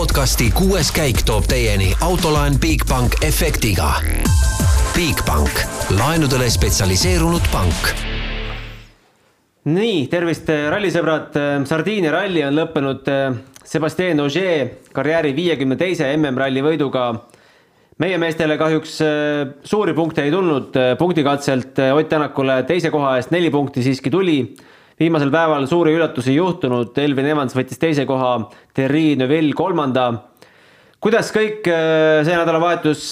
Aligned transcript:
podcasti 0.00 0.46
kuues 0.56 0.88
käik 0.96 1.18
toob 1.28 1.44
teieni 1.44 1.90
autolaen 2.00 2.54
Bigbank 2.60 3.18
efektiga. 3.26 3.90
Bigbank, 4.94 5.58
laenudele 5.92 6.46
spetsialiseerunud 6.48 7.44
pank 7.52 7.90
nii, 9.68 10.06
tervist, 10.08 10.48
rallisõbrad. 10.72 11.36
Sardiinia 11.68 12.14
ralli 12.14 12.40
on 12.46 12.56
lõppenud 12.56 13.10
Sebastian 13.60 14.24
Ogier 14.24 14.70
karjääri 14.96 15.34
viiekümne 15.36 15.76
teise 15.76 16.08
MM-ralli 16.16 16.64
võiduga. 16.64 17.10
meie 18.00 18.16
meestele 18.18 18.56
kahjuks 18.56 18.96
suuri 19.64 19.92
punkte 19.92 20.24
ei 20.24 20.30
tulnud, 20.30 20.80
punktikatselt 20.98 21.78
Ott 21.92 22.08
Tänakule 22.08 22.62
teise 22.62 22.90
koha 22.90 23.18
eest 23.18 23.36
neli 23.36 23.50
punkti 23.50 23.82
siiski 23.82 24.10
tuli. 24.10 24.56
Viimasel 25.00 25.32
päeval 25.32 25.64
suuri 25.68 25.94
üllatusi 25.96 26.34
ei 26.34 26.40
juhtunud, 26.40 26.92
Elvin 27.00 27.30
Evans 27.32 27.56
võttis 27.56 27.80
teise 27.80 28.04
koha, 28.08 28.34
Thierry 28.76 29.14
Neuville 29.16 29.56
kolmanda. 29.56 30.10
kuidas 31.00 31.32
kõik 31.32 31.64
see 31.64 32.36
nädalavahetus 32.36 33.06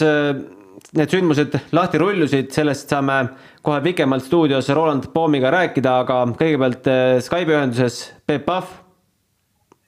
need 0.99 1.13
sündmused 1.13 1.57
lahti 1.73 2.01
rullusid, 2.01 2.53
sellest 2.53 2.93
saame 2.93 3.19
kohe 3.65 3.81
pikemalt 3.85 4.25
stuudios 4.25 4.69
Roland 4.77 5.09
Poomiga 5.15 5.51
rääkida, 5.53 5.99
aga 6.05 6.21
kõigepealt 6.39 6.89
Skype'i 7.25 7.57
ühenduses 7.57 8.01
Peep 8.27 8.45
Pahv. 8.47 8.69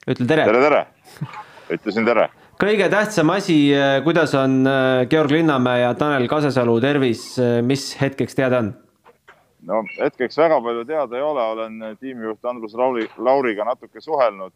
ütle 0.09 0.25
tere. 0.27 0.45
tere, 0.49 0.61
tere, 0.65 0.83
ütlesin 1.77 2.05
tere. 2.05 2.29
kõige 2.61 2.89
tähtsam 2.89 3.29
asi, 3.29 3.57
kuidas 4.03 4.33
on 4.37 4.63
Georg 5.09 5.31
Linnamäe 5.31 5.85
ja 5.85 5.93
Tanel 5.93 6.27
Kasesalu 6.27 6.79
tervis, 6.81 7.35
mis 7.61 7.91
hetkeks 8.01 8.35
teada 8.35 8.65
on? 8.65 8.73
No 9.67 9.83
hetkeks 9.99 10.37
väga 10.37 10.61
palju 10.61 10.85
teada 10.89 11.17
ei 11.17 11.25
ole, 11.25 11.43
olen 11.55 11.97
tiimijuht 11.99 12.45
Andrus 12.45 12.73
Lauri, 12.73 13.07
Lauriga 13.17 13.65
natuke 13.67 14.01
suhelnud 14.01 14.55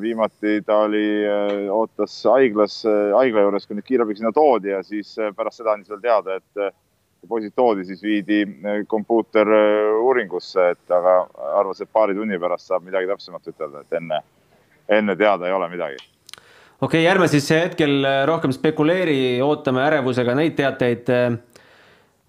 viimati 0.00 0.60
ta 0.66 0.82
oli, 0.84 1.24
ootas 1.72 2.18
haiglas, 2.28 2.82
haigla 3.16 3.46
juures, 3.46 3.66
kui 3.66 3.78
nüüd 3.78 3.86
kiirabiga 3.86 4.20
sinna 4.20 4.32
toodi 4.36 4.68
ja 4.68 4.82
siis 4.84 5.14
pärast 5.36 5.62
seda 5.62 5.72
andis 5.72 5.88
veel 5.88 6.02
teada, 6.02 6.36
et 6.36 6.74
poisid 7.28 7.54
toodi, 7.56 7.84
siis 7.86 8.02
viidi 8.02 8.42
kompuuteruuringusse, 8.90 10.68
et 10.74 10.94
aga 10.94 11.14
arvas, 11.60 11.80
et 11.80 11.90
paari 11.92 12.16
tunni 12.18 12.38
pärast 12.42 12.68
saab 12.68 12.84
midagi 12.84 13.08
täpsemat 13.08 13.48
ütelda, 13.52 13.84
et 13.84 13.98
enne, 13.98 14.20
enne 14.98 15.16
teada 15.16 15.48
ei 15.48 15.56
ole 15.56 15.70
midagi. 15.72 15.96
okei 16.80 17.00
okay,, 17.00 17.06
ärme 17.14 17.28
siis 17.30 17.48
hetkel 17.54 18.04
rohkem 18.28 18.52
spekuleeri, 18.52 19.40
ootame 19.40 19.84
ärevusega 19.86 20.34
neid 20.34 20.58
teateid. 20.58 21.14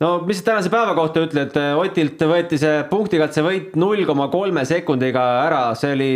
No 0.01 0.13
mis 0.27 0.39
sa 0.41 0.51
tänase 0.51 0.71
päeva 0.73 0.95
kohta 0.97 1.23
ütled, 1.25 1.57
Otilt 1.79 2.21
võeti 2.29 2.59
see 2.61 2.83
punktikatse 2.89 3.43
võit 3.45 3.75
null 3.79 4.05
koma 4.09 4.29
kolme 4.33 4.65
sekundiga 4.65 5.23
ära, 5.45 5.65
see 5.77 5.93
oli 5.95 6.11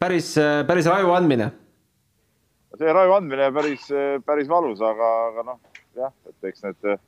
päris, 0.00 0.32
päris 0.66 0.88
raju 0.90 1.14
andmine. 1.16 1.50
see 2.78 2.96
raju 2.96 3.14
andmine 3.18 3.52
päris, 3.52 3.86
päris 4.26 4.48
valus, 4.48 4.80
aga, 4.80 5.12
aga 5.30 5.46
noh, 5.52 5.60
jah, 5.98 6.12
et 6.28 6.50
eks 6.50 6.66
need 6.66 6.98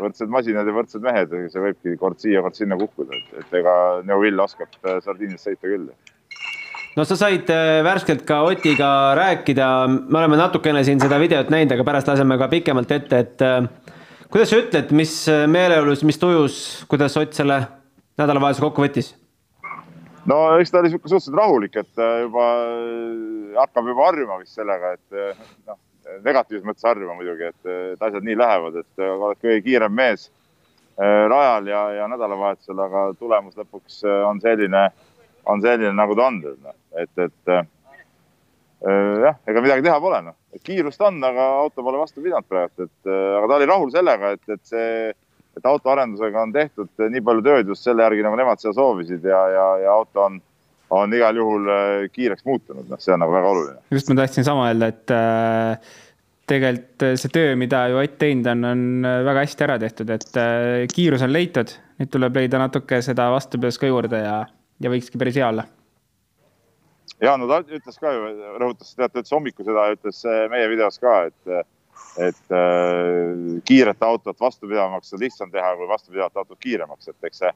võrdsed 0.00 0.32
masinad 0.32 0.68
ja 0.68 0.76
võrdsed 0.76 1.04
mehed, 1.04 1.34
see 1.52 1.64
võibki 1.64 1.98
kord 2.00 2.20
siia, 2.22 2.40
kord 2.44 2.56
sinna 2.56 2.78
kukkuda, 2.80 3.16
et, 3.18 3.42
et 3.42 3.60
ega 3.60 3.74
Neuvill 4.06 4.40
oskab 4.40 4.72
Sardiinias 5.04 5.44
sõita 5.44 5.66
küll. 5.66 5.90
no 6.96 7.04
sa 7.08 7.18
said 7.18 7.50
värskelt 7.84 8.24
ka 8.28 8.42
Otiga 8.48 8.90
rääkida, 9.18 9.70
me 9.88 10.22
oleme 10.22 10.40
natukene 10.40 10.84
siin 10.86 11.02
seda 11.02 11.20
videot 11.20 11.52
näinud, 11.52 11.74
aga 11.76 11.88
pärast 11.88 12.12
laseme 12.12 12.38
ka 12.40 12.48
pikemalt 12.52 12.96
ette, 12.96 13.24
et 13.26 13.48
kuidas 14.30 14.52
sa 14.52 14.60
ütled, 14.62 14.94
mis 14.96 15.14
meeleolus, 15.50 16.04
mis 16.06 16.18
tujus, 16.20 16.56
kuidas 16.90 17.16
Ott 17.20 17.36
selle 17.36 17.60
nädalavahetuse 18.20 18.64
kokku 18.64 18.86
võttis? 18.86 19.14
no 20.30 20.40
eks 20.60 20.70
ta 20.70 20.80
oli 20.80 20.90
niisugune 20.90 21.10
suhteliselt 21.10 21.38
rahulik, 21.38 21.76
et 21.80 22.02
juba 22.24 22.48
hakkab 23.60 23.88
juba 23.90 24.10
harjuma 24.10 24.40
vist 24.42 24.58
sellega, 24.58 24.96
et 24.98 25.38
noh 25.66 25.80
negatiivses 26.24 26.66
mõttes 26.66 26.86
harjuma 26.86 27.14
muidugi, 27.18 27.50
et, 27.50 27.70
et 27.94 28.02
asjad 28.02 28.26
nii 28.26 28.36
lähevad, 28.38 28.80
et 28.82 29.04
oled 29.04 29.40
kõige 29.42 29.60
kiirem 29.66 29.94
mees 29.94 30.28
rajal 31.00 31.70
ja, 31.70 31.84
ja 31.96 32.08
nädalavahetusel, 32.12 32.82
aga 32.84 33.04
tulemus 33.18 33.56
lõpuks 33.56 34.02
on 34.28 34.40
selline, 34.42 34.88
on 35.48 35.62
selline, 35.64 35.92
nagu 35.96 36.16
ta 36.18 36.26
on. 36.28 36.42
et, 37.00 37.24
et 37.24 37.54
jah, 39.24 39.40
ega 39.48 39.64
midagi 39.64 39.86
teha 39.86 40.00
pole, 40.02 40.20
noh. 40.26 40.36
Kiirust 40.66 41.00
on, 41.06 41.22
aga 41.24 41.46
auto 41.62 41.84
pole 41.86 42.00
vastu 42.00 42.22
pidanud 42.24 42.46
praegu, 42.48 42.86
et 42.88 43.10
aga 43.10 43.46
ta 43.46 43.58
oli 43.58 43.68
rahul 43.70 43.90
sellega, 43.94 44.32
et, 44.36 44.42
et 44.50 44.62
see, 44.66 45.10
et 45.56 45.66
autoarendusega 45.66 46.42
on 46.42 46.54
tehtud 46.54 47.04
nii 47.12 47.22
palju 47.26 47.44
tööd 47.46 47.70
just 47.70 47.86
selle 47.86 48.02
järgi, 48.06 48.24
nagu 48.26 48.38
nemad 48.38 48.62
seda 48.62 48.74
soovisid 48.76 49.26
ja, 49.26 49.42
ja, 49.54 49.66
ja 49.86 49.98
auto 49.98 50.26
on 50.26 50.40
on 50.90 51.12
igal 51.14 51.36
juhul 51.38 51.68
kiireks 52.10 52.44
muutunud, 52.46 52.86
noh, 52.90 52.98
see 52.98 53.14
on 53.14 53.20
nagu 53.22 53.34
väga 53.34 53.50
oluline. 53.52 53.82
just 53.94 54.08
ma 54.10 54.16
tahtsin 54.18 54.46
sama 54.46 54.66
öelda, 54.70 54.88
et 54.90 55.12
äh, 55.14 55.92
tegelikult 56.50 57.06
see 57.20 57.32
töö, 57.32 57.54
mida 57.58 57.84
ju 57.90 58.00
Ott 58.00 58.16
teinud 58.18 58.48
on, 58.50 58.64
on 58.72 59.10
väga 59.26 59.44
hästi 59.44 59.66
ära 59.66 59.78
tehtud, 59.82 60.10
et 60.14 60.40
äh, 60.40 60.86
kiirus 60.90 61.22
on 61.26 61.32
leitud, 61.34 61.74
nüüd 62.00 62.10
tuleb 62.12 62.40
leida 62.40 62.62
natuke 62.62 63.00
seda 63.06 63.28
vastupidavust 63.34 63.82
ka 63.82 63.90
juurde 63.90 64.22
ja, 64.24 64.40
ja 64.82 64.92
võikski 64.92 65.20
päris 65.20 65.38
hea 65.38 65.48
olla. 65.50 65.66
Ja 67.20 67.36
no 67.40 67.48
ta 67.50 67.60
ütles 67.66 67.98
ka 68.00 68.12
ju, 68.14 68.30
rõhutas, 68.62 68.94
teate, 68.94 69.22
ütles 69.22 69.34
hommikul 69.34 69.68
seda, 69.68 69.88
ütles 69.96 70.22
meie 70.52 70.68
videos 70.70 71.00
ka, 71.02 71.16
et, 71.30 71.72
et 72.28 72.54
äh, 72.56 73.58
kiiret 73.68 74.06
autot 74.06 74.38
vastupidavamaks 74.40 75.14
on 75.16 75.24
lihtsam 75.24 75.52
teha 75.52 75.74
kui 75.76 75.90
vastupidavat 75.90 76.42
autot 76.42 76.60
kiiremaks, 76.62 77.10
et 77.12 77.30
eks 77.30 77.44
see 77.44 77.52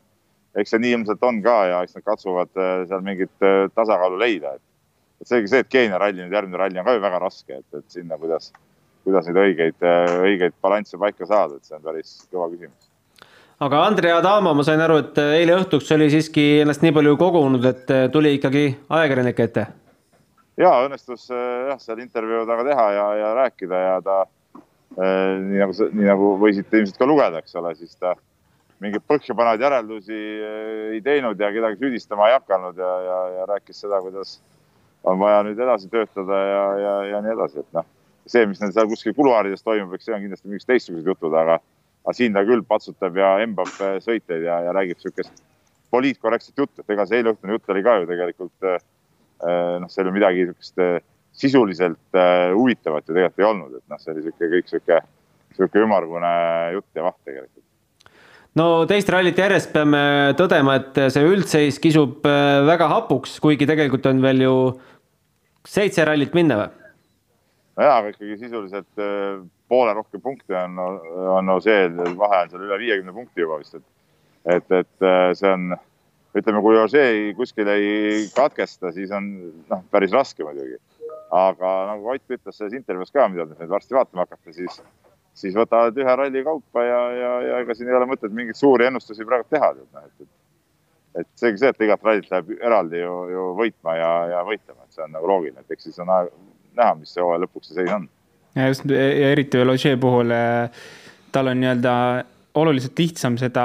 eks 0.60 0.74
see 0.74 0.82
nii 0.82 0.94
ilmselt 0.98 1.24
on 1.26 1.40
ka 1.42 1.56
ja 1.70 1.82
eks 1.82 1.96
nad 1.96 2.06
katsuvad 2.06 2.52
seal 2.54 3.02
mingit 3.06 3.32
tasakaalu 3.74 4.20
leida, 4.20 4.54
et, 4.54 4.64
et 5.22 5.30
seegi 5.30 5.50
see, 5.50 5.64
et 5.64 5.70
Keenia 5.70 5.98
ralli, 6.00 6.22
nüüd 6.22 6.36
järgmine 6.36 6.60
ralli 6.60 6.80
on 6.80 6.86
ka 6.86 6.94
ju 6.96 7.02
väga 7.02 7.20
raske, 7.22 7.60
et, 7.60 7.78
et 7.80 7.98
sinna, 7.98 8.18
kuidas, 8.20 8.52
kuidas 9.06 9.28
neid 9.28 9.40
õigeid, 9.44 9.86
õigeid 10.28 10.58
balansse 10.62 11.00
paika 11.00 11.26
saada, 11.30 11.58
et 11.58 11.66
see 11.66 11.78
on 11.78 11.86
päris 11.86 12.16
kõva 12.30 12.50
küsimus. 12.52 12.93
Aga 13.58 13.84
Andrei 13.86 14.12
Adamo, 14.12 14.54
ma 14.54 14.62
sain 14.66 14.80
aru, 14.80 14.98
et 15.04 15.18
eile 15.22 15.56
õhtuks 15.60 15.90
oli 15.94 16.10
siiski 16.12 16.44
ennast 16.64 16.82
nii 16.82 16.94
palju 16.96 17.16
kogunud, 17.20 17.64
et 17.70 17.90
tuli 18.12 18.34
ikkagi 18.38 18.66
ajakirjanike 18.88 19.48
ette? 19.48 19.66
ja 20.60 20.70
õnnestus 20.84 21.26
jah, 21.30 21.78
seal 21.82 22.02
intervjuu 22.02 22.44
taga 22.46 22.66
teha 22.68 22.86
ja, 22.94 23.06
ja 23.18 23.34
rääkida 23.40 23.80
ja 23.80 23.96
ta 24.04 24.20
nii 24.94 25.58
nagu, 25.58 25.88
nii 25.98 26.06
nagu 26.06 26.30
võisite 26.38 26.78
ilmselt 26.78 27.00
ka 27.00 27.08
lugeda, 27.10 27.42
eks 27.42 27.56
ole, 27.58 27.74
siis 27.78 27.96
ta 27.98 28.14
mingeid 28.82 29.02
põhjapanevaid 29.08 29.62
järeldusi 29.64 30.18
ei 30.94 31.00
teinud 31.02 31.40
ja 31.40 31.50
kedagi 31.54 31.80
süüdistama 31.80 32.28
ei 32.30 32.36
hakanud 32.36 32.78
ja, 32.78 32.92
ja, 33.06 33.18
ja 33.38 33.46
rääkis 33.50 33.80
seda, 33.82 34.00
kuidas 34.04 34.38
on 35.04 35.18
vaja 35.20 35.42
nüüd 35.46 35.58
edasi 35.60 35.90
töötada 35.92 36.40
ja, 36.48 36.64
ja, 36.80 36.94
ja 37.12 37.22
nii 37.24 37.34
edasi, 37.34 37.64
et 37.64 37.76
noh, 37.76 37.86
see, 38.26 38.46
mis 38.48 38.60
neil 38.62 38.72
seal 38.74 38.88
kuskil 38.90 39.14
kuluaarides 39.16 39.64
toimub, 39.64 39.94
eks 39.96 40.08
see 40.08 40.16
on 40.16 40.22
kindlasti 40.24 40.50
mingid 40.50 40.68
teistsugused 40.70 41.10
jutud, 41.10 41.34
aga, 41.38 41.58
aga 42.04 42.16
siin 42.16 42.36
ta 42.36 42.44
küll 42.44 42.64
patsutab 42.68 43.16
ja 43.16 43.34
embab 43.44 43.70
sõiteid 44.04 44.44
ja, 44.44 44.60
ja 44.66 44.76
räägib 44.76 45.00
niisugust 45.00 45.42
poliitkorrektset 45.94 46.58
juttu, 46.58 46.82
et 46.82 46.90
ega 46.90 47.06
see 47.08 47.22
eileõhtune 47.22 47.54
jutt 47.54 47.70
oli 47.72 47.84
ka 47.86 47.98
ju 48.00 48.08
tegelikult 48.10 48.68
noh, 48.68 49.90
seal 49.92 50.10
ju 50.10 50.14
midagi 50.14 50.44
niisugust 50.44 50.82
sisuliselt 51.34 52.18
huvitavat 52.54 53.08
ju 53.08 53.14
tegelikult 53.14 53.42
ei 53.42 53.48
olnud, 53.48 53.76
et 53.78 53.86
noh, 53.90 54.00
see 54.02 54.12
oli 54.12 54.24
niisugune 54.24 54.50
kõik 54.52 54.68
niisugune, 54.68 55.00
niisugune 55.54 55.86
ümmargune 55.88 56.32
jutt 56.76 57.00
ja 57.00 57.06
vaht 57.08 57.20
tegelikult 57.24 57.64
no 58.60 58.68
teist 58.90 59.10
rallit 59.10 59.40
järjest 59.40 59.72
peame 59.74 60.04
tõdema, 60.38 60.78
et 60.82 61.04
see 61.14 61.26
üldseis 61.26 61.80
kisub 61.82 62.26
väga 62.68 62.90
hapuks, 62.92 63.38
kuigi 63.42 63.68
tegelikult 63.70 64.06
on 64.12 64.22
veel 64.24 64.44
ju 64.44 64.56
seitse 65.64 66.04
rallit 66.04 66.36
minna 66.36 66.60
või? 66.60 66.72
nojah, 67.80 67.96
aga 67.98 68.12
ikkagi 68.12 68.38
sisuliselt 68.44 69.04
poole 69.68 69.94
rohkem 69.96 70.22
punkte 70.22 70.56
on, 70.58 70.78
on 71.38 71.52
Ožeel, 71.56 71.96
vahe 72.18 72.44
on 72.44 72.52
seal 72.52 72.66
üle 72.66 72.78
viiekümne 72.82 73.14
punkti 73.16 73.44
juba 73.44 73.58
vist, 73.60 73.78
et, 73.78 73.86
et, 74.56 74.74
et 74.80 75.06
see 75.38 75.52
on, 75.52 75.72
ütleme, 76.36 76.60
kui 76.64 76.80
Ožee 76.80 77.32
kuskil 77.38 77.70
ei 77.72 78.26
katkesta, 78.36 78.92
siis 78.92 79.14
on 79.14 79.30
noh, 79.70 79.86
päris 79.94 80.12
raske 80.14 80.44
muidugi. 80.46 80.80
aga 81.34 81.70
nagu 81.88 82.12
Ott 82.12 82.36
ütles 82.36 82.58
selles 82.58 82.76
intervjuus 82.76 83.10
ka, 83.10 83.26
mida 83.28 83.46
te 83.48 83.56
nüüd 83.58 83.72
varsti 83.72 83.96
vaatama 83.96 84.26
hakkate, 84.26 84.52
siis 84.54 84.82
siis 85.34 85.54
võtavad 85.56 85.96
ühe 85.98 86.16
ralli 86.16 86.44
kaupa 86.46 86.84
ja, 86.84 87.00
ja, 87.18 87.30
ja 87.48 87.60
ega 87.64 87.74
siin 87.74 87.90
ei 87.90 87.96
ole 87.98 88.08
mõtet 88.10 88.34
mingeid 88.34 88.58
suuri 88.58 88.86
ennustusi 88.88 89.26
praegu 89.26 89.46
teha. 89.50 89.72
et, 89.74 90.12
et, 90.22 90.28
et 91.22 91.30
seegi 91.38 91.62
see, 91.62 91.72
et 91.74 91.86
igat 91.86 92.06
rallit 92.06 92.30
läheb 92.30 92.52
eraldi 92.60 93.02
ju, 93.02 93.14
ju 93.32 93.46
võitma 93.58 93.96
ja, 93.98 94.12
ja 94.34 94.42
võitlema, 94.46 94.86
et 94.86 94.96
see 94.96 95.06
on 95.06 95.14
nagu 95.16 95.30
loogiline, 95.30 95.64
et 95.64 95.74
eks 95.74 95.90
siis 95.90 95.98
on 96.02 96.10
näha, 96.10 96.94
mis 97.00 97.14
see 97.14 97.22
hooaja 97.24 97.42
lõpuks 97.44 97.70
see 97.70 97.80
seis 97.80 97.92
on. 97.94 98.08
Ja 98.54 98.68
just 98.70 98.86
ja 98.90 99.30
eriti 99.32 99.58
veel 99.58 99.74
Ožee 99.74 99.96
puhul, 100.00 100.30
tal 101.32 101.50
on 101.50 101.60
nii-öelda 101.60 101.94
oluliselt 102.54 102.98
lihtsam 102.98 103.38
seda 103.40 103.64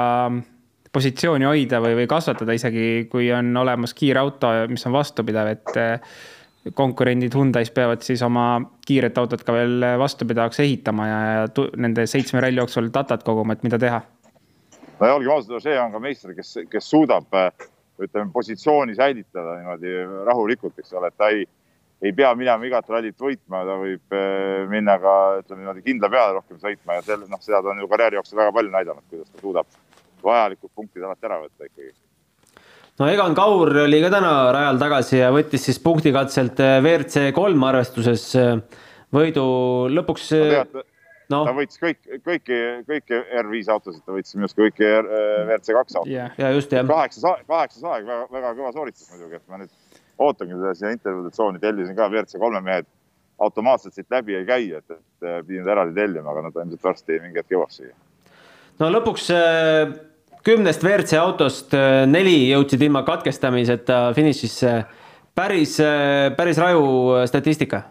positsiooni 0.92 1.46
hoida 1.46 1.78
või, 1.82 1.94
või 2.00 2.08
kasvatada 2.10 2.54
isegi, 2.56 3.06
kui 3.10 3.30
on 3.32 3.54
olemas 3.56 3.94
kiire 3.94 4.20
auto, 4.22 4.50
mis 4.68 4.86
on 4.86 4.96
vastupidav, 4.96 5.52
et 5.54 6.74
konkurendid 6.76 7.34
Hyundai's 7.34 7.70
peavad 7.72 8.02
siis 8.04 8.22
oma 8.26 8.60
kiiret 8.86 9.18
autot 9.18 9.42
ka 9.46 9.54
veel 9.54 9.84
vastupidavaks 9.98 10.60
ehitama 10.60 11.06
ja, 11.08 11.20
ja 11.32 11.68
nende 11.80 12.04
seitsme 12.10 12.42
ralli 12.42 12.60
jooksul 12.60 12.90
datat 12.92 13.22
koguma, 13.24 13.56
et 13.56 13.62
mida 13.64 13.78
teha. 13.80 14.02
no 15.00 15.06
ja 15.06 15.14
olgem 15.14 15.32
ausad, 15.32 15.62
see 15.62 15.78
on 15.80 15.94
ka 15.94 16.02
meister, 16.02 16.34
kes, 16.36 16.58
kes 16.70 16.90
suudab 16.90 17.30
ütleme, 18.00 18.30
positsiooni 18.32 18.94
säilitada 18.96 19.56
niimoodi 19.60 19.94
rahulikult, 20.26 20.78
eks 20.80 20.92
ole, 20.96 21.08
et 21.08 21.16
ta 21.16 21.30
ei, 21.32 21.46
ei 22.00 22.12
pea 22.16 22.32
minema 22.38 22.66
igat 22.66 22.88
rallit 22.88 23.16
võitma, 23.20 23.62
ta 23.68 23.76
võib 23.80 24.16
äh, 24.16 24.66
minna 24.70 24.96
ka 25.02 25.14
ütleme 25.42 25.64
niimoodi 25.64 25.82
kindla 25.84 26.08
peale 26.12 26.38
rohkem 26.38 26.60
sõitma 26.60 26.96
ja 26.96 27.06
selle, 27.06 27.28
noh, 27.28 27.40
seda 27.44 27.60
ta 27.60 27.72
on 27.72 27.82
ju 27.82 27.88
karjääri 27.90 28.18
jooksul 28.20 28.40
väga 28.40 28.54
palju 28.56 28.72
näidanud, 28.74 29.06
kuidas 29.10 29.32
ta 29.32 29.42
suudab 29.42 29.68
vajalikud 30.24 30.72
punktid 30.76 31.04
alati 31.04 31.28
ära 31.28 31.40
võtta 31.42 31.68
ikkagi. 31.68 31.92
no 33.00 33.08
Egan 33.12 33.36
Kaur 33.36 33.72
oli 33.84 34.00
ka 34.04 34.12
täna 34.16 34.36
rajal 34.56 34.80
tagasi 34.80 35.18
ja 35.20 35.32
võttis 35.34 35.66
siis 35.68 35.80
punktikatselt 35.84 36.62
äh, 36.64 36.78
WRC 36.80 37.34
kolm 37.36 37.68
arvestuses 37.68 38.30
äh, 38.40 38.56
võidu 39.12 39.44
lõpuks 39.92 40.32
no,. 40.40 40.86
No. 41.30 41.44
ta 41.46 41.52
võitis 41.54 41.78
kõik, 41.78 42.00
kõiki, 42.26 42.56
kõiki 42.88 43.18
R5 43.38 43.68
autosid, 43.70 44.00
ta 44.02 44.16
võitis 44.16 44.32
minu 44.34 44.48
arust 44.48 44.56
kõiki 44.58 44.88
WRC 44.88 45.76
kaks 45.76 46.00
autosid 46.00 46.16
yeah.. 46.16 46.32
ja 46.40 46.48
just 46.56 46.72
jah. 46.74 46.88
kaheksas, 46.88 47.44
kaheksas 47.46 47.84
aeg, 47.84 48.08
väga, 48.08 48.24
väga 48.32 48.50
kõva 48.56 48.72
sooritus 48.74 49.12
muidugi, 49.12 49.38
et 49.38 49.52
ma 49.52 49.60
nüüd 49.60 49.70
ootangi 50.20 50.56
teda 50.56 50.74
siia 50.76 50.92
intervjuude 50.94 51.32
tsooni, 51.34 51.60
tellisin 51.62 51.96
ka 51.96 52.08
WRC 52.10 52.40
kolme 52.40 52.60
mehed 52.64 52.88
automaatselt 53.40 53.96
siit 53.96 54.10
läbi 54.12 54.36
ei 54.36 54.46
käi, 54.48 54.68
et, 54.76 54.90
et 54.92 55.46
pidin 55.46 55.64
ta 55.64 55.74
eraldi 55.74 55.96
tellima, 55.96 56.32
aga 56.32 56.46
nad 56.46 56.58
ilmselt 56.60 56.84
varsti 56.84 57.20
mingi 57.24 57.40
hetk 57.40 57.54
jõuaks 57.54 57.80
siia. 57.80 57.94
no 58.82 58.90
lõpuks 58.92 59.30
äh, 59.36 59.94
kümnest 60.46 60.84
WRC 60.84 61.16
autost 61.20 61.76
äh, 61.76 62.02
neli 62.08 62.36
jõudsid 62.50 62.84
ilma 62.88 63.04
katkestamiseta 63.06 64.02
finišisse. 64.16 64.74
päris, 65.34 65.78
äh, 65.80 66.28
päris 66.36 66.60
raju 66.60 67.24
statistika. 67.26 67.82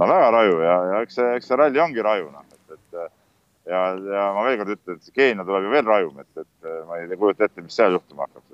no 0.00 0.10
väga 0.12 0.30
raju 0.36 0.60
ja, 0.60 0.76
ja 0.92 1.02
eks 1.06 1.20
see, 1.20 1.32
eks 1.40 1.48
see 1.48 1.60
ralli 1.62 1.80
ongi 1.80 2.04
raju, 2.04 2.30
noh, 2.34 2.44
et, 2.52 2.76
et 2.76 3.72
ja, 3.72 3.82
ja 3.96 4.30
ma 4.36 4.44
veel 4.50 4.60
kord 4.60 4.76
ütlen, 4.76 5.00
et 5.00 5.08
see 5.08 5.16
Keenia 5.16 5.48
tuleb 5.48 5.64
ju 5.64 5.76
veel 5.78 5.92
rajum, 5.94 6.20
et, 6.20 6.44
et 6.44 6.72
ma 6.88 7.00
ei 7.00 7.16
kujuta 7.16 7.48
ette, 7.48 7.64
mis 7.64 7.80
seal 7.80 7.96
juhtuma 7.96 8.28
hakkab 8.28 8.44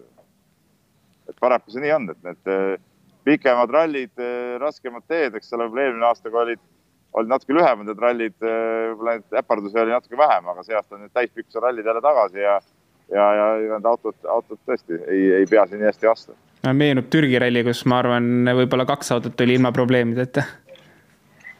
et 1.28 1.40
paraku 1.40 1.72
see 1.72 1.82
nii 1.84 1.94
on, 1.94 2.06
et 2.12 2.28
need 2.28 2.52
eh, 2.52 2.76
pikemad 3.24 3.72
rallid, 3.72 4.12
eh, 4.20 4.54
raskemad 4.62 5.06
teed, 5.08 5.36
eks 5.38 5.52
ole, 5.56 5.68
võib-olla 5.68 5.88
eelmine 5.88 6.08
aastaga 6.08 6.40
olid, 6.42 6.62
olid 7.14 7.30
natuke 7.30 7.56
lühemad 7.56 7.88
need 7.88 8.02
rallid, 8.04 8.36
eh, 8.42 8.88
võib-olla 8.92 9.18
neid 9.18 9.38
äpardusi 9.42 9.80
oli 9.82 9.94
natuke 9.94 10.18
vähem, 10.20 10.50
aga 10.52 10.64
see 10.66 10.76
aasta 10.78 10.96
on 10.96 11.04
need 11.04 11.14
täispikkuse 11.16 11.62
rallid 11.64 11.88
jälle 11.88 12.02
tagasi 12.04 12.44
ja 12.44 12.58
ja, 13.12 13.24
ja 13.36 13.46
need 13.74 13.86
autod, 13.88 14.16
autod 14.32 14.58
tõesti 14.64 14.96
ei, 15.12 15.24
ei 15.40 15.48
pea 15.48 15.66
siin 15.68 15.82
nii 15.82 15.90
hästi 15.90 16.08
vastu. 16.08 16.36
meenub 16.72 17.10
Türgi 17.12 17.40
ralli, 17.40 17.60
kus 17.66 17.84
ma 17.90 17.98
arvan, 18.00 18.48
võib-olla 18.60 18.86
kaks 18.88 19.12
autot 19.12 19.40
oli 19.44 19.58
ilma 19.58 19.72
probleemideta. 19.76 20.44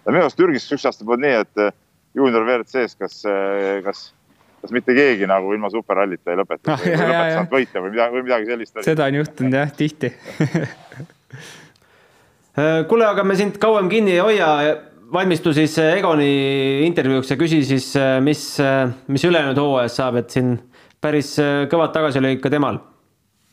minu 0.08 0.22
arust 0.22 0.40
Türgis 0.40 0.70
üks 0.72 0.86
aasta 0.88 1.04
polnud 1.04 1.26
nii, 1.26 1.42
et 1.44 2.16
juunior 2.16 2.46
WRC-s 2.48 2.96
kas, 2.96 3.20
kas 3.84 4.06
kas 4.64 4.72
mitte 4.72 4.94
keegi 4.96 5.28
nagu 5.28 5.52
ilma 5.52 5.68
superrallita 5.72 6.32
ei 6.32 6.38
lõpeta? 6.40 6.72
Ah,, 6.72 6.86
ei 6.88 6.96
lõpetanud 6.96 7.52
võita 7.52 7.82
või 7.84 7.92
midagi, 7.92 8.16
või 8.16 8.24
midagi 8.24 8.48
sellist. 8.48 8.80
seda 8.86 9.08
on 9.10 9.18
juhtunud 9.20 9.58
jah, 9.58 9.72
tihti. 9.76 10.10
Kuule, 12.88 13.04
aga 13.08 13.24
me 13.26 13.34
sind 13.36 13.58
kauem 13.60 13.90
kinni 13.90 14.14
ei 14.14 14.22
hoia, 14.22 14.48
valmistu 15.12 15.52
siis 15.56 15.74
Egoni 15.82 16.30
intervjuuks 16.86 17.34
ja 17.34 17.36
küsi 17.40 17.60
siis, 17.66 17.90
mis, 18.24 18.44
mis 19.10 19.26
ülejäänud 19.28 19.58
hooajas 19.60 19.98
saab, 20.00 20.20
et 20.22 20.32
siin 20.32 20.54
päris 21.02 21.34
kõvad 21.72 21.92
tagasilöögid 21.96 22.40
ka 22.44 22.52
temal. 22.54 22.80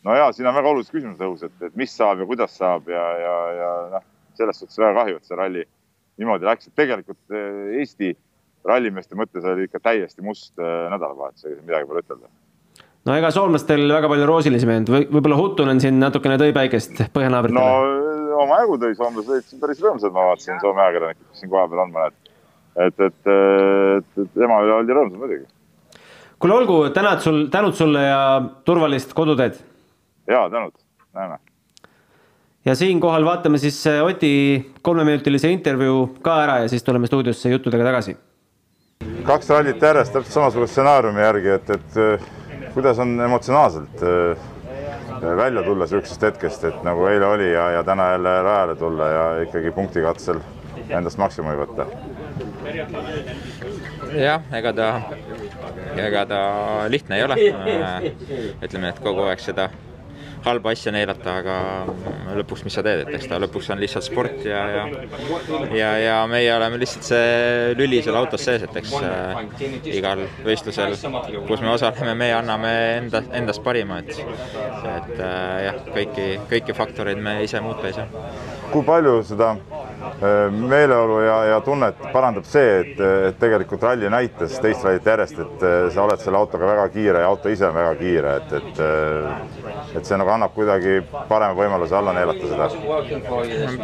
no 0.06 0.16
ja 0.16 0.32
siin 0.32 0.48
on 0.48 0.56
väga 0.56 0.72
olulised 0.72 0.94
küsimused 0.94 1.28
õhus, 1.28 1.44
et, 1.50 1.58
et 1.68 1.76
mis 1.76 1.92
saab 1.98 2.24
ja 2.24 2.30
kuidas 2.30 2.56
saab 2.58 2.88
ja, 2.94 3.06
ja, 3.26 3.36
ja 3.58 3.72
noh, 3.98 4.06
selles 4.38 4.64
suhtes 4.64 4.80
väga 4.80 5.02
kahju, 5.02 5.18
et 5.18 5.28
see 5.28 5.40
ralli 5.42 5.66
niimoodi 6.22 6.48
läks, 6.48 6.70
et 6.70 6.78
tegelikult 6.78 7.42
Eesti 7.82 8.16
rallimeeste 8.68 9.18
mõttes 9.18 9.46
oli 9.48 9.68
ikka 9.68 9.82
täiesti 9.84 10.24
must 10.26 10.54
äh, 10.60 10.88
nädalavahetus, 10.94 11.48
midagi 11.66 11.88
pole 11.90 12.04
ütelda. 12.04 12.30
no 13.06 13.18
ega 13.18 13.32
soomlastel 13.34 13.86
väga 13.90 14.10
palju 14.12 14.28
roosilisi 14.30 14.70
mehed 14.70 14.92
või 14.92 15.08
võib-olla 15.10 15.40
Huttunen 15.40 15.82
siin 15.84 16.00
natukene 16.02 16.38
tõi 16.42 16.54
päikest 16.56 17.04
põhjanaabritele? 17.16 17.64
no 17.64 18.44
omajagu 18.46 18.78
tõi, 18.84 18.98
soomlased 18.98 19.34
olid 19.34 19.48
siin 19.50 19.64
päris 19.64 19.82
rõõmsad, 19.84 20.14
ma 20.14 20.28
vaatasin 20.32 20.62
Soome 20.64 20.86
ajakirjanikud, 20.86 21.30
kes 21.30 21.44
siin 21.44 21.54
kohapeal 21.54 21.86
on 21.86 21.96
mõned. 21.98 22.34
et, 22.88 23.06
et, 23.08 23.32
et, 23.34 24.24
et 24.26 24.34
tema 24.38 24.62
üle 24.66 24.78
oldi 24.80 24.98
rõõmsad 24.98 25.24
muidugi. 25.26 25.48
kuule, 26.40 26.58
olgu, 26.62 26.82
tänad 26.96 27.26
sul, 27.26 27.46
tänud 27.54 27.78
sulle 27.78 28.08
ja 28.08 28.26
turvalist 28.66 29.16
koduteed. 29.18 29.62
ja 30.30 30.48
tänud, 30.54 30.76
näeme 31.18 31.42
ja 32.66 32.76
siinkohal 32.78 33.26
vaatame 33.26 33.58
siis 33.58 33.84
Oti 34.06 34.34
kolmeminutilise 34.86 35.50
intervjuu 35.50 36.12
ka 36.22 36.44
ära 36.44 36.60
ja 36.62 36.68
siis 36.70 36.84
tuleme 36.86 37.10
stuudiosse 37.10 37.50
juttudega 37.50 37.88
tagasi 37.90 38.14
kaks 39.26 39.50
rallit 39.50 39.82
järjest 39.82 40.14
täpselt 40.14 40.34
samasuguse 40.34 40.72
stsenaariumi 40.74 41.22
järgi, 41.22 41.50
et, 41.58 41.70
et 41.70 42.00
äh, 42.02 42.26
kuidas 42.74 43.00
on 43.00 43.20
emotsionaalselt 43.22 44.04
äh, 44.04 44.48
välja 45.38 45.64
tulla 45.64 45.86
niisugusest 45.86 46.22
hetkest, 46.22 46.64
et 46.70 46.84
nagu 46.88 47.06
eile 47.10 47.28
oli 47.28 47.52
ja, 47.52 47.70
ja 47.78 47.84
täna 47.84 48.12
jälle 48.12 48.42
rajale 48.44 48.76
tulla 48.76 49.08
ja 49.10 49.26
ikkagi 49.46 49.72
punktikatsel 49.72 50.42
endast 50.90 51.18
maksimumi 51.22 51.60
võtta? 51.60 51.86
jah, 54.16 54.44
ega 54.58 54.74
ta, 54.74 54.90
ega 55.96 56.26
ta 56.26 56.42
lihtne 56.90 57.18
ei 57.18 57.24
ole. 57.24 57.38
Äh, 57.52 58.12
ütleme, 58.64 58.90
et 58.90 59.00
kogu 59.04 59.28
aeg 59.30 59.42
seda 59.44 59.70
halba 60.46 60.74
asja 60.74 60.92
neelata, 60.94 61.36
aga 61.42 62.36
lõpuks, 62.38 62.64
mis 62.66 62.76
sa 62.78 62.84
teed, 62.86 63.04
et 63.04 63.16
eks 63.18 63.30
ta 63.30 63.40
lõpuks 63.42 63.70
on 63.74 63.82
lihtsalt 63.82 64.08
sport 64.08 64.46
ja, 64.48 64.62
ja 64.76 64.86
ja, 65.76 65.90
ja 66.02 66.16
meie 66.32 66.50
oleme 66.56 66.80
lihtsalt 66.82 67.08
see 67.12 67.76
lüli 67.78 68.02
seal 68.06 68.18
autos 68.20 68.46
sees, 68.48 68.66
et 68.66 68.80
eks 68.82 68.94
äh, 69.02 69.44
igal 69.92 70.24
võistlusel, 70.46 70.96
kus 71.50 71.64
me 71.64 71.74
osaleme, 71.76 72.16
me 72.18 72.32
anname 72.36 72.74
enda, 73.02 73.24
endast 73.38 73.64
parima, 73.66 74.02
et 74.02 74.14
et 74.16 75.14
äh, 75.20 75.60
jah, 75.68 75.84
kõiki, 75.92 76.28
kõiki 76.50 76.78
faktoreid 76.78 77.22
me 77.22 77.42
ise 77.46 77.62
muuta 77.64 77.90
ei 77.90 78.00
saa. 78.00 78.26
kui 78.72 78.86
palju 78.88 79.20
seda 79.28 79.54
äh, 79.58 79.81
meeleolu 80.22 81.20
ja, 81.26 81.38
ja 81.54 81.60
tunnet 81.66 82.02
parandab 82.14 82.46
see, 82.46 82.80
et, 82.82 83.00
et 83.30 83.40
tegelikult 83.42 83.84
ralli 83.84 84.10
näitas 84.12 84.58
teist 84.62 84.86
rallit 84.86 85.08
järjest, 85.14 85.40
et 85.46 85.66
äh, 85.66 85.88
sa 85.94 86.06
oled 86.06 86.22
selle 86.22 86.42
autoga 86.42 86.70
väga 86.70 86.88
kiire 86.94 87.24
ja 87.24 87.32
auto 87.32 87.50
ise 87.50 87.68
on 87.68 87.78
väga 87.78 87.96
kiire, 88.02 88.36
et, 88.42 88.54
et 88.62 88.84
et 89.96 90.08
see 90.08 90.18
nagu 90.20 90.32
annab 90.32 90.54
kuidagi 90.56 91.00
parema 91.30 91.56
võimaluse 91.56 91.96
alla 91.98 92.14
neelata 92.16 92.48
seda? 92.48 92.68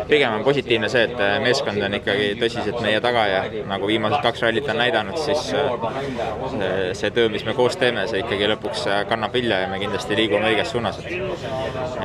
pigem 0.07 0.37
on 0.37 0.43
positiivne 0.45 0.89
see, 0.91 1.03
et 1.09 1.21
äh, 1.23 1.35
meeskond 1.43 1.83
on 1.83 1.97
ikkagi 1.99 2.29
tõsiselt 2.39 2.79
meie 2.83 3.01
taga 3.03 3.25
ja 3.29 3.41
nagu 3.67 3.89
viimased 3.89 4.23
kaks 4.23 4.45
rallit 4.45 4.69
on 4.71 4.79
näidanud, 4.81 5.19
siis 5.19 5.49
äh, 5.57 6.93
see 6.97 7.11
töö, 7.15 7.31
mis 7.33 7.45
me 7.47 7.55
koos 7.57 7.77
teeme, 7.79 8.05
see 8.11 8.21
ikkagi 8.23 8.49
lõpuks 8.53 8.85
äh, 8.91 9.01
kannab 9.09 9.35
vilja 9.35 9.63
ja 9.63 9.71
me 9.71 9.81
kindlasti 9.83 10.17
liigume 10.19 10.51
õiges 10.53 10.71
suunas, 10.75 11.01
et 11.03 11.15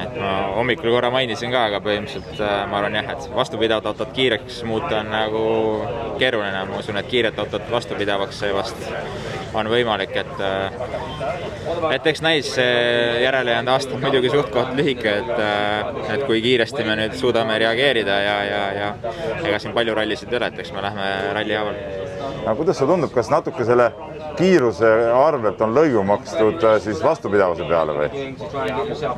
et 0.03 0.19
ma 0.19 0.33
hommikul 0.57 0.91
korra 0.93 1.13
mainisin 1.15 1.53
ka, 1.55 1.67
aga 1.71 1.81
põhimõtteliselt 1.85 2.41
ma 2.71 2.81
arvan 2.81 2.99
jah, 2.99 3.13
et 3.15 3.29
vastupidavat 3.37 3.87
autot 3.93 4.13
kiireks 4.23 4.63
muuta 4.63 5.01
on 5.01 5.11
nagu 5.11 5.45
keeruline, 6.19 6.65
ma 6.69 6.79
usun, 6.79 6.97
et 7.01 7.09
kiiret 7.11 7.39
autot 7.43 7.71
vastupidavaks 7.71 8.45
vast 8.55 8.85
on 9.59 9.69
võimalik, 9.73 10.15
et 10.17 10.43
et 11.97 12.07
eks 12.13 12.23
näis, 12.23 12.53
järelejäänud 13.23 13.73
aasta 13.73 13.97
on 13.97 14.05
muidugi 14.05 14.31
suht-koht 14.31 14.77
lühike, 14.79 15.17
et 15.25 16.15
et 16.15 16.25
kui 16.29 16.39
kiiresti 16.45 16.87
me 16.87 16.97
nüüd 17.03 17.19
suudame 17.19 17.59
reageerida 17.65 18.21
ja, 18.27 18.39
ja, 18.47 18.63
ja 18.79 18.95
ega 19.43 19.59
siin 19.59 19.75
palju 19.75 19.99
rallisid 19.99 20.31
ei 20.31 20.39
ole, 20.39 20.53
et 20.53 20.63
eks 20.63 20.73
me 20.77 20.87
lähme 20.87 21.11
ralli 21.39 21.59
haaval. 21.59 21.83
aga 22.45 22.57
kuidas 22.63 22.79
sulle 22.79 22.95
tundub, 22.95 23.15
kas 23.15 23.31
natuke 23.35 23.67
selle 23.67 23.91
kiiruse 24.39 24.89
arvelt 25.15 25.61
on 25.65 25.75
lõivu 25.77 26.03
makstud 26.07 26.65
äh, 26.67 26.77
siis 26.85 27.03
vastupidavuse 27.05 27.67
peale 27.69 27.97
või? 27.97 28.25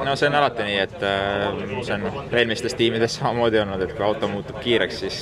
no 0.06 0.16
see 0.16 0.28
on 0.30 0.38
alati 0.40 0.66
nii, 0.68 0.78
et 0.85 1.06
äh, 1.06 1.62
see 1.87 1.97
on 1.97 2.06
eelmistes 2.33 2.76
tiimides 2.78 3.18
samamoodi 3.21 3.62
olnud, 3.62 3.85
et 3.85 3.94
kui 3.97 4.06
auto 4.06 4.30
muutub 4.30 4.61
kiireks, 4.64 5.00
siis, 5.04 5.21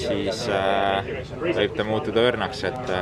siis 0.00 0.44
äh, 0.52 1.10
võib 1.44 1.76
ta 1.76 1.88
muutuda 1.88 2.28
õrnaks, 2.30 2.64
et 2.70 2.94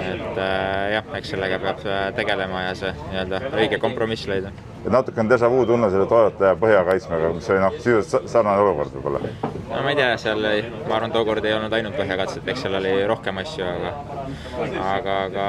et 0.00 0.40
jah, 0.40 1.14
eks 1.16 1.32
sellega 1.34 1.60
peab 1.62 1.84
tegelema 2.16 2.66
ja 2.68 2.74
see 2.78 2.92
nii-öelda 3.10 3.42
õige 3.52 3.80
kompromiss 3.82 4.28
leida 4.30 4.52
et 4.84 4.92
natuke 4.92 5.20
on 5.20 5.28
déjà 5.28 5.48
vu 5.50 5.64
tunne 5.66 5.90
selle 5.92 6.06
Toyota 6.08 6.52
ja 6.52 6.56
põhjakaitsmega, 6.60 7.32
mis 7.36 7.48
oli 7.52 7.60
noh, 7.60 7.74
sisuliselt 7.76 8.28
sarnane 8.32 8.62
olukord 8.64 8.94
võib-olla. 8.96 9.20
no 9.42 9.82
ma 9.84 9.92
ei 9.92 9.98
tea, 9.98 10.14
seal 10.22 10.44
ei, 10.48 10.62
ma 10.88 10.96
arvan, 10.96 11.12
tookord 11.12 11.44
ei 11.44 11.52
olnud 11.56 11.74
ainult 11.76 11.98
põhjakatset, 12.00 12.48
eks 12.48 12.64
seal 12.64 12.78
oli 12.80 12.94
rohkem 13.10 13.42
asju, 13.42 13.66
aga 13.68 14.69
aga, 14.78 15.16
aga 15.28 15.46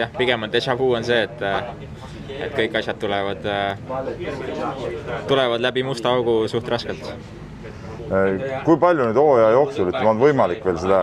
jah, 0.00 0.10
pigem 0.18 0.42
on 0.42 0.52
déjà 0.52 0.76
vu 0.78 0.92
on 0.96 1.04
see, 1.04 1.22
et 1.22 1.42
et 2.32 2.54
kõik 2.56 2.78
asjad 2.80 2.98
tulevad, 2.98 3.44
tulevad 5.28 5.60
läbi 5.60 5.84
musta 5.86 6.10
augu 6.16 6.48
suht 6.48 6.68
raskelt 6.68 7.12
kui 8.66 8.76
palju 8.80 9.06
nüüd 9.08 9.16
hooaja 9.16 9.50
jooksul 9.54 9.88
ütleme, 9.88 10.10
on 10.10 10.20
võimalik 10.20 10.64
veel 10.66 10.78
seda 10.80 10.98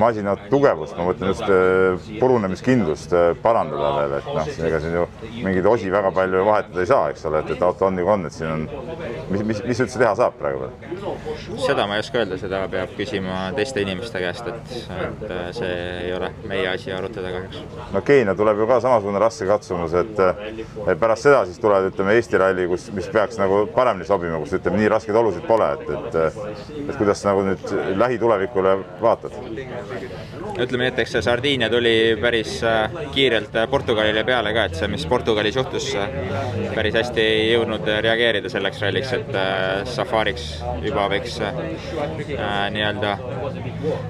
masina 0.00 0.34
tugevust, 0.50 0.94
ma 0.98 1.08
mõtlen 1.08 1.32
just 1.32 1.46
äh, 1.48 2.10
purunemiskindlust 2.20 3.14
äh, 3.16 3.30
parandada 3.42 3.90
veel, 3.96 4.14
et 4.20 4.28
noh, 4.28 4.50
ega 4.68 4.80
siin 4.82 4.94
ju 4.98 5.06
mingeid 5.40 5.66
osi 5.66 5.90
väga 5.92 6.12
palju 6.14 6.44
vahetada 6.46 6.84
ei 6.84 6.90
saa, 6.90 7.08
eks 7.10 7.26
ole, 7.30 7.42
et, 7.42 7.50
et 7.56 7.64
auto 7.66 7.88
on 7.88 7.98
nagu 7.98 8.12
on, 8.14 8.26
et 8.28 8.36
siin 8.36 8.52
on, 8.52 8.66
mis, 9.32 9.42
mis, 9.50 9.62
mis 9.66 9.82
üldse 9.84 10.00
teha 10.02 10.12
saab 10.20 10.38
praegu 10.38 10.62
veel? 10.66 11.58
seda 11.64 11.88
ma 11.90 11.98
ei 11.98 12.04
oska 12.04 12.22
öelda, 12.22 12.38
seda 12.40 12.62
peab 12.70 12.94
küsima 12.98 13.40
teiste 13.58 13.82
inimeste 13.82 14.22
käest, 14.22 14.52
et, 14.52 14.76
et 15.08 15.26
äh, 15.30 15.44
see 15.58 15.74
ei 16.04 16.14
ole 16.14 16.30
meie 16.50 16.68
asi 16.70 16.94
arutada 16.94 17.34
kahjuks. 17.34 17.64
no 17.96 18.04
Keenia 18.06 18.36
tuleb 18.38 18.62
ju 18.62 18.70
ka 18.70 18.78
samasugune 18.84 19.22
raske 19.22 19.48
katsumus, 19.50 19.96
et 19.98 20.22
pärast 21.00 21.26
seda 21.26 21.42
siis 21.48 21.58
tulevad, 21.62 21.90
ütleme 21.90 22.14
Eesti 22.14 22.38
ralli, 22.38 22.68
kus, 22.70 22.88
mis 22.94 23.10
peaks 23.10 23.40
nagu 23.42 23.64
paremini 23.74 24.06
sobima, 24.06 24.38
kus 24.42 24.54
ütleme 24.60 24.82
nii 24.82 24.94
raskeid 24.94 25.18
olusid 25.18 25.46
pole, 25.48 25.72
et, 25.74 25.90
et 25.90 26.43
et 26.52 26.96
kuidas 26.98 27.22
sa 27.22 27.32
nagu 27.32 27.44
nüüd 27.48 27.74
lähitulevikule 28.00 28.76
vaatad? 29.02 29.38
ütleme 30.54 30.84
nii, 30.84 30.92
et 30.92 31.00
eks 31.02 31.16
see 31.16 31.22
Sardiinia 31.24 31.68
tuli 31.70 31.94
päris 32.20 32.56
äh, 32.66 32.92
kiirelt 33.14 33.56
äh, 33.58 33.66
Portugalile 33.70 34.22
peale 34.26 34.52
ka, 34.54 34.66
et 34.68 34.78
see, 34.78 34.88
mis 34.92 35.04
Portugalis 35.10 35.56
juhtus, 35.58 35.88
äh, 35.98 36.12
päris 36.76 36.94
hästi 37.00 37.22
ei 37.22 37.48
jõudnud 37.52 37.88
reageerida 38.04 38.50
selleks 38.52 38.82
ralliks, 38.84 39.12
et 39.16 39.32
Safariks 39.90 40.46
juba 40.84 41.08
võiks 41.10 41.40
nii-öelda, 42.74 43.14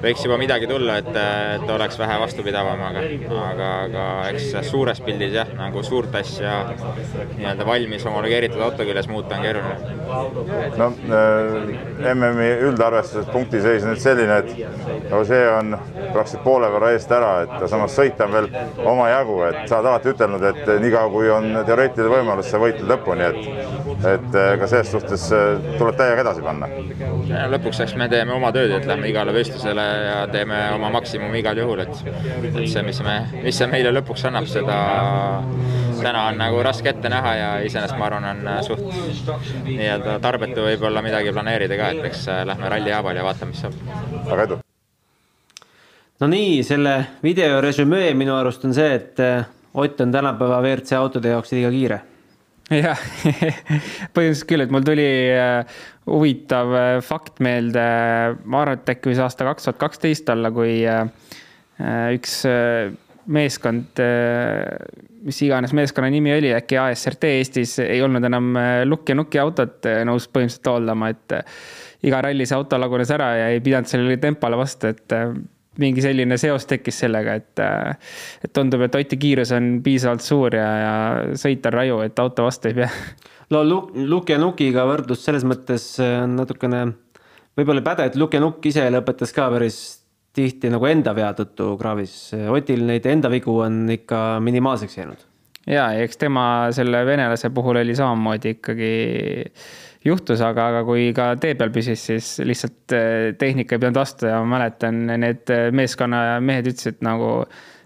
võiks 0.02 0.24
juba 0.26 0.38
midagi 0.40 0.68
tulla, 0.70 0.98
et, 1.00 1.10
et 1.16 1.72
oleks 1.76 1.98
vähe 2.00 2.18
vastupidavam, 2.20 2.82
aga, 2.90 3.04
aga, 3.44 3.70
aga 3.86 4.06
eks 4.32 4.68
suures 4.68 5.00
pildis 5.04 5.34
jah, 5.38 5.50
nagu 5.58 5.82
suurt 5.86 6.14
asja 6.20 6.58
nii-öelda 7.38 7.66
valmis 7.68 8.04
homologeeritud 8.08 8.60
auto 8.64 8.86
küljes 8.86 9.08
muuta 9.08 9.38
on 9.38 9.42
keeruline. 9.44 9.76
no 10.78 10.90
äh, 11.08 12.10
MM-i 12.30 12.68
üldarvestuses 12.68 13.28
punktiseis 13.32 13.84
nüüd 13.86 14.00
selline, 14.02 14.40
et 14.42 15.10
no 15.10 15.22
see 15.26 15.42
on 15.50 15.74
praktiliselt 16.12 16.44
poole 16.44 16.70
võrra 16.72 16.92
eest 16.94 17.12
ära, 17.12 17.32
et 17.44 17.68
samas 17.70 17.94
sõita 17.96 18.28
on 18.28 18.36
veel 18.38 18.48
omajagu, 18.84 19.38
et 19.50 19.60
sa 19.68 19.78
oled 19.78 19.90
alati 19.92 20.12
ütelnud, 20.14 20.46
et 20.50 20.72
niikaua 20.84 21.12
kui 21.12 21.30
on 21.32 21.50
teoreetiline 21.66 22.12
võimalus, 22.12 22.50
sa 22.50 22.60
võitled 22.62 22.90
lõpuni, 22.90 23.28
et 23.30 23.82
et 24.04 24.36
äh, 24.36 24.50
ka 24.60 24.68
selles 24.68 24.90
suhtes 24.92 25.26
äh, 25.32 25.60
tuleb 25.78 25.96
täiega 25.98 26.24
edasi 26.24 26.42
panna. 26.44 26.68
lõpuks 27.54 27.80
eks 27.84 27.94
me 28.00 28.08
teeme 28.12 28.34
oma 28.36 28.50
tööd, 28.54 28.74
et 28.78 28.88
lähme 28.88 29.08
igale 29.08 29.32
võistlusele 29.36 29.84
ja 30.08 30.18
teeme 30.32 30.60
oma 30.74 30.90
maksimumi 30.98 31.40
igal 31.40 31.58
juhul, 31.62 31.84
et 31.84 31.94
et 32.50 32.60
see, 32.68 32.82
mis 32.86 33.00
me, 33.06 33.16
mis 33.44 33.58
see 33.58 33.70
meile 33.70 33.94
lõpuks 33.94 34.26
annab, 34.28 34.48
seda 34.50 34.78
täna 36.04 36.26
on 36.28 36.38
nagu 36.40 36.60
raske 36.64 36.92
ette 36.92 37.10
näha 37.12 37.34
ja 37.38 37.48
iseenesest 37.64 37.98
ma 37.98 38.08
arvan, 38.10 38.28
on 38.28 38.52
suht 38.66 38.84
nii-öelda 39.64 40.18
tarbetu 40.24 40.66
võib-olla 40.68 41.02
midagi 41.04 41.32
planeerida 41.32 41.80
ka, 41.80 41.90
et 41.94 42.10
eks 42.10 42.28
lähme 42.50 42.70
ralli 42.72 42.92
haaval 42.92 43.16
ja 43.16 43.26
vaatame, 43.26 43.54
mis 43.54 43.64
saab. 43.64 43.76
väga 44.28 44.48
edu! 44.48 44.60
no 46.20 46.30
nii, 46.30 46.62
selle 46.66 46.96
video 47.24 47.60
resümee 47.64 48.12
minu 48.18 48.36
arust 48.36 48.64
on 48.68 48.76
see, 48.76 48.96
et 49.00 49.22
eh, 49.24 49.44
Ott 49.74 50.00
on 50.00 50.12
tänapäeva 50.12 50.60
WRC 50.62 50.92
autode 50.94 51.32
jaoks 51.32 51.50
liiga 51.50 51.70
kiire. 51.74 51.96
jah 52.70 53.00
põhimõtteliselt 54.14 54.46
küll, 54.48 54.62
et 54.62 54.70
mul 54.72 54.84
tuli 54.86 55.06
huvitav 56.06 56.70
fakt 57.04 57.42
meelde, 57.42 57.82
ma 58.44 58.60
arvan, 58.62 58.78
et 58.78 58.92
äkki 58.94 59.10
võis 59.10 59.22
aasta 59.24 59.48
kaks 59.48 59.66
tuhat 59.66 59.80
kaksteist 59.82 60.30
olla, 60.32 60.52
kui 60.54 60.78
üks 62.14 62.36
meeskond, 63.26 64.00
mis 65.24 65.40
iganes 65.46 65.72
meeskonna 65.76 66.10
nimi 66.12 66.34
oli, 66.34 66.52
äkki 66.56 66.78
ASRT 66.80 67.30
Eestis 67.30 67.78
ei 67.84 68.02
olnud 68.04 68.24
enam 68.28 68.52
lukk 68.88 69.08
ja 69.08 69.16
nuki 69.18 69.40
autot 69.40 69.88
nõus 70.04 70.28
põhimõtteliselt 70.28 70.70
hooldama, 70.70 71.10
et 71.14 71.36
iga 72.04 72.20
ralli 72.26 72.46
see 72.46 72.58
auto 72.58 72.78
lagunes 72.80 73.10
ära 73.14 73.30
ja 73.38 73.50
ei 73.54 73.62
pidanud 73.64 73.88
sellele 73.88 74.18
tempole 74.20 74.58
vastu, 74.60 74.92
et 74.92 75.16
mingi 75.80 76.04
selline 76.04 76.36
seos 76.38 76.68
tekkis 76.70 77.00
sellega, 77.04 77.38
et, 77.40 77.62
et 78.44 78.52
tundub, 78.54 78.84
et 78.86 78.98
Oti 78.98 79.18
kiirus 79.20 79.54
on 79.56 79.78
piisavalt 79.84 80.22
suur 80.24 80.54
ja, 80.54 80.68
ja 80.78 80.92
sõit 81.40 81.64
on 81.66 81.74
raju, 81.74 82.00
et 82.06 82.20
auto 82.22 82.46
vastu 82.46 82.70
ei 82.70 82.78
pea. 82.78 82.90
no 83.54 83.64
Luk-, 83.66 83.90
Luk 84.10 84.30
ja 84.30 84.38
Nukiga 84.40 84.86
võrdlus 84.88 85.24
selles 85.26 85.46
mõttes 85.48 85.94
natukene 86.30 86.86
võib-olla 87.58 87.82
ei 87.82 87.88
päde, 87.90 88.08
et 88.10 88.18
Luk 88.20 88.36
ja 88.36 88.42
Nukk 88.44 88.70
ise 88.70 88.86
lõpetas 88.92 89.34
ka 89.34 89.48
päris 89.54 89.80
tihti 90.34 90.70
nagu 90.72 90.86
enda 90.90 91.14
vea 91.16 91.30
tõttu 91.36 91.74
kraavis. 91.80 92.16
Otil 92.50 92.84
neid 92.88 93.06
enda 93.10 93.30
vigu 93.32 93.54
on 93.64 93.84
ikka 93.94 94.40
minimaalseks 94.44 94.98
jäänud. 94.98 95.26
ja, 95.70 95.88
eks 96.04 96.20
tema 96.20 96.68
selle 96.76 97.04
venelase 97.06 97.50
puhul 97.54 97.80
oli 97.80 97.94
samamoodi 97.96 98.56
ikkagi 98.58 98.94
juhtus, 100.04 100.42
aga, 100.44 100.66
aga 100.72 100.82
kui 100.84 101.12
ka 101.16 101.30
tee 101.40 101.54
peal 101.58 101.72
püsis, 101.72 102.02
siis 102.10 102.32
lihtsalt 102.44 102.94
eh, 102.96 103.30
tehnika 103.40 103.76
ei 103.76 103.80
pidanud 103.80 104.00
vastu 104.02 104.28
ja 104.28 104.40
ma 104.42 104.58
mäletan, 104.58 105.06
need 105.20 105.52
meeskonna 105.72 106.40
mehed 106.44 106.68
ütlesid 106.74 107.00
nagu 107.04 107.38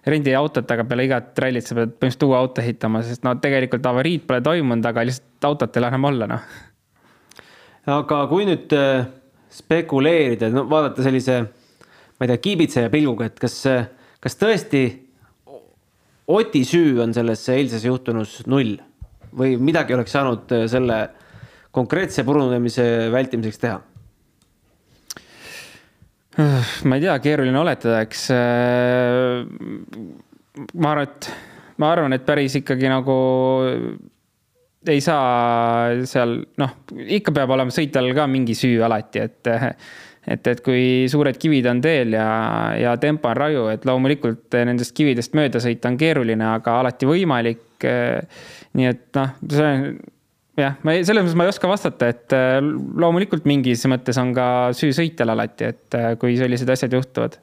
rendi 0.09 0.35
autot, 0.35 0.67
aga 0.73 0.87
peale 0.89 1.07
igat 1.07 1.39
rallit 1.43 1.69
sa 1.69 1.77
pead 1.77 1.93
põhimõtteliselt 1.93 2.27
uue 2.27 2.39
auto 2.39 2.65
ehitama, 2.65 3.03
sest 3.07 3.25
no 3.27 3.37
tegelikult 3.43 3.87
avariid 3.87 4.25
pole 4.27 4.41
toimunud, 4.45 4.91
aga 4.91 5.05
lihtsalt 5.07 5.49
autot 5.51 5.77
ei 5.77 5.85
lähe 5.85 5.95
enam 5.95 6.09
olla, 6.11 6.29
noh. 6.33 6.51
aga 7.99 8.21
kui 8.33 8.49
nüüd 8.49 8.75
eh, 8.77 9.07
spekuleerida, 9.59 10.51
no 10.55 10.67
vaadata 10.71 11.07
sellise, 11.07 11.41
ma 12.19 12.27
ei 12.27 12.33
tea, 12.33 12.41
kiibitseja 12.43 12.91
pilguga, 12.93 13.29
et 13.31 13.39
kas, 13.43 13.61
kas 14.21 14.41
tõesti 14.41 14.87
Oti 16.29 16.61
süü 16.69 16.99
on 17.01 17.15
selles 17.17 17.41
eilses 17.49 17.87
juhtunus 17.89 18.43
null 18.53 18.75
või 19.39 19.55
midagi 19.57 19.95
oleks 19.97 20.13
saanud 20.13 20.51
selle 20.69 20.99
konkreetse 21.73 22.25
purunemise 22.27 22.85
vältimiseks 23.15 23.63
teha? 23.63 23.79
ma 26.39 26.99
ei 26.99 27.03
tea, 27.03 27.17
keeruline 27.19 27.59
oletada, 27.59 28.03
eks. 28.05 28.29
Äh, 28.31 29.41
ma 30.79 30.93
arvan, 30.93 31.09
et, 31.09 31.31
ma 31.83 31.89
arvan, 31.95 32.15
et 32.15 32.27
päris 32.27 32.55
ikkagi 32.61 32.93
nagu 32.93 33.17
ei 34.89 35.01
saa 35.03 36.05
seal, 36.07 36.37
noh, 36.63 36.77
ikka 37.19 37.35
peab 37.35 37.51
olema 37.57 37.75
sõitjal 37.75 38.13
ka 38.15 38.29
mingi 38.31 38.55
süü 38.55 38.79
alati, 38.87 39.25
et 39.27 39.51
et, 40.29 40.51
et 40.53 40.61
kui 40.65 40.85
suured 41.11 41.39
kivid 41.41 41.67
on 41.71 41.81
teel 41.85 42.15
ja, 42.17 42.29
ja 42.79 42.95
tempo 43.01 43.31
on 43.31 43.39
raju, 43.39 43.65
et 43.73 43.87
loomulikult 43.89 44.59
nendest 44.69 44.95
kividest 44.97 45.35
mööda 45.39 45.63
sõita 45.63 45.91
on 45.91 45.99
keeruline, 46.01 46.45
aga 46.59 46.79
alati 46.83 47.09
võimalik. 47.09 47.65
nii 48.75 48.87
et 48.91 49.05
noh, 49.15 49.35
see 49.55 49.75
jah, 50.59 50.79
ma 50.83 50.97
ei, 50.97 51.05
selles 51.07 51.25
mõttes 51.25 51.39
ma 51.39 51.47
ei 51.47 51.53
oska 51.53 51.71
vastata, 51.71 52.09
et 52.11 52.35
äh, 52.37 52.59
loomulikult 52.61 53.47
mingis 53.49 53.85
mõttes 53.91 54.19
on 54.21 54.33
ka 54.37 54.47
süü 54.77 54.91
sõitjal 54.97 55.35
alati, 55.35 55.71
et 55.73 55.99
kui 56.21 56.35
sellised 56.41 56.71
asjad 56.75 56.99
juhtuvad. 56.99 57.39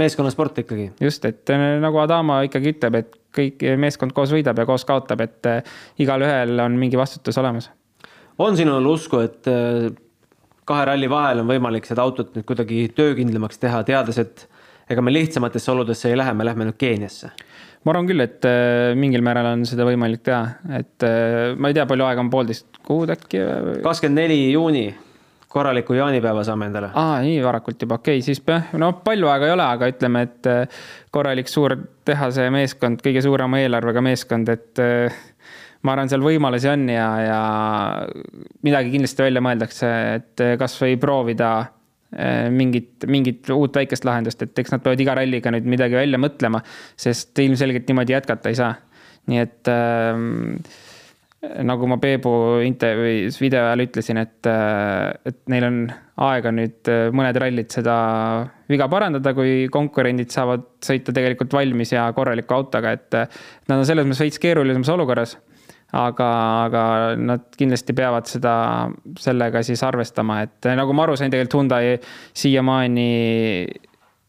meeskonnasport 0.00 0.58
ikkagi. 0.64 0.90
just, 1.00 1.24
et 1.24 1.50
nagu 1.80 1.98
Adama 2.00 2.42
ikkagi 2.46 2.74
ütleb, 2.76 3.00
et 3.00 3.18
kõik 3.34 3.64
meeskond 3.80 4.14
koos 4.16 4.32
võidab 4.32 4.60
ja 4.60 4.68
koos 4.68 4.84
kaotab, 4.84 5.24
et 5.24 5.50
igalühel 5.98 6.60
on 6.62 6.78
mingi 6.78 7.00
vastutus 7.00 7.38
olemas. 7.40 7.70
on 8.38 8.56
sinul 8.56 8.86
usku, 8.92 9.24
et 9.24 9.48
kahe 10.68 10.84
ralli 10.90 11.10
vahel 11.10 11.42
on 11.42 11.50
võimalik 11.50 11.86
seda 11.88 12.04
autot 12.04 12.34
nüüd 12.36 12.46
kuidagi 12.48 12.86
töökindlamaks 12.96 13.60
teha, 13.62 13.82
teades, 13.86 14.18
et 14.22 14.46
ega 14.90 15.04
me 15.04 15.12
lihtsamatesse 15.12 15.72
oludesse 15.72 16.10
ei 16.10 16.18
lähe, 16.18 16.32
me 16.36 16.46
lähme 16.46 16.68
nüüd 16.68 16.80
Keeniasse 16.80 17.32
ma 17.84 17.92
arvan 17.92 18.08
küll, 18.08 18.24
et 18.24 18.44
äh, 18.48 18.92
mingil 18.98 19.24
määral 19.24 19.50
on 19.52 19.64
seda 19.68 19.84
võimalik 19.88 20.24
teha, 20.24 20.42
et 20.78 21.04
äh, 21.04 21.52
ma 21.60 21.70
ei 21.70 21.76
tea, 21.76 21.84
palju 21.88 22.06
aega 22.08 22.22
on, 22.24 22.30
poolteist 22.32 22.80
kuud 22.84 23.12
äkki? 23.12 23.42
kakskümmend 23.84 24.22
neli 24.22 24.38
juuni, 24.54 24.86
korraliku 25.52 25.94
jaanipäeva 25.98 26.42
saame 26.48 26.70
endale. 26.70 26.90
aa, 26.96 27.20
nii 27.24 27.42
varakult 27.44 27.84
juba, 27.84 28.00
okei 28.00 28.22
okay,, 28.22 28.24
siis 28.24 28.40
no 28.80 28.94
palju 29.04 29.28
aega 29.30 29.50
ei 29.50 29.56
ole, 29.56 29.68
aga 29.76 29.90
ütleme, 29.92 30.24
et 30.30 30.50
äh, 30.50 30.80
korralik 31.14 31.52
suur 31.52 31.76
tehase 32.08 32.48
meeskond, 32.54 33.04
kõige 33.04 33.22
suurema 33.24 33.60
eelarvega 33.60 34.04
meeskond, 34.04 34.48
et 34.56 34.84
ma 35.84 35.92
arvan, 35.92 36.08
seal 36.08 36.24
võimalusi 36.24 36.68
on 36.72 36.88
ja, 36.88 37.08
ja 37.20 37.40
midagi 38.64 38.92
kindlasti 38.94 39.26
välja 39.26 39.44
mõeldakse, 39.44 39.94
et 40.18 40.44
kasvõi 40.60 40.96
proovida 41.00 41.54
Äh, 42.14 42.46
mingit, 42.50 43.02
mingit 43.10 43.48
uut 43.50 43.74
väikest 43.74 44.04
lahendust, 44.06 44.42
et 44.44 44.58
eks 44.60 44.70
nad 44.70 44.82
peavad 44.84 45.00
iga 45.02 45.16
ralliga 45.18 45.50
nüüd 45.50 45.64
midagi 45.66 45.96
välja 45.98 46.18
mõtlema, 46.20 46.60
sest 47.00 47.34
ilmselgelt 47.42 47.88
niimoodi 47.90 48.14
jätkata 48.14 48.52
ei 48.52 48.58
saa. 48.58 48.74
nii 49.26 49.40
et 49.40 49.70
äh, 49.72 50.20
nagu 51.64 51.88
ma 51.90 51.96
Peebu 51.98 52.60
intervjuus 52.62 53.40
video 53.40 53.64
ajal 53.64 53.82
ütlesin, 53.86 54.20
et, 54.20 54.46
äh, 54.46 55.10
et 55.26 55.40
neil 55.50 55.66
on 55.66 55.80
aega 56.28 56.52
nüüd 56.54 56.92
äh, 56.92 57.08
mõned 57.10 57.40
rallid 57.40 57.74
seda 57.74 57.96
viga 58.70 58.86
parandada, 58.92 59.34
kui 59.34 59.64
konkurendid 59.72 60.30
saavad 60.30 60.68
sõita 60.86 61.16
tegelikult 61.16 61.56
valmis 61.56 61.96
ja 61.96 62.06
korraliku 62.14 62.60
autoga, 62.60 62.94
et 62.94 63.18
nad 63.66 63.80
on 63.80 63.88
selles 63.88 64.06
mõttes 64.06 64.22
veits 64.22 64.44
keerulisemas 64.44 64.92
olukorras 64.94 65.34
aga, 65.92 66.28
aga 66.66 66.84
nad 67.20 67.48
kindlasti 67.58 67.96
peavad 67.96 68.28
seda, 68.30 68.54
sellega 69.20 69.62
siis 69.66 69.82
arvestama, 69.86 70.40
et 70.46 70.70
nagu 70.78 70.94
ma 70.96 71.04
aru 71.06 71.16
sain, 71.18 71.32
tegelikult 71.32 71.60
Hyundai 71.60 71.98
siiamaani 72.34 73.10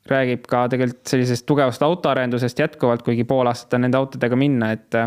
räägib 0.10 0.46
ka 0.50 0.66
tegelikult 0.70 1.10
sellisest 1.10 1.46
tugevast 1.50 1.82
autoarendusest 1.86 2.60
jätkuvalt, 2.62 3.02
kuigi 3.06 3.26
pool 3.28 3.48
aastat 3.50 3.74
on 3.78 3.86
nende 3.88 3.98
autodega 3.98 4.38
minna, 4.40 4.72
et 4.76 5.00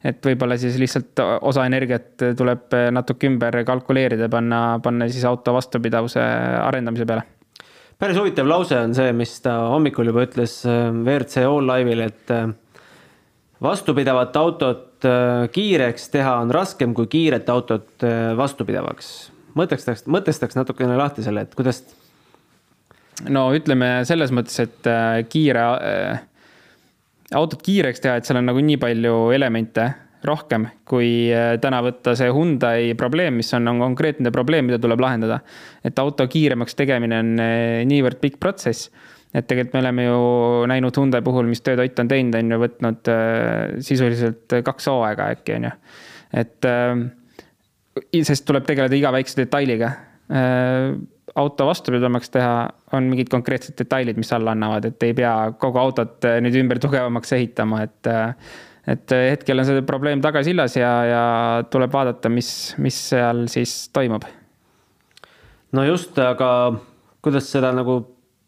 et 0.00 0.24
võib-olla 0.24 0.56
siis 0.56 0.78
lihtsalt 0.80 1.20
osa 1.44 1.66
energiat 1.68 2.22
tuleb 2.36 2.72
natuke 2.96 3.28
ümber 3.28 3.58
kalkuleerida, 3.68 4.30
panna, 4.32 4.78
panna 4.82 5.08
siis 5.12 5.26
auto 5.28 5.52
vastupidavuse 5.52 6.22
arendamise 6.64 7.04
peale. 7.06 7.26
päris 8.00 8.16
huvitav 8.16 8.48
lause 8.48 8.78
on 8.80 8.94
see, 8.96 9.12
mis 9.12 9.34
ta 9.44 9.58
hommikul 9.74 10.08
juba 10.08 10.24
ütles 10.24 10.62
äh, 10.64 10.88
WRC 10.88 11.44
All 11.44 11.68
Live'il, 11.68 12.00
et 12.00 12.32
äh, 12.32 12.48
vastupidavat 13.60 14.36
autot 14.40 14.86
äh, 15.08 15.46
kiireks 15.52 16.08
teha 16.14 16.36
on 16.42 16.52
raskem 16.54 16.94
kui 16.96 17.08
kiiret 17.10 17.48
autot 17.52 18.06
vastupidavaks. 18.36 19.30
mõtestaks, 19.58 20.06
mõtestaks 20.06 20.58
natukene 20.58 20.96
lahti 20.96 21.22
selle, 21.26 21.46
et 21.46 21.54
kuidas. 21.54 21.82
no 23.28 23.50
ütleme 23.54 24.00
selles 24.08 24.30
mõttes, 24.32 24.60
et 24.62 25.26
kiire 25.28 25.64
autot 27.34 27.62
kiireks 27.62 28.00
teha, 28.02 28.18
et 28.18 28.28
seal 28.28 28.40
on 28.40 28.48
nagu 28.50 28.62
nii 28.64 28.78
palju 28.80 29.16
elemente 29.34 29.88
rohkem, 30.26 30.66
kui 30.88 31.30
äh, 31.32 31.54
täna 31.62 31.80
võtta 31.84 32.14
see 32.18 32.28
Hyundai 32.32 32.92
probleem, 32.98 33.38
mis 33.40 33.52
on, 33.56 33.68
on 33.72 33.80
konkreetne 33.80 34.32
probleem, 34.34 34.68
mida 34.68 34.80
tuleb 34.82 35.00
lahendada. 35.00 35.40
et 35.84 35.98
auto 35.98 36.26
kiiremaks 36.28 36.76
tegemine 36.76 37.20
on 37.22 37.30
äh, 37.40 37.80
niivõrd 37.88 38.20
pikk 38.20 38.40
protsess, 38.40 38.90
et 39.34 39.46
tegelikult 39.46 39.76
me 39.76 39.82
oleme 39.84 40.04
ju 40.08 40.18
näinud 40.70 40.96
Hyundai 40.98 41.22
puhul, 41.22 41.46
mis 41.50 41.62
tööd 41.66 41.82
Ott 41.82 42.02
on 42.02 42.10
teinud, 42.10 42.34
on 42.38 42.56
ju 42.56 42.60
võtnud 42.64 43.12
äh, 43.12 43.78
sisuliselt 43.86 44.58
kaks 44.66 44.90
hooaega 44.90 45.30
äkki, 45.36 45.58
on 45.60 45.70
ju. 45.70 45.76
et 46.40 46.68
sest 48.26 48.46
tuleb 48.46 48.66
tegeleda 48.68 48.94
iga 48.96 49.10
väikse 49.14 49.42
detailiga 49.42 49.94
auto 51.34 51.66
vastupidavamaks 51.66 52.30
teha, 52.30 52.54
on 52.96 53.06
mingid 53.10 53.30
konkreetsed 53.30 53.76
detailid, 53.78 54.18
mis 54.20 54.32
alla 54.34 54.54
annavad, 54.56 54.88
et 54.90 55.06
ei 55.06 55.14
pea 55.16 55.34
kogu 55.60 55.80
autot 55.80 56.26
äh, 56.26 56.38
nüüd 56.42 56.56
ümber 56.62 56.80
tugevamaks 56.82 57.34
ehitama, 57.36 57.84
et 57.86 58.10
äh, 58.10 58.34
et 58.90 59.12
hetkel 59.12 59.60
on 59.60 59.66
see 59.68 59.82
probleem 59.86 60.22
tagasillas 60.24 60.74
ja, 60.78 60.90
ja 61.06 61.24
tuleb 61.70 61.92
vaadata, 61.92 62.30
mis, 62.32 62.48
mis 62.80 62.96
seal 63.10 63.44
siis 63.52 63.74
toimub. 63.94 64.24
no 65.76 65.84
just, 65.86 66.16
aga 66.18 66.48
kuidas 67.22 67.50
seda 67.52 67.74
nagu 67.76 68.00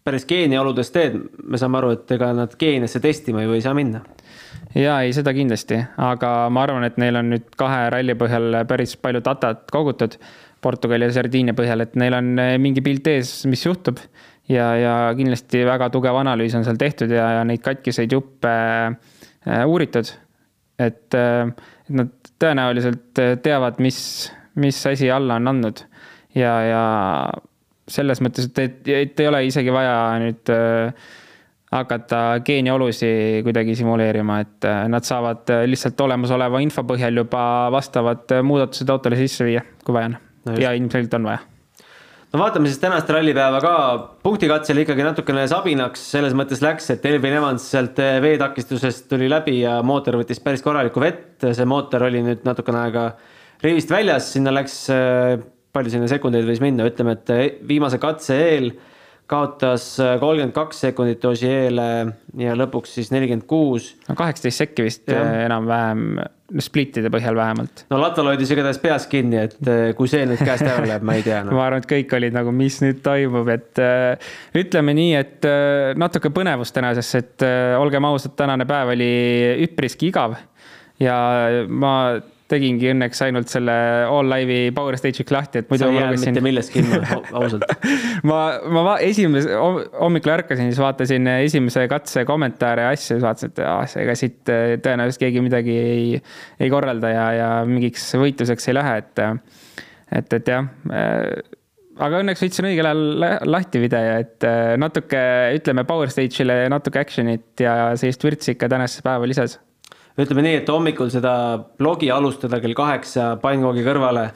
päris 0.05 0.27
geenioludes 0.29 0.91
teed, 0.95 1.19
me 1.45 1.59
saame 1.61 1.79
aru, 1.79 1.93
et 1.97 2.15
ega 2.17 2.33
nad 2.37 2.55
geenesse 2.59 3.01
testima 3.03 3.45
ju 3.45 3.55
ei 3.57 3.63
saa 3.65 3.75
minna. 3.77 4.03
ja 4.75 5.01
ei, 5.05 5.13
seda 5.13 5.35
kindlasti, 5.37 5.79
aga 6.01 6.33
ma 6.51 6.65
arvan, 6.67 6.87
et 6.89 6.99
neil 7.01 7.19
on 7.21 7.31
nüüd 7.35 7.53
kahe 7.59 7.91
ralli 7.93 8.17
põhjal 8.19 8.63
päris 8.69 8.97
palju 8.97 9.23
datat 9.25 9.71
kogutud 9.73 10.17
Portugali 10.63 11.09
ja 11.09 11.15
Sardiinia 11.17 11.55
põhjal, 11.59 11.83
et 11.85 11.97
neil 11.99 12.15
on 12.15 12.33
eh, 12.39 12.57
mingi 12.63 12.85
pilt 12.85 13.09
ees, 13.11 13.43
mis 13.51 13.65
juhtub. 13.67 14.01
ja, 14.51 14.73
ja 14.77 14.95
kindlasti 15.17 15.63
väga 15.67 15.89
tugev 15.95 16.19
analüüs 16.19 16.55
on 16.59 16.65
seal 16.67 16.79
tehtud 16.79 17.11
ja, 17.15 17.29
ja 17.39 17.45
neid 17.47 17.63
katkiseid 17.63 18.13
juppe 18.13 18.51
äh, 18.53 19.63
uuritud. 19.67 20.11
et, 20.79 21.15
et 21.15 21.95
nad 21.95 22.33
tõenäoliselt 22.43 23.21
teavad, 23.43 23.79
mis, 23.79 23.99
mis 24.59 24.79
asi 24.87 25.11
alla 25.11 25.37
on 25.39 25.51
andnud 25.53 25.85
ja, 26.35 26.53
ja 26.67 26.85
selles 27.93 28.23
mõttes, 28.25 28.49
et, 28.51 28.63
et, 28.63 28.89
et 29.03 29.21
ei 29.23 29.29
ole 29.31 29.45
isegi 29.49 29.75
vaja 29.75 29.95
nüüd 30.23 30.53
äh, 30.55 31.13
hakata 31.73 32.23
geeniolusi 32.45 33.13
kuidagi 33.47 33.77
simuleerima, 33.79 34.41
et 34.45 34.69
nad 34.93 35.07
saavad 35.09 35.49
lihtsalt 35.69 36.01
olemasoleva 36.05 36.61
info 36.61 36.85
põhjal 36.89 37.23
juba 37.23 37.45
vastavad 37.73 38.35
muudatused 38.45 38.93
autole 38.93 39.17
sisse 39.21 39.47
viia, 39.49 39.65
kui 39.85 39.97
vaja 39.97 40.13
on. 40.13 40.19
No 40.43 40.59
ja 40.59 40.75
ilmselgelt 40.77 41.17
on 41.17 41.31
vaja. 41.31 41.41
No 42.33 42.41
vaatame 42.41 42.71
siis 42.71 42.81
tänast 42.81 43.11
rallipäeva 43.13 43.59
ka, 43.61 43.73
punktikatsel 44.25 44.79
ikkagi 44.81 45.05
natukene 45.05 45.45
sabinaks. 45.51 46.05
Selles 46.15 46.33
mõttes 46.37 46.63
läks, 46.65 46.87
et 46.95 47.05
Elvin 47.11 47.37
Evans 47.37 47.67
sealt 47.75 47.99
veetakistusest 48.25 49.05
tuli 49.11 49.29
läbi 49.29 49.59
ja 49.59 49.75
mootor 49.85 50.17
võttis 50.23 50.41
päris 50.41 50.65
korralikku 50.65 51.03
vett, 51.03 51.45
see 51.45 51.69
mootor 51.69 52.07
oli 52.09 52.23
nüüd 52.25 52.47
natukene 52.49 52.87
aega 52.87 53.05
rivist 53.63 53.93
väljas, 53.93 54.31
sinna 54.33 54.55
läks, 54.55 54.79
palju 55.73 55.93
sinna 55.93 56.09
sekundeid 56.11 56.49
võis 56.49 56.63
minna, 56.63 56.87
ütleme, 56.89 57.17
et 57.19 57.33
eh, 57.33 57.45
viimase 57.69 58.01
katse 58.03 58.37
eel 58.37 58.73
kaotas 59.33 59.95
kolmkümmend 60.21 60.53
kaks 60.53 60.83
sekundit 60.83 61.23
Osieele 61.25 61.85
ja 62.37 62.57
lõpuks 62.59 62.99
siis 62.99 63.09
nelikümmend 63.15 63.47
kuus. 63.49 63.93
no 64.09 64.17
kaheksateist 64.19 64.61
sekki 64.61 64.85
vist 64.85 65.09
enam-vähem 65.09 66.19
splittide 66.61 67.09
põhjal 67.15 67.39
vähemalt. 67.39 67.85
no 67.89 68.01
Latval 68.03 68.33
hoidis 68.33 68.53
igatahes 68.53 68.81
peas 68.83 69.07
kinni, 69.09 69.39
et 69.47 69.71
eh, 69.71 69.95
kui 69.97 70.11
see 70.11 70.27
nüüd 70.29 70.43
käest 70.43 70.67
ära 70.67 70.85
läheb, 70.85 71.07
ma 71.09 71.17
ei 71.17 71.25
tea 71.25 71.41
no.. 71.47 71.55
ma 71.57 71.65
arvan, 71.69 71.81
et 71.81 71.89
kõik 71.95 72.13
olid 72.19 72.37
nagu, 72.37 72.53
mis 72.57 72.77
nüüd 72.85 73.01
toimub, 73.07 73.49
et 73.55 73.81
ütleme 74.59 74.97
nii, 74.99 75.17
et 75.23 75.49
natuke 76.03 76.35
põnevust 76.35 76.77
tänasesse, 76.77 77.25
et 77.25 77.49
olgem 77.79 78.11
ausad, 78.11 78.37
tänane 78.37 78.69
päev 78.69 78.93
oli 78.99 79.13
üpriski 79.71 80.11
igav. 80.13 80.37
ja 81.01 81.17
ma 81.71 81.95
tegingi 82.53 82.91
õnneks 82.93 83.23
ainult 83.27 83.51
selle 83.53 83.75
All 84.07 84.29
Live'i 84.31 84.73
Power 84.77 84.97
Stage'i 84.99 85.27
lahti, 85.33 85.63
et 85.63 85.71
muidu 85.73 85.89
ma 85.89 86.07
lugesin. 86.09 86.33
mitte 86.33 86.45
millestki 86.45 86.83
ilma, 86.83 87.21
ausalt 87.41 87.65
ma, 88.29 88.41
ma 88.77 88.97
esimese, 89.05 89.57
hommikul 89.57 90.35
ärkasin, 90.37 90.71
siis 90.73 90.83
vaatasin 90.83 91.33
esimese 91.39 91.87
katse 91.91 92.27
kommentaare 92.29 92.87
ja 92.87 92.93
asju, 92.97 93.17
siis 93.17 93.25
vaatasin, 93.25 93.55
et 93.55 93.65
ah, 93.67 93.97
ega 94.05 94.19
siit 94.19 94.53
äh, 94.53 94.77
tõenäoliselt 94.85 95.25
keegi 95.25 95.45
midagi 95.45 95.79
ei, 95.79 96.21
ei 96.61 96.71
korralda 96.73 97.15
ja, 97.15 97.27
ja 97.39 97.49
mingiks 97.69 98.07
võitluseks 98.21 98.71
ei 98.71 98.79
lähe, 98.79 99.01
et, 99.03 99.25
et, 100.21 100.39
et 100.39 100.55
jah 100.55 100.71
aga 102.03 102.23
õnneks 102.23 102.41
võtsin 102.45 102.71
õigel 102.71 102.89
ajal 102.89 103.27
lahti 103.51 103.83
video, 103.83 104.23
et 104.23 104.47
natuke 104.81 105.21
ütleme 105.59 105.85
Power 105.89 106.13
Stage'ile 106.13 106.65
natuke 106.73 107.03
action'it 107.03 107.63
ja 107.63 107.93
sellist 108.01 108.25
vürtsi 108.25 108.55
ikka 108.57 108.71
tänasesse 108.73 109.05
päeva 109.07 109.29
lisas 109.29 109.59
ütleme 110.21 110.45
nii, 110.45 110.59
et 110.61 110.69
hommikul 110.69 111.09
seda 111.13 111.35
blogi 111.79 112.11
alustada 112.13 112.61
kell 112.61 112.77
kaheksa 112.77 113.37
pannkoogi 113.41 113.85
kõrvale 113.87 114.27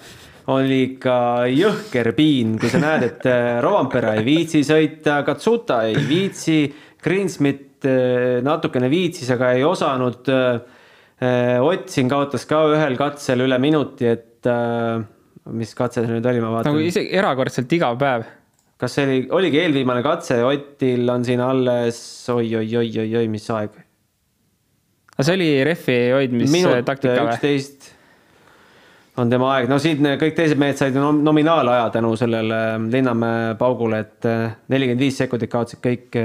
oli 0.52 0.78
ikka 0.92 1.16
jõhker 1.50 2.12
piin, 2.16 2.54
kui 2.60 2.70
sa 2.70 2.80
näed, 2.82 3.04
et 3.08 3.26
äh, 3.30 3.56
Rovampere 3.64 4.14
ei 4.20 4.24
viitsi 4.26 4.62
sõita, 4.66 5.20
Katsuta 5.26 5.82
ei 5.88 5.98
viitsi, 6.06 6.60
Greensmit 7.02 7.86
äh, 7.88 8.38
natukene 8.46 8.90
viitsis, 8.92 9.30
aga 9.34 9.52
ei 9.56 9.66
osanud. 9.66 10.30
Äh, 10.30 10.74
Ott 11.64 11.88
siin 11.88 12.10
kaotas 12.12 12.42
ka 12.44 12.58
ühel 12.74 12.92
katsel 13.00 13.40
üle 13.46 13.56
minuti, 13.56 14.04
et 14.04 14.44
mis 15.56 15.70
katse 15.72 16.02
see 16.04 16.10
nüüd 16.12 16.28
oli, 16.28 16.42
ma 16.44 16.50
vaatan. 16.52 16.74
nagu 16.74 16.82
isegi 16.84 17.08
erakordselt 17.16 17.72
igav 17.72 17.96
päev. 17.96 18.26
kas 18.76 18.98
see 18.98 19.06
oli, 19.06 19.22
oligi 19.38 19.62
eelviimane 19.62 20.04
katse, 20.04 20.42
Otil 20.44 21.08
on 21.08 21.24
siin 21.24 21.40
alles 21.40 21.98
oi-oi-oi-oi-oi, 22.34 23.24
mis 23.32 23.48
aeg 23.56 23.85
aga 25.16 25.24
see 25.24 25.36
oli 25.38 25.50
rehvi 25.64 26.00
hoidmistaktika 26.12 27.14
või? 27.16 27.30
üksteist 27.32 27.92
on 29.16 29.32
tema 29.32 29.48
aeg, 29.54 29.70
no 29.70 29.78
siin 29.80 30.04
kõik 30.20 30.36
teised 30.36 30.60
mehed 30.60 30.76
said 30.76 30.96
nominaalaja 30.96 31.88
tänu 31.94 32.12
sellele 32.20 32.60
Linnamäe 32.92 33.54
paugule, 33.60 34.02
et 34.04 34.28
eh, 34.28 34.50
nelikümmend 34.72 35.04
viis 35.06 35.16
sekundit 35.22 35.50
kaotasid 35.52 35.80
kõik. 35.84 36.18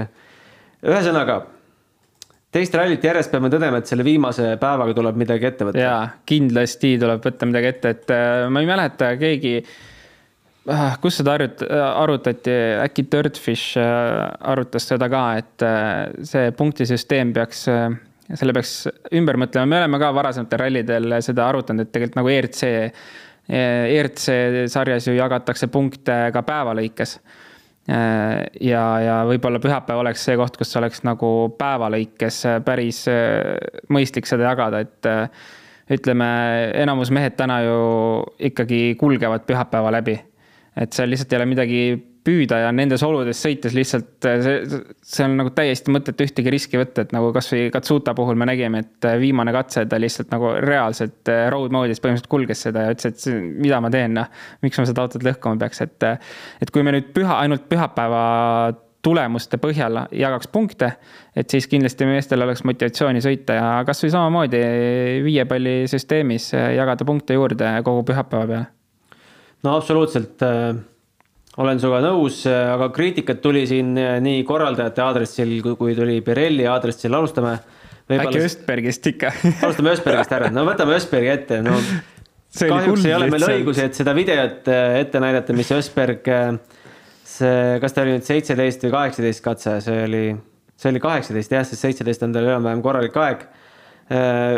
ühesõnaga, 0.83 1.37
teist 2.51 2.75
rallit 2.75 3.07
järjest 3.07 3.31
peame 3.31 3.51
tõdema, 3.53 3.79
et 3.79 3.87
selle 3.87 4.03
viimase 4.03 4.57
päevaga 4.59 4.97
tuleb 4.97 5.23
midagi 5.23 5.47
ette 5.47 5.69
võtta. 5.69 5.85
jaa, 5.85 6.03
kindlasti 6.27 6.97
tuleb 6.99 7.23
võtta 7.23 7.47
midagi 7.47 7.71
ette, 7.71 7.95
et 7.95 8.13
ma 8.51 8.65
ei 8.65 8.69
mäleta, 8.73 9.13
keegi 9.21 9.55
ah, 10.67 10.99
kus 10.99 11.21
seda 11.21 11.37
arut-, 11.39 11.63
arutati, 11.71 12.59
äkki 12.83 13.07
Dirtfish 13.07 13.79
arutas 13.79 14.91
seda 14.91 15.07
ka, 15.11 15.25
et 15.39 15.67
see 16.27 16.51
punktisüsteem 16.59 17.31
peaks 17.39 17.69
selle 18.39 18.55
peaks 18.55 18.73
ümber 19.17 19.39
mõtlema, 19.41 19.67
me 19.69 19.79
oleme 19.81 19.99
ka 20.01 20.11
varasematel 20.15 20.63
rallidel 20.65 21.17
seda 21.25 21.47
arutanud, 21.49 21.85
et 21.85 21.93
tegelikult 21.93 22.19
nagu 22.19 22.31
ERC, 22.31 22.65
ERC 23.51 24.25
sarjas 24.71 25.07
ju 25.09 25.15
jagatakse 25.17 25.69
punkte 25.71 26.17
ka 26.33 26.43
päeva 26.47 26.75
lõikes. 26.77 27.17
ja, 27.91 28.83
ja 29.01 29.15
võib-olla 29.27 29.59
pühapäev 29.59 30.03
oleks 30.03 30.27
see 30.27 30.37
koht, 30.37 30.59
kus 30.59 30.75
oleks 30.77 31.01
nagu 31.03 31.31
päeva 31.57 31.89
lõikes 31.91 32.43
päris 32.65 33.03
mõistlik 33.89 34.29
seda 34.29 34.51
jagada, 34.51 34.83
et 34.85 35.09
ütleme, 35.91 36.27
enamus 36.83 37.11
mehed 37.11 37.35
täna 37.39 37.61
ju 37.65 37.79
ikkagi 38.51 38.95
kulgevad 38.99 39.47
pühapäeva 39.49 39.91
läbi. 39.97 40.19
et 40.75 40.93
seal 40.93 41.09
lihtsalt 41.11 41.33
ei 41.33 41.37
ole 41.41 41.45
midagi 41.49 41.81
püüda 42.25 42.59
ja 42.61 42.69
nendes 42.75 43.01
oludes 43.05 43.39
sõites 43.41 43.73
lihtsalt 43.75 44.27
äh, 44.29 44.41
see, 44.45 44.81
see 45.13 45.25
on 45.25 45.37
nagu 45.39 45.51
täiesti 45.55 45.93
mõttetu 45.93 46.25
ühtegi 46.27 46.53
riski 46.53 46.79
võtta, 46.79 47.05
et 47.05 47.15
nagu 47.15 47.31
kasvõi 47.33 47.71
Katsuta 47.73 48.13
puhul 48.17 48.37
me 48.37 48.47
nägime, 48.49 48.83
et 48.85 49.07
äh, 49.09 49.17
viimane 49.21 49.53
katse 49.55 49.87
ta 49.89 49.97
lihtsalt 50.01 50.33
nagu 50.33 50.53
reaalselt 50.61 51.31
äh, 51.31 51.47
road 51.53 51.73
mode'is 51.73 52.01
põhimõtteliselt 52.03 52.31
kulges 52.31 52.61
seda 52.67 52.85
ja 52.85 52.95
ütles, 52.95 53.15
et 53.15 53.41
mida 53.61 53.81
ma 53.81 53.89
teen, 53.93 54.13
noh. 54.19 54.29
miks 54.61 54.77
ma 54.81 54.85
seda 54.89 55.05
autot 55.05 55.25
lõhkuma 55.25 55.57
peaks, 55.61 55.81
et, 55.87 56.07
et 56.61 56.73
kui 56.73 56.85
me 56.85 56.93
nüüd 56.93 57.09
püha, 57.15 57.39
ainult 57.41 57.65
pühapäeva 57.71 58.21
tulemuste 59.01 59.57
põhjal 59.57 60.03
jagaks 60.13 60.51
punkte, 60.53 60.91
et 61.33 61.49
siis 61.49 61.65
kindlasti 61.71 62.05
meestel 62.05 62.45
oleks 62.45 62.61
motivatsiooni 62.69 63.23
sõita 63.25 63.57
ja 63.57 63.71
kasvõi 63.87 64.13
samamoodi 64.13 64.61
viie 65.25 65.47
palli 65.49 65.75
süsteemis 65.89 66.51
jagada 66.53 67.07
punkte 67.07 67.33
juurde 67.33 67.73
kogu 67.87 68.05
pühapäeva 68.11 68.45
peale. 68.45 68.69
no 69.65 69.75
absoluutselt 69.79 70.45
olen 71.61 71.79
sinuga 71.81 72.01
nõus, 72.03 72.43
aga 72.49 72.89
kriitikat 72.93 73.41
tuli 73.43 73.63
siin 73.69 73.93
nii 73.95 74.41
korraldajate 74.47 75.03
aadressil 75.05 75.53
kui 75.77 75.95
tuli 75.97 76.19
Pirelli 76.25 76.67
aadressil, 76.69 77.13
alustame 77.17 77.57
äkki 78.19 78.41
Östbergist 78.45 79.07
ikka? 79.11 79.31
Alustame 79.65 79.93
Östbergist 79.95 80.33
ära, 80.35 80.49
no 80.53 80.65
võtame 80.67 80.97
Östbergi 80.97 81.31
ette, 81.33 81.61
no 81.65 81.77
kahjuks 82.59 83.05
ei 83.07 83.15
ole 83.15 83.29
meil 83.31 83.47
õigusi, 83.47 83.85
et 83.87 83.97
seda 83.97 84.15
videot 84.17 84.67
äh, 84.71 84.99
ette 85.05 85.21
näidata, 85.23 85.55
mis 85.55 85.71
Östberg, 85.75 86.27
äh, 86.27 86.57
see, 87.27 87.79
kas 87.83 87.95
ta 87.95 88.03
oli 88.05 88.17
nüüd 88.17 88.27
seitseteist 88.27 88.83
või 88.87 88.93
kaheksateist 88.97 89.45
katse, 89.45 89.77
see 89.85 90.03
oli, 90.07 90.25
see 90.75 90.91
oli 90.91 91.03
kaheksateist 91.03 91.55
jah, 91.55 91.65
sest 91.67 91.87
seitseteist 91.87 92.27
on 92.27 92.35
tal 92.35 92.49
enam-vähem 92.49 92.83
korralik 92.83 93.17
aeg. 93.23 93.47
Äh, 94.11 94.57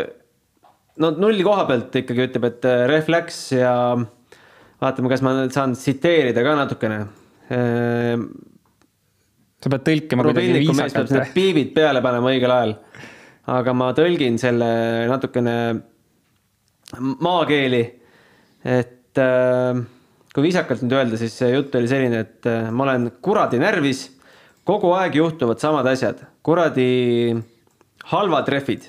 no 1.02 1.14
nulli 1.14 1.46
koha 1.46 1.68
pealt 1.70 1.94
ikkagi 2.02 2.28
ütleb, 2.28 2.50
et 2.50 2.68
ref 2.90 3.10
läks 3.12 3.46
ja 3.54 3.74
vaatame, 4.84 5.10
kas 5.12 5.22
ma 5.24 5.34
saan 5.52 5.74
tsiteerida 5.78 6.44
ka 6.44 6.56
natukene. 6.60 6.98
sa 9.64 9.72
pead 9.72 9.84
tõlkima 9.88 10.26
kuidagi 10.28 10.60
viisakalt. 10.60 11.16
piibid 11.34 11.74
peale 11.76 12.02
panema 12.04 12.32
õigel 12.32 12.52
ajal. 12.58 12.76
aga 13.54 13.74
ma 13.76 13.90
tõlgin 13.96 14.38
selle 14.40 14.70
natukene 15.10 15.56
maakeeli. 17.00 17.84
et 18.64 19.20
äh, 19.20 19.80
kui 20.34 20.46
viisakalt 20.48 20.82
nüüd 20.82 20.96
öelda, 20.96 21.18
siis 21.20 21.36
see 21.36 21.52
jutt 21.52 21.74
oli 21.78 21.88
selline, 21.90 22.24
et 22.24 22.48
äh, 22.48 22.70
ma 22.72 22.86
olen 22.88 23.10
kuradi 23.22 23.60
närvis. 23.60 24.10
kogu 24.64 24.94
aeg 24.96 25.16
juhtuvad 25.20 25.60
samad 25.60 25.86
asjad, 25.86 26.22
kuradi 26.42 27.34
halvad 28.12 28.48
rehvid. 28.48 28.88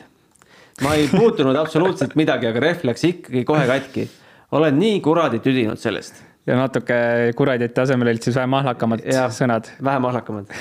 ma 0.84 0.96
ei 1.00 1.08
puutunud 1.08 1.56
absoluutselt 1.56 2.16
midagi, 2.20 2.48
aga 2.52 2.64
rehv 2.64 2.88
läks 2.92 3.04
ikkagi 3.12 3.44
kohe 3.48 3.68
katki. 3.68 4.10
Olen 4.52 4.80
nii 4.80 5.02
kuradi 5.06 5.42
tüdinud 5.44 5.82
sellest 5.82 6.24
ja 6.46 6.58
natuke 6.60 6.98
kuradite 7.38 7.82
asemel 7.82 8.12
olid 8.12 8.26
siis 8.26 8.36
vähe 8.38 8.50
mahlakamad 8.54 9.02
ja, 9.10 9.26
sõnad. 9.34 9.72
vähe 9.84 10.02
mahlakamad 10.04 10.52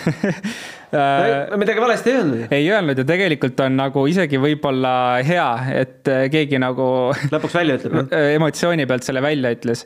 äh, 0.96 1.56
midagi 1.60 1.84
valesti 1.84 2.10
ei 2.10 2.18
öelnud. 2.20 2.44
ei 2.50 2.70
öelnud 2.70 3.02
ja 3.02 3.06
tegelikult 3.08 3.60
on 3.66 3.76
nagu 3.82 4.06
isegi 4.08 4.40
võib-olla 4.40 4.94
hea, 5.26 5.48
et 5.84 6.12
keegi 6.32 6.60
nagu. 6.62 6.88
lõpuks 7.34 7.58
välja 7.60 7.80
ütleb 7.80 8.14
emotsiooni 8.34 8.88
pealt 8.88 9.04
selle 9.06 9.22
välja 9.24 9.52
ütles 9.56 9.84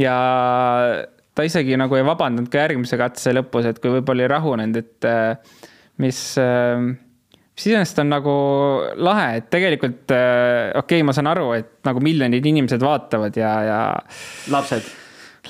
ja 0.00 0.16
ta 1.36 1.44
isegi 1.44 1.76
nagu 1.78 1.98
ei 1.98 2.04
vabandanud 2.06 2.50
ka 2.52 2.64
järgmise 2.64 2.98
katse 3.00 3.34
lõpus, 3.36 3.68
et 3.68 3.80
kui 3.82 3.92
võib-olla 3.98 4.24
ei 4.24 4.32
rahunenud, 4.32 4.78
et 4.80 5.08
äh, 5.08 5.58
mis 6.02 6.20
äh, 6.40 6.86
mis 7.56 7.70
iseenesest 7.70 8.02
on 8.04 8.12
nagu 8.12 8.36
lahe, 9.00 9.40
et 9.40 9.48
tegelikult 9.52 10.12
okei 10.12 10.78
okay,, 10.82 11.06
ma 11.06 11.16
saan 11.16 11.32
aru, 11.32 11.48
et 11.56 11.72
nagu 11.88 12.04
miljonid 12.04 12.44
inimesed 12.52 12.84
vaatavad 12.84 13.40
ja, 13.40 13.56
ja. 13.64 13.80
lapsed 14.52 14.94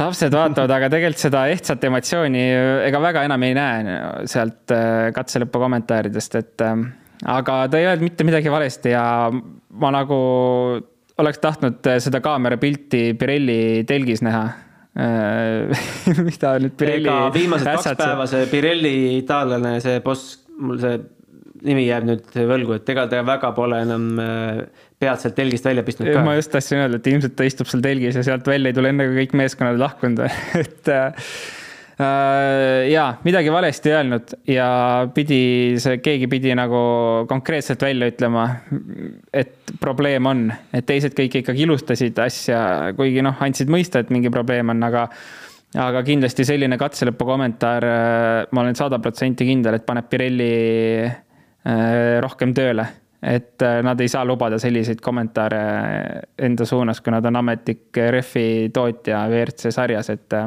lapsed 0.00 0.34
vaatavad, 0.34 0.72
aga 0.76 0.90
tegelikult 0.92 1.22
seda 1.22 1.46
ehtsat 1.52 1.86
emotsiooni 1.88 2.44
ega 2.88 3.00
väga 3.02 3.24
enam 3.28 3.46
ei 3.46 3.56
näe 3.56 3.96
sealt 4.30 4.74
äh, 4.74 5.08
katse 5.16 5.40
lõpu 5.42 5.62
kommentaaridest, 5.62 6.36
et 6.40 6.64
äh, 6.66 6.76
aga 7.32 7.62
ta 7.72 7.80
ei 7.80 7.88
öelnud 7.88 8.10
mitte 8.10 8.26
midagi 8.28 8.52
valesti 8.52 8.92
ja 8.92 9.06
ma 9.32 9.92
nagu 9.94 10.20
oleks 11.16 11.40
tahtnud 11.40 11.90
seda 12.04 12.20
kaamera 12.24 12.60
pilti 12.60 13.08
Pirelli 13.18 13.58
telgis 13.88 14.22
näha 14.26 14.46
mida 16.28 16.54
nüüd 16.60 16.72
Pirelli. 16.80 17.12
viimased 17.34 17.68
kaks 17.68 17.98
päeva 17.98 18.24
see 18.30 18.46
Pirelli 18.48 18.94
itaallane, 19.18 19.74
see 19.84 20.00
boss, 20.04 20.38
mul 20.56 20.80
see 20.80 20.96
nimi 21.64 21.86
jääb 21.86 22.06
nüüd 22.08 22.38
võlgu, 22.50 22.78
et 22.78 22.90
ega 22.92 23.06
ta 23.10 23.22
väga 23.26 23.52
pole 23.56 23.80
enam 23.86 24.08
äh, 24.22 24.62
pead 25.00 25.20
sealt 25.22 25.36
telgist 25.38 25.68
välja 25.68 25.84
pistnud 25.86 26.10
ka. 26.12 26.24
ma 26.26 26.36
just 26.38 26.52
tahtsin 26.52 26.82
öelda, 26.82 27.00
et 27.00 27.12
ilmselt 27.12 27.36
ta 27.38 27.46
istub 27.46 27.70
seal 27.70 27.84
telgis 27.84 28.18
ja 28.18 28.24
sealt 28.26 28.48
välja 28.48 28.72
ei 28.72 28.76
tule 28.76 28.92
enne, 28.92 29.06
kui 29.10 29.22
kõik 29.24 29.36
meeskonnad 29.42 29.80
lahkunud 29.80 30.24
on 30.24 30.36
et 30.62 30.90
äh, 30.92 31.30
äh, 32.00 32.82
jaa, 32.92 33.08
midagi 33.26 33.52
valesti 33.52 33.92
öelnud 33.92 34.36
ja 34.50 34.68
pidi, 35.14 35.40
see 35.82 36.00
keegi 36.04 36.30
pidi 36.32 36.54
nagu 36.58 36.82
konkreetselt 37.30 37.84
välja 37.86 38.10
ütlema, 38.12 38.46
et 39.32 39.74
probleem 39.82 40.30
on, 40.32 40.46
et 40.76 40.88
teised 40.88 41.16
kõik 41.18 41.42
ikkagi 41.42 41.66
ilustasid 41.66 42.18
asja, 42.24 42.60
kuigi 42.96 43.24
noh, 43.24 43.36
andsid 43.44 43.72
mõista, 43.72 44.00
et 44.00 44.14
mingi 44.14 44.32
probleem 44.32 44.72
on, 44.74 44.86
aga 44.88 45.08
aga 45.76 46.00
kindlasti 46.06 46.44
selline 46.46 46.78
katselõpu 46.80 47.26
kommentaar, 47.28 47.84
äh, 47.84 48.48
ma 48.54 48.62
olen 48.62 48.78
sada 48.78 49.00
protsenti 49.02 49.46
kindel, 49.48 49.76
et 49.78 49.86
paneb 49.86 50.08
Pirelli 50.10 50.50
rohkem 52.22 52.52
tööle 52.54 52.84
et 53.22 53.62
äh, 53.62 53.80
nad 53.82 54.00
ei 54.00 54.08
saa 54.08 54.24
lubada 54.24 54.58
selliseid 54.60 55.00
kommentaare 55.02 55.60
enda 56.46 56.66
suunas, 56.68 57.00
kui 57.00 57.14
nad 57.14 57.24
on 57.26 57.40
ametlik 57.40 57.98
refi 58.12 58.70
tootja 58.74 59.24
WRC 59.30 59.72
sarjas, 59.74 60.10
et 60.14 60.36
äh, 60.36 60.46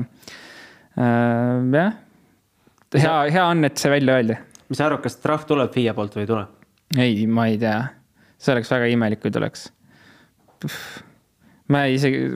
jah. 1.73 1.97
hea, 2.95 3.15
hea 3.35 3.45
on, 3.45 3.65
et 3.67 3.81
see 3.81 3.91
välja 3.91 4.19
öeldi. 4.19 4.37
mis 4.69 4.79
sa 4.79 4.87
arvad, 4.87 5.03
kas 5.03 5.19
trahv 5.23 5.47
tuleb 5.49 5.73
FIA 5.73 5.95
poolt 5.97 6.17
või 6.17 6.25
ei 6.25 6.31
tule? 6.31 6.45
ei, 6.97 7.27
ma 7.27 7.47
ei 7.49 7.57
tea. 7.61 7.79
see 8.37 8.55
oleks 8.55 8.71
väga 8.71 8.91
imelik, 8.93 9.23
kui 9.23 9.33
tuleks. 9.33 9.69
ma 11.73 11.85
isegi, 11.89 12.27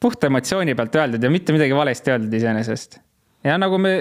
puhta 0.00 0.30
emotsiooni 0.30 0.76
pealt 0.76 1.00
öeldud 1.00 1.24
ja 1.24 1.32
mitte 1.32 1.56
midagi 1.56 1.76
valesti 1.76 2.14
öeldud 2.14 2.38
iseenesest 2.40 3.00
ja 3.44 3.56
nagu 3.60 3.78
me, 3.80 3.92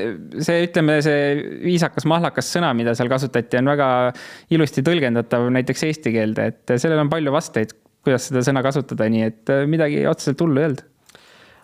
see, 0.44 0.64
ütleme, 0.68 0.98
see 1.06 1.20
viisakas, 1.66 2.08
mahlakas 2.10 2.50
sõna, 2.56 2.72
mida 2.78 2.96
seal 2.98 3.12
kasutati, 3.12 3.60
on 3.60 3.72
väga 3.74 3.88
ilusti 4.56 4.84
tõlgendatav 4.86 5.50
näiteks 5.54 5.88
eesti 5.90 6.14
keelde, 6.16 6.50
et 6.54 6.76
sellel 6.78 7.04
on 7.04 7.12
palju 7.12 7.34
vasteid, 7.36 7.76
kuidas 8.04 8.30
seda 8.30 8.44
sõna 8.46 8.64
kasutada, 8.66 9.08
nii 9.12 9.26
et 9.28 9.54
äh, 9.54 9.64
midagi 9.70 10.04
otseselt 10.10 10.44
hullu 10.44 10.62
ei 10.62 10.70
olnud. 10.72 10.84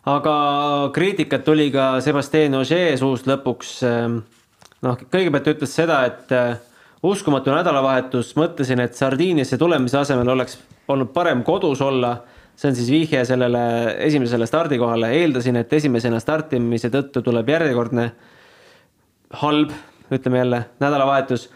aga 0.09 0.33
kriitikat 0.95 1.45
tuli 1.45 1.69
ka 1.71 1.91
Sebastian 2.03 2.57
Ogier 2.59 2.97
suust 2.97 3.27
lõpuks. 3.29 3.77
Ähm, 3.87 4.21
noh, 4.85 4.99
kõigepealt 5.11 5.53
ütles 5.53 5.75
seda, 5.75 6.01
et 6.07 6.35
äh, 6.35 6.57
uskumatu 7.03 7.53
nädalavahetus, 7.53 8.33
mõtlesin, 8.39 8.83
et 8.83 8.95
Sardiiniasse 8.95 9.59
tulemise 9.59 9.99
asemel 10.01 10.35
oleks 10.35 10.59
olnud 10.89 11.13
parem 11.13 11.43
kodus 11.47 11.81
olla 11.85 12.17
see 12.59 12.67
on 12.67 12.75
siis 12.75 12.89
vihje 12.91 13.21
sellele 13.27 13.61
esimesele 14.03 14.47
stardikohale, 14.49 15.13
eeldasin, 15.21 15.61
et 15.61 15.73
esimesena 15.77 16.19
startimise 16.19 16.91
tõttu 16.91 17.23
tuleb 17.23 17.47
järjekordne 17.53 18.09
halb, 19.39 19.71
ütleme 20.11 20.41
jälle, 20.41 20.61
nädalavahetus. 20.83 21.47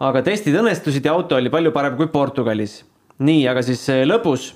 aga 0.00 0.22
testid 0.22 0.54
õnnestusid 0.58 1.06
ja 1.06 1.14
auto 1.14 1.36
oli 1.36 1.50
palju 1.50 1.72
parem 1.72 1.96
kui 1.96 2.10
Portugalis. 2.10 2.82
nii, 3.18 3.46
aga 3.48 3.62
siis 3.62 3.88
eh, 3.94 4.02
lõpus 4.06 4.52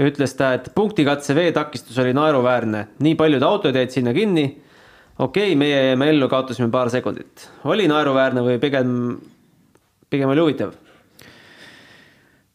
ütles 0.00 0.36
ta, 0.36 0.52
et 0.52 0.68
punktikatse 0.74 1.34
veetakistus 1.34 1.96
oli 1.98 2.12
naeruväärne, 2.12 2.86
nii 3.00 3.16
paljud 3.16 3.42
autod 3.42 3.76
jäid 3.76 3.90
sinna 3.90 4.12
kinni. 4.12 4.50
okei 5.18 5.52
okay,, 5.52 5.56
meie 5.56 5.84
jäime 5.86 6.10
ellu, 6.12 6.28
kaotasime 6.28 6.68
paar 6.70 6.90
sekundit. 6.90 7.48
oli 7.64 7.88
naeruväärne 7.88 8.44
või 8.44 8.60
pigem, 8.60 9.16
pigem 10.10 10.28
oli 10.28 10.44
huvitav 10.44 10.76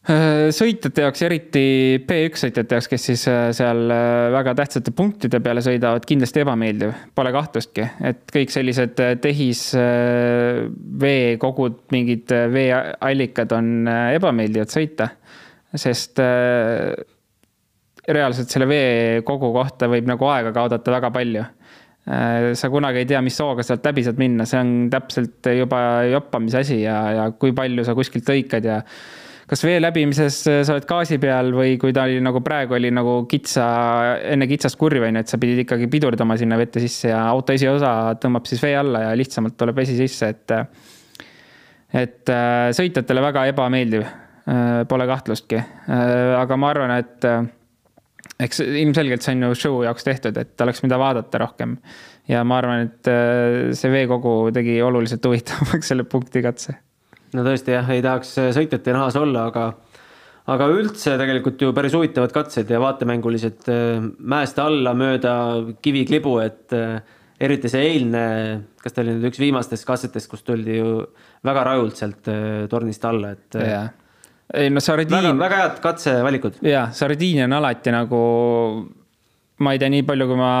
sõitjate 0.02 1.04
jaoks, 1.04 1.20
eriti 1.22 2.00
P1 2.02 2.34
sõitjate 2.40 2.74
jaoks, 2.74 2.88
kes 2.90 3.04
siis 3.06 3.20
äh, 3.30 3.52
seal 3.54 3.86
äh, 3.94 4.34
väga 4.34 4.50
tähtsate 4.58 4.90
punktide 4.98 5.38
peale 5.44 5.62
sõidavad, 5.62 6.02
kindlasti 6.08 6.40
ebameeldiv, 6.42 6.90
pole 7.14 7.30
kahtlustki, 7.34 7.84
et 8.10 8.24
kõik 8.34 8.50
sellised 8.50 8.98
tehisveekogud, 9.22 11.76
mingid 11.94 12.26
veeallikad 12.50 13.52
on 13.54 13.86
ebameeldivad 14.16 14.70
sõita, 14.74 15.06
sest 15.78 16.18
reaalselt 18.02 18.50
selle 18.50 18.66
veekogu 18.66 19.54
kohta 19.54 19.86
võib 19.88 20.06
nagu 20.10 20.26
aega 20.34 20.50
kaotada 20.52 20.92
väga 20.98 21.10
palju. 21.14 21.44
Sa 22.58 22.66
kunagi 22.66 22.98
ei 22.98 23.06
tea, 23.06 23.22
mis 23.22 23.38
sooga 23.38 23.62
sealt 23.62 23.86
läbi 23.86 24.02
saad 24.02 24.18
minna, 24.18 24.42
see 24.50 24.58
on 24.58 24.90
täpselt 24.90 25.46
juba 25.54 26.02
joppamise 26.10 26.58
asi 26.64 26.82
ja, 26.82 27.14
ja 27.14 27.30
kui 27.38 27.54
palju 27.54 27.86
sa 27.86 27.94
kuskilt 27.94 28.26
lõikad 28.26 28.66
ja 28.66 28.82
kas 29.52 29.66
vee 29.66 29.76
läbimises 29.82 30.38
äh, 30.48 30.60
sa 30.64 30.76
oled 30.76 30.86
gaasi 30.88 31.18
peal 31.20 31.52
või 31.52 31.74
kui 31.80 31.92
ta 31.92 32.06
oli 32.08 32.22
nagu 32.24 32.40
praegu 32.44 32.78
oli 32.78 32.88
nagu 32.94 33.18
kitsa, 33.28 33.64
enne 34.32 34.48
kitsast 34.48 34.78
kurvi 34.80 35.04
on 35.04 35.18
ju, 35.18 35.24
et 35.24 35.32
sa 35.32 35.38
pidid 35.40 35.60
ikkagi 35.66 35.88
pidurdama 35.92 36.38
sinna 36.40 36.56
vette 36.60 36.80
sisse 36.80 37.10
ja 37.10 37.20
auto 37.28 37.52
esiosa 37.52 38.14
tõmbab 38.22 38.48
siis 38.48 38.62
vee 38.64 38.72
alla 38.80 39.04
ja 39.04 39.14
lihtsamalt 39.18 39.58
tuleb 39.60 39.76
vesi 39.82 39.98
sisse, 39.98 40.30
et. 40.32 40.54
et 41.92 42.32
äh, 42.32 42.70
sõitjatele 42.72 43.24
väga 43.24 43.44
ebameeldiv, 43.50 44.06
äh, 44.06 44.70
pole 44.88 45.08
kahtlustki, 45.10 45.60
aga 46.38 46.56
ma 46.56 46.70
arvan, 46.72 46.94
et 47.02 47.26
eks 48.46 48.62
ilmselgelt 48.64 49.26
see 49.26 49.36
on 49.36 49.50
ju 49.50 49.58
show 49.58 49.82
jaoks 49.84 50.08
tehtud, 50.08 50.38
et 50.40 50.64
oleks, 50.64 50.80
mida 50.86 50.96
vaadata 51.00 51.42
rohkem. 51.44 51.76
ja 52.30 52.40
ma 52.48 52.62
arvan, 52.62 52.88
et 52.88 53.76
see 53.76 53.92
veekogu 53.92 54.48
tegi 54.56 54.80
oluliselt 54.80 55.28
huvitavamaks 55.28 55.92
selle 55.92 56.08
punkti 56.08 56.40
katse 56.46 56.78
no 57.36 57.46
tõesti 57.46 57.76
jah, 57.76 57.88
ei 57.94 58.04
tahaks 58.04 58.34
sõitjate 58.56 58.94
nahas 58.96 59.16
olla, 59.20 59.46
aga, 59.50 59.68
aga 60.52 60.68
üldse 60.74 61.16
tegelikult 61.20 61.62
ju 61.62 61.72
päris 61.76 61.96
huvitavad 61.96 62.34
katsed 62.34 62.70
ja 62.70 62.82
vaatemängulised 62.82 63.72
äh, 63.72 64.04
mäest 64.18 64.60
alla 64.62 64.94
mööda 64.98 65.34
kiviklibu, 65.84 66.36
et 66.44 66.76
äh, 66.76 67.00
eriti 67.42 67.70
see 67.72 67.88
eilne, 67.94 68.26
kas 68.82 68.94
ta 68.94 69.02
oli 69.02 69.16
nüüd 69.16 69.32
üks 69.32 69.40
viimastest 69.42 69.88
katsetest, 69.88 70.30
kus 70.30 70.46
tuldi 70.46 70.78
ju 70.78 71.00
väga 71.46 71.66
rajult 71.72 71.98
sealt 71.98 72.30
äh, 72.30 72.62
tornist 72.70 73.10
alla, 73.10 73.34
et 73.36 73.60
yeah 73.62 73.90
ei 74.52 74.70
no 74.70 74.80
Sardiin. 74.80 75.16
väga, 75.16 75.38
väga 75.38 75.60
head 75.62 75.78
katsevalikud. 75.82 76.58
ja, 76.66 76.88
Sardiin 76.92 77.44
on 77.46 77.56
alati 77.56 77.92
nagu, 77.94 78.20
ma 79.64 79.72
ei 79.72 79.80
tea, 79.80 79.90
nii 79.92 80.04
palju, 80.08 80.28
kui 80.28 80.38
ma 80.38 80.52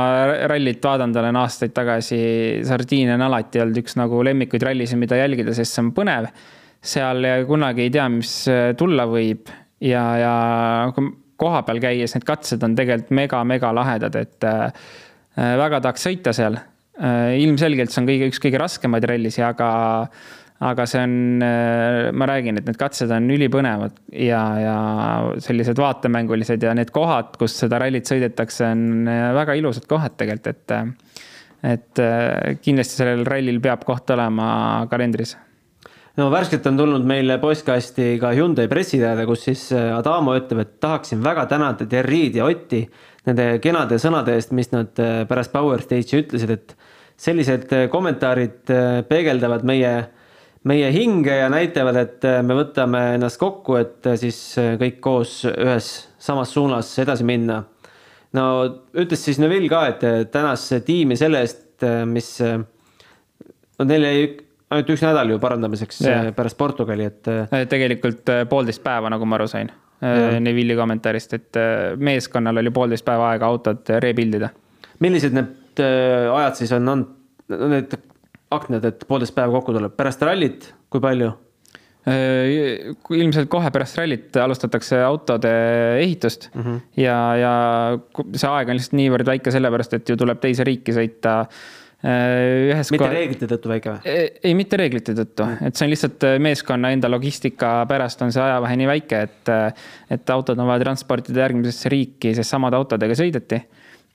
rallit 0.50 0.84
vaadanud 0.84 1.20
olen 1.22 1.38
aastaid 1.42 1.74
tagasi, 1.76 2.22
Sardiin 2.68 3.12
on 3.16 3.26
alati 3.28 3.62
olnud 3.62 3.82
üks 3.82 3.98
nagu 4.00 4.22
lemmikuid 4.24 4.64
rallisid, 4.68 5.00
mida 5.00 5.20
jälgida, 5.20 5.54
sest 5.56 5.76
see 5.76 5.84
on 5.84 5.92
põnev 5.96 6.30
seal 6.82 7.26
kunagi 7.46 7.86
ei 7.86 7.92
tea, 7.94 8.08
mis 8.10 8.32
tulla 8.78 9.06
võib 9.10 9.50
ja, 9.82 10.02
ja 10.18 10.34
koha 11.40 11.62
peal 11.66 11.80
käies 11.82 12.16
need 12.16 12.26
katsed 12.26 12.62
on 12.66 12.74
tegelikult 12.78 13.14
mega-mega 13.14 13.70
lahedad, 13.74 14.18
et 14.18 14.46
väga 15.36 15.80
tahaks 15.80 16.06
sõita 16.08 16.34
seal. 16.36 16.58
ilmselgelt 17.38 17.90
see 17.90 18.02
on 18.02 18.08
kõige, 18.10 18.28
üks 18.32 18.42
kõige 18.42 18.60
raskemaid 18.60 19.06
rallisi, 19.08 19.42
aga 19.46 19.68
aga 20.62 20.86
see 20.86 21.02
on, 21.02 21.14
äh, 21.42 22.10
ma 22.14 22.26
räägin, 22.30 22.58
et 22.58 22.68
need 22.68 22.78
katsed 22.78 23.10
on 23.14 23.28
ülipõnevad 23.34 23.96
ja, 24.14 24.42
ja 24.62 24.76
sellised 25.42 25.78
vaatemängulised 25.80 26.62
ja 26.62 26.74
need 26.78 26.92
kohad, 26.94 27.34
kus 27.40 27.56
seda 27.64 27.80
rallit 27.82 28.08
sõidetakse, 28.08 28.68
on 28.70 29.08
äh, 29.10 29.30
väga 29.38 29.56
ilusad 29.58 29.88
kohad 29.90 30.16
tegelikult, 30.20 30.52
et 30.52 30.76
äh, 30.78 30.92
et 31.62 32.00
kindlasti 32.58 32.96
sellel 32.98 33.20
rallil 33.22 33.60
peab 33.62 33.84
koht 33.86 34.08
olema 34.10 34.46
kalendris 34.90 35.36
no 36.20 36.28
värskelt 36.32 36.66
on 36.70 36.80
tulnud 36.80 37.06
meile 37.08 37.38
postkasti 37.42 38.16
ka 38.20 38.32
Hyundai 38.36 38.68
pressiteade, 38.68 39.26
kus 39.28 39.46
siis 39.48 39.66
Adamo 39.72 40.36
ütleb, 40.38 40.64
et 40.64 40.78
tahaksin 40.82 41.22
väga 41.24 41.46
tänada 41.50 41.86
Thierry'd 41.86 42.36
ja 42.40 42.48
Otti 42.48 42.82
nende 43.26 43.46
kenade 43.62 44.00
sõnade 44.02 44.34
eest, 44.36 44.52
mis 44.56 44.72
nad 44.72 44.98
pärast 45.28 45.52
Power 45.52 45.84
Stage'i 45.84 46.24
ütlesid, 46.24 46.50
et 46.50 46.74
sellised 47.22 47.70
kommentaarid 47.92 48.72
peegeldavad 49.08 49.64
meie 49.68 49.94
meie 50.68 50.90
hinge 50.94 51.34
ja 51.36 51.48
näitavad, 51.50 51.98
et 51.98 52.26
äh, 52.28 52.40
me 52.46 52.56
võtame 52.56 53.02
ennast 53.16 53.40
kokku, 53.40 53.76
et 53.80 54.06
äh, 54.06 54.18
siis 54.20 54.38
äh, 54.60 54.74
kõik 54.80 55.00
koos 55.02 55.40
ühes 55.50 55.90
samas 56.22 56.52
suunas 56.54 56.90
edasi 57.02 57.26
minna. 57.26 57.62
no 58.32 58.44
ütles 58.94 59.24
siis 59.26 59.40
Neville 59.42 59.68
ka, 59.68 59.82
et 59.90 60.30
tänas 60.32 60.68
tiimi 60.86 61.18
selle 61.20 61.42
eest, 61.44 61.82
mis, 62.06 62.28
no 62.40 63.84
neil 63.84 64.06
jäi 64.06 64.20
ainult 64.72 64.92
üks 64.94 65.04
nädal 65.04 65.32
ju 65.34 65.38
parandamiseks 65.42 66.02
yeah. 66.06 66.28
pärast 66.36 66.58
Portugali, 66.58 67.08
et. 67.10 67.32
tegelikult 67.70 68.32
poolteist 68.50 68.82
päeva, 68.84 69.10
nagu 69.12 69.28
ma 69.28 69.38
aru 69.38 69.48
sain 69.50 69.70
yeah. 69.70 70.38
Neville'i 70.42 70.76
kommentaarist, 70.78 71.36
et 71.38 71.60
meeskonnal 72.00 72.62
oli 72.62 72.72
poolteist 72.74 73.06
päeva 73.06 73.32
aega 73.34 73.50
autot 73.52 73.94
rebuild 74.02 74.40
ida. 74.40 74.50
millised 75.04 75.36
need 75.36 75.82
ajad 75.82 76.58
siis 76.58 76.72
on 76.76 76.88
olnud, 76.94 77.14
need 77.72 77.96
aknad, 78.52 78.84
et 78.84 79.06
poolteist 79.08 79.34
päeva 79.36 79.54
kokku 79.58 79.74
tuleb, 79.76 79.96
pärast 79.96 80.22
rallit, 80.26 80.72
kui 80.92 81.02
palju? 81.02 81.32
Ilmselt 82.02 83.46
kohe 83.46 83.68
pärast 83.70 83.94
rallit 84.00 84.34
alustatakse 84.42 84.98
autode 85.06 85.52
ehitust 86.00 86.48
mm 86.54 86.62
-hmm. 86.62 86.80
ja, 86.98 87.18
ja 87.38 87.52
see 88.34 88.48
aeg 88.50 88.72
on 88.72 88.74
lihtsalt 88.74 88.96
niivõrd 88.98 89.26
väike 89.26 89.52
sellepärast, 89.54 89.94
et 89.94 90.08
ju 90.08 90.16
tuleb 90.18 90.40
teise 90.42 90.66
riiki 90.66 90.92
sõita 90.96 91.36
äh, 91.44 91.60
ühes 92.02 92.88
mitte 92.90 93.04
kohe... 93.04 93.14
reeglite 93.14 93.46
tõttu 93.50 93.70
väike 93.70 93.92
või? 93.92 94.14
ei, 94.42 94.54
mitte 94.58 94.78
reeglite 94.80 95.14
tõttu 95.14 95.46
et 95.62 95.78
see 95.78 95.86
on 95.86 95.92
lihtsalt 95.92 96.26
äh, 96.26 96.38
meeskonna 96.42 96.90
enda 96.94 97.10
logistika 97.12 97.74
pärast 97.90 98.24
on 98.26 98.34
see 98.34 98.42
ajavahe 98.42 98.78
nii 98.80 98.90
väike, 98.90 99.22
et, 99.28 99.52
et 100.18 100.34
autod 100.34 100.58
on 100.58 100.70
vaja 100.72 100.82
transportida 100.82 101.44
järgmisesse 101.44 101.92
riiki, 101.92 102.34
sest 102.38 102.56
samade 102.56 102.78
autodega 102.80 103.14
sõideti 103.18 103.62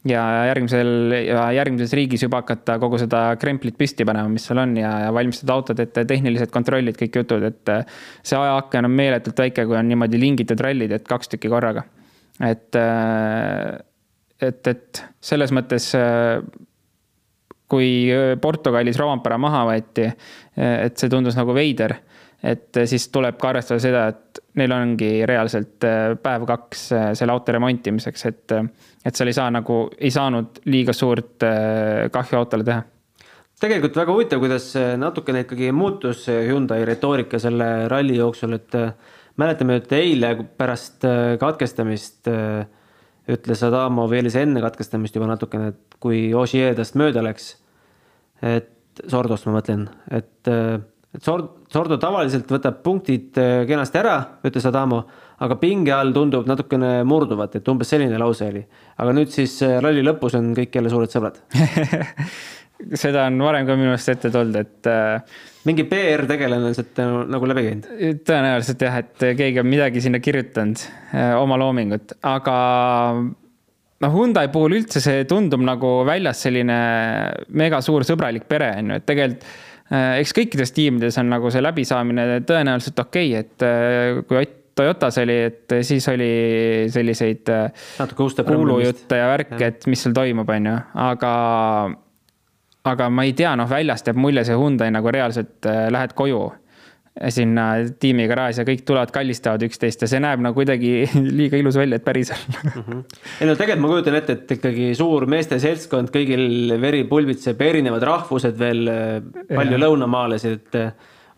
ja 0.05 0.23
järgmisel 0.49 1.15
järgmises 1.55 1.93
riigis 1.97 2.23
juba 2.25 2.41
hakata 2.43 2.77
kogu 2.81 2.99
seda 3.01 3.21
kremplit 3.41 3.77
püsti 3.79 4.05
panema, 4.07 4.29
mis 4.31 4.45
seal 4.47 4.61
on 4.61 4.75
ja, 4.79 4.91
ja 5.05 5.13
valmistada 5.15 5.55
autod 5.57 5.81
ette, 5.83 6.03
tehnilised 6.09 6.51
kontrollid, 6.53 6.97
kõik 6.99 7.19
jutud, 7.21 7.43
et 7.49 7.73
äh, 7.73 7.99
see 8.25 8.37
ajaaken 8.39 8.87
on 8.89 8.95
meeletult 8.99 9.41
väike, 9.45 9.65
kui 9.67 9.77
on 9.79 9.89
niimoodi 9.89 10.21
lingitud 10.21 10.61
rallid, 10.63 10.93
et 10.95 11.07
kaks 11.07 11.33
tükki 11.33 11.51
korraga. 11.51 11.87
et, 12.43 12.75
äh, 12.77 13.77
et, 14.41 14.73
et 14.75 15.03
selles 15.31 15.53
mõttes 15.55 15.89
äh, 15.97 16.43
kui 17.67 18.07
Portugalis 18.41 18.99
Rompera 18.99 19.37
maha 19.37 19.65
võeti, 19.67 20.05
et 20.55 20.95
see 20.97 21.09
tundus 21.11 21.35
nagu 21.35 21.51
veider 21.55 21.97
et 22.43 22.79
siis 22.85 23.07
tuleb 23.13 23.37
ka 23.41 23.51
arvestada 23.51 23.81
seda, 23.81 24.03
et 24.11 24.41
neil 24.59 24.73
ongi 24.73 25.11
reaalselt 25.27 25.85
äh, 25.87 26.13
päev 26.21 26.45
kaks 26.49 26.83
äh, 26.93 27.07
selle 27.17 27.33
auto 27.33 27.55
remontimiseks, 27.55 28.25
et, 28.29 28.55
et 29.05 29.17
seal 29.17 29.31
ei 29.31 29.37
saa 29.37 29.49
nagu, 29.53 29.79
ei 29.97 30.13
saanud 30.13 30.61
liiga 30.69 30.93
suurt 30.95 31.45
äh, 31.47 32.07
kahju 32.13 32.39
autole 32.39 32.67
teha. 32.67 32.85
Tegelikult 33.57 33.95
väga 33.97 34.13
huvitav, 34.13 34.41
kuidas 34.43 34.69
natukene 35.01 35.41
ikkagi 35.41 35.71
muutus 35.73 36.27
Hyundai 36.29 36.83
retoorika 36.85 37.39
selle 37.41 37.87
ralli 37.89 38.19
jooksul, 38.19 38.53
et 38.53 38.75
mäletame, 39.41 39.79
et 39.81 39.95
eile 39.97 40.29
pärast 40.59 41.07
katkestamist 41.41 42.29
ütles 43.27 43.63
Adamo 43.67 44.07
veel 44.11 44.29
enne 44.31 44.61
katkestamist 44.63 45.15
juba 45.15 45.27
natukene, 45.27 45.73
et 45.73 45.97
kui 46.03 46.33
Ossier 46.33 46.75
tast 46.75 46.95
mööda 46.99 47.23
läks, 47.25 47.55
et 48.41 48.73
Sordost 49.07 49.45
ma 49.45 49.59
mõtlen, 49.59 49.83
et 50.09 50.49
et 51.17 51.23
Sord-, 51.23 51.49
Sordo 51.73 51.97
tavaliselt 52.01 52.49
võtab 52.51 52.81
punktid 52.85 53.37
äh, 53.41 53.61
kenasti 53.69 53.99
ära, 54.01 54.17
ütles 54.47 54.65
Adamo, 54.69 55.01
aga 55.43 55.57
pinge 55.61 55.93
all 55.93 56.13
tundub 56.15 56.47
natukene 56.49 57.01
murduvat, 57.07 57.57
et 57.57 57.71
umbes 57.71 57.89
selline 57.93 58.19
lause 58.21 58.49
oli. 58.51 58.63
aga 58.97 59.15
nüüd 59.15 59.33
siis 59.33 59.57
äh, 59.65 59.77
ralli 59.83 60.03
lõpus 60.05 60.37
on 60.37 60.53
kõik 60.57 60.77
jälle 60.77 60.91
suured 60.93 61.13
sõbrad 61.13 61.41
seda 62.93 63.27
on 63.27 63.41
varem 63.41 63.67
ka 63.67 63.77
minu 63.77 63.91
meelest 63.91 64.13
ette 64.13 64.31
tulnud, 64.33 64.59
et 64.61 64.89
äh,. 64.91 65.41
mingi 65.67 65.83
PR-tegelane 65.89 66.69
on 66.69 66.77
sealt 66.77 67.01
nagu 67.33 67.49
läbi 67.49 67.65
käinud. 67.67 67.89
tõenäoliselt 68.27 68.87
jah, 68.87 69.01
et 69.03 69.27
keegi 69.41 69.63
on 69.63 69.69
midagi 69.69 70.03
sinna 70.05 70.21
kirjutanud 70.23 70.83
äh,, 71.13 71.33
oma 71.39 71.59
loomingut, 71.59 72.17
aga 72.27 72.57
noh, 73.17 74.13
Hyundai 74.13 74.51
puhul 74.53 74.79
üldse 74.81 75.01
see 75.03 75.25
tundub 75.29 75.63
nagu 75.65 75.99
väljas 76.07 76.45
selline 76.45 76.81
mega 77.49 77.81
suur 77.85 78.05
sõbralik 78.07 78.45
pere 78.49 78.75
on 78.81 78.93
ju, 78.93 79.01
et 79.01 79.09
tegelikult 79.09 79.49
Äh, 79.87 80.17
eks 80.19 80.33
kõikides 80.35 80.73
tiimides 80.75 81.15
on 81.21 81.29
nagu 81.31 81.47
see 81.53 81.63
läbisaamine 81.63 82.41
tõenäoliselt 82.47 82.97
okei 82.99 83.29
okay,, 83.31 83.43
et 83.45 83.63
äh, 83.67 84.23
kui 84.27 84.41
Ott 84.43 84.55
Toyotas 84.77 85.15
oli, 85.17 85.35
et 85.47 85.73
siis 85.81 86.05
oli 86.11 86.25
selliseid 86.93 87.49
äh, 87.49 87.87
kuulujutte 88.45 89.17
ja 89.17 89.31
värke, 89.31 89.57
et 89.57 89.87
mis 89.89 90.03
seal 90.05 90.13
toimub, 90.13 90.51
on 90.53 90.67
ju, 90.69 90.73
aga 91.01 91.31
aga 92.87 93.09
ma 93.09 93.27
ei 93.27 93.33
tea, 93.37 93.55
noh, 93.59 93.69
väljast 93.69 94.07
jääb 94.07 94.21
mulje 94.21 94.45
see 94.47 94.55
Hyundai 94.57 94.89
nagu 94.93 95.11
reaalselt 95.13 95.67
lähed 95.91 96.15
koju 96.17 96.45
sinna 97.33 97.65
tiimigaraaži 97.99 98.61
ja 98.61 98.65
kõik 98.67 98.83
tulevad, 98.85 99.11
kallistavad 99.13 99.63
üksteist 99.65 100.03
ja 100.03 100.09
see 100.09 100.21
näeb 100.21 100.41
nagu 100.43 100.57
kuidagi 100.57 101.07
liiga 101.39 101.59
ilus 101.59 101.77
välja, 101.79 101.97
et 101.97 102.05
päris 102.05 102.31
olla 102.35 102.61
mm. 102.63 102.83
-hmm. 102.83 103.03
ei 103.41 103.49
no 103.49 103.55
tegelikult 103.55 103.83
ma 103.83 103.91
kujutan 103.93 104.17
ette, 104.19 104.37
et 104.37 104.55
ikkagi 104.57 104.89
suur 104.97 105.25
meeste 105.25 105.59
seltskond, 105.59 106.11
kõigil 106.13 106.75
veri 106.81 107.03
pulbitseb, 107.09 107.61
erinevad 107.61 108.05
rahvused 108.05 108.59
veel, 108.59 108.91
palju 109.49 109.77
ja. 109.77 109.83
lõunamaalasi, 109.85 110.53
et 110.59 110.79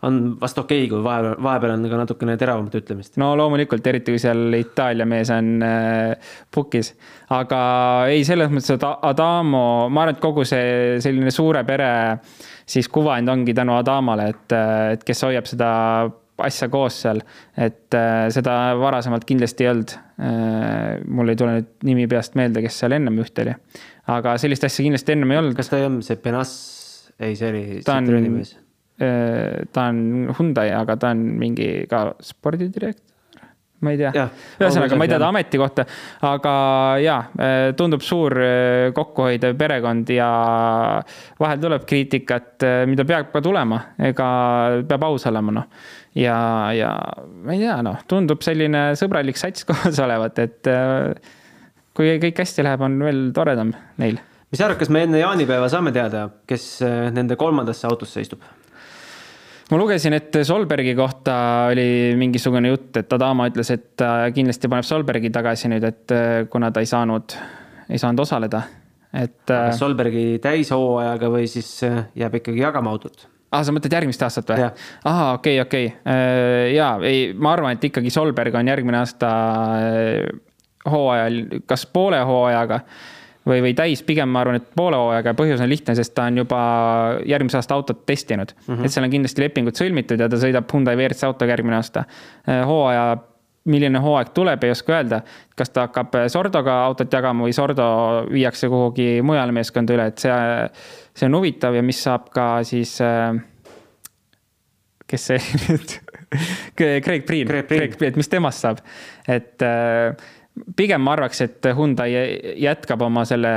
on 0.06 0.20
vast 0.40 0.58
okei 0.58 0.84
okay,, 0.84 0.90
kui 0.92 1.02
vahepeal, 1.04 1.36
vahepeal 1.44 1.74
on 1.74 1.88
ka 1.90 2.02
natukene 2.02 2.36
teravamat 2.40 2.78
ütlemist. 2.80 3.18
no 3.20 3.32
loomulikult, 3.38 3.86
eriti 3.86 4.14
kui 4.14 4.22
seal 4.22 4.54
Itaalia 4.60 5.08
mees 5.08 5.32
on 5.34 5.50
äh, 5.66 6.30
pukis. 6.54 6.94
aga 7.36 7.60
ei, 8.12 8.24
selles 8.28 8.52
mõttes, 8.52 8.72
et 8.76 8.88
Adamo, 8.88 9.64
ma 9.88 10.06
arvan, 10.06 10.16
et 10.16 10.22
kogu 10.22 10.46
see 10.48 10.96
selline 11.04 11.34
suure 11.34 11.64
pere 11.68 11.92
äh, 12.14 12.40
siis 12.70 12.88
kuvand 12.88 13.28
ongi 13.28 13.54
tänu 13.54 13.74
Adamale, 13.78 14.30
et, 14.34 14.56
et 14.94 15.04
kes 15.06 15.24
hoiab 15.26 15.48
seda 15.50 15.70
asja 16.40 16.70
koos 16.72 16.96
seal, 17.02 17.20
et 17.60 17.96
äh, 17.96 18.24
seda 18.32 18.54
varasemalt 18.80 19.26
kindlasti 19.28 19.66
ei 19.66 19.72
olnud. 19.74 19.94
Äh, 20.24 21.02
mul 21.04 21.32
ei 21.32 21.38
tule 21.40 21.58
nüüd 21.58 21.70
nimi 21.90 22.06
peast 22.10 22.38
meelde, 22.40 22.62
kes 22.64 22.80
seal 22.80 22.96
ennem 22.96 23.20
juht 23.20 23.42
oli, 23.44 23.54
aga 24.14 24.36
sellist 24.40 24.64
asja 24.68 24.86
kindlasti 24.86 25.16
ennem 25.16 25.34
ei 25.34 25.42
olnud. 25.42 25.56
kas 25.58 25.72
ta 25.72 25.80
ei 25.80 25.88
olnud 25.88 26.06
see 26.06 26.20
Penas, 26.22 26.54
ei, 27.18 27.36
see 27.36 27.52
oli 27.52 27.64
Citrooni 27.82 28.32
mees? 28.38 28.56
Äh, 29.00 29.64
ta 29.72 29.86
on 29.88 30.28
Hyundai, 30.36 30.68
aga 30.76 30.98
ta 31.00 31.14
on 31.14 31.22
mingi 31.40 31.70
ka 31.88 32.10
spordidirektor 32.20 33.08
ma 33.80 33.94
ei 33.94 33.96
tea, 33.96 34.26
ühesõnaga 34.60 34.96
ma 34.98 35.06
ei 35.06 35.08
tea 35.08 35.20
ta 35.22 35.28
ametikohta, 35.32 35.84
aga 36.28 36.52
ja 37.00 37.14
tundub 37.78 38.04
suur 38.04 38.36
kokkuhoidev 38.92 39.56
perekond 39.56 40.12
ja 40.12 40.28
vahel 41.40 41.62
tuleb 41.62 41.86
kriitikat, 41.88 42.66
mida 42.90 43.06
peab 43.08 43.30
ka 43.32 43.40
tulema, 43.44 43.80
ega 44.10 44.28
peab 44.84 45.08
aus 45.08 45.24
olema, 45.32 45.56
noh. 45.62 45.88
ja, 46.12 46.36
ja 46.76 46.92
ma 47.40 47.56
ei 47.56 47.64
tea, 47.64 47.80
noh, 47.86 48.04
tundub 48.10 48.44
selline 48.44 48.90
sõbralik 49.00 49.40
sats 49.40 49.64
koos 49.68 50.04
olevat, 50.04 50.44
et 50.44 50.72
kui 51.96 52.18
kõik 52.20 52.44
hästi 52.44 52.68
läheb, 52.68 52.84
on 52.84 53.00
veel 53.08 53.30
toredam 53.32 53.72
neil. 54.02 54.20
mis 54.52 54.60
sa 54.60 54.68
arvad, 54.68 54.82
kas 54.84 54.92
me 54.92 55.06
enne 55.08 55.24
jaanipäeva 55.24 55.72
saame 55.72 55.96
teada, 55.96 56.28
kes 56.44 56.74
nende 57.16 57.40
kolmandasse 57.40 57.88
autosse 57.88 58.28
istub? 58.28 58.44
Ma 59.70 59.78
lugesin, 59.78 60.14
et 60.16 60.40
Solbergi 60.46 60.94
kohta 60.98 61.36
oli 61.70 62.16
mingisugune 62.18 62.72
jutt, 62.72 63.00
et 63.00 63.12
Adama 63.14 63.46
ütles, 63.50 63.70
et 63.74 63.84
ta 63.98 64.10
kindlasti 64.34 64.70
paneb 64.70 64.86
Solbergi 64.86 65.30
tagasi 65.34 65.70
nüüd, 65.70 65.86
et 65.86 66.14
äh, 66.14 66.30
kuna 66.50 66.72
ta 66.74 66.82
ei 66.82 66.90
saanud, 66.90 67.36
ei 67.88 68.00
saanud 68.00 68.24
osaleda, 68.24 68.64
et. 69.12 69.44
äh, 69.46 69.68
Solbergi 69.76 70.24
täishooajaga 70.42 71.30
või 71.32 71.46
siis 71.50 71.70
äh, 71.86 72.02
jääb 72.18 72.40
ikkagi 72.40 72.64
jagama 72.64 72.94
autot? 72.94 73.28
aa, 73.50 73.62
sa 73.66 73.74
mõtled 73.74 73.94
järgmist 73.94 74.22
aastat 74.26 74.50
või? 74.52 74.66
ahah, 75.04 75.36
okei 75.38 75.60
okay,, 75.60 75.66
okei 75.66 75.86
okay.. 75.94 76.74
jaa, 76.74 76.92
ei, 77.06 77.30
ma 77.34 77.54
arvan, 77.54 77.78
et 77.78 77.86
ikkagi 77.90 78.12
Solberg 78.14 78.58
on 78.58 78.70
järgmine 78.70 79.00
aasta 79.02 79.30
hooajal, 80.90 81.40
kas 81.68 81.86
poole 81.90 82.22
hooajaga 82.26 82.82
või, 83.48 83.62
või 83.64 83.72
täis, 83.76 84.02
pigem 84.06 84.28
ma 84.32 84.42
arvan, 84.44 84.60
et 84.60 84.68
poole 84.76 84.98
hooajaga 85.00 85.32
ja 85.32 85.38
põhjus 85.38 85.62
on 85.64 85.70
lihtne, 85.70 85.94
sest 85.98 86.14
ta 86.16 86.26
on 86.28 86.42
juba 86.42 86.60
järgmise 87.28 87.60
aasta 87.60 87.78
autot 87.78 88.04
testinud 88.06 88.52
mm. 88.54 88.74
-hmm. 88.74 88.84
et 88.84 88.92
seal 88.92 89.06
on 89.06 89.14
kindlasti 89.14 89.44
lepingud 89.46 89.80
sõlmitud 89.80 90.20
ja 90.20 90.28
ta 90.28 90.40
sõidab 90.40 90.70
Hyundai 90.72 90.96
WRC 90.98 91.28
autoga 91.28 91.56
järgmine 91.56 91.80
aasta. 91.80 92.04
hooaja 92.66 93.18
milline 93.70 94.00
hooaeg 94.00 94.32
tuleb, 94.34 94.64
ei 94.64 94.70
oska 94.70 94.96
öelda. 94.96 95.20
kas 95.56 95.70
ta 95.70 95.86
hakkab 95.86 96.16
Sordoga 96.32 96.84
autot 96.84 97.12
jagama 97.12 97.44
või 97.44 97.52
Sordo 97.52 97.86
viiakse 98.30 98.68
kuhugi 98.68 99.20
mujale 99.22 99.52
meeskonda 99.52 99.94
üle, 99.94 100.06
et 100.10 100.18
see, 100.18 100.32
see 101.14 101.28
on 101.28 101.36
huvitav 101.36 101.76
ja 101.76 101.82
mis 101.82 102.02
saab 102.02 102.30
ka 102.34 102.62
siis. 102.64 102.96
kes 105.10 105.26
see 105.26 105.38
nüüd 105.68 105.98
Craig 106.76 107.26
Priin, 107.26 107.46
Craig 107.48 107.66
Priin, 107.66 108.12
et 108.12 108.16
mis 108.16 108.28
temast 108.30 108.62
saab, 108.62 108.78
et 109.28 109.62
pigem 110.76 111.02
ma 111.02 111.14
arvaks, 111.16 111.40
et 111.46 111.70
Hyundai 111.76 112.10
jätkab 112.60 113.02
oma 113.02 113.24
selle 113.28 113.52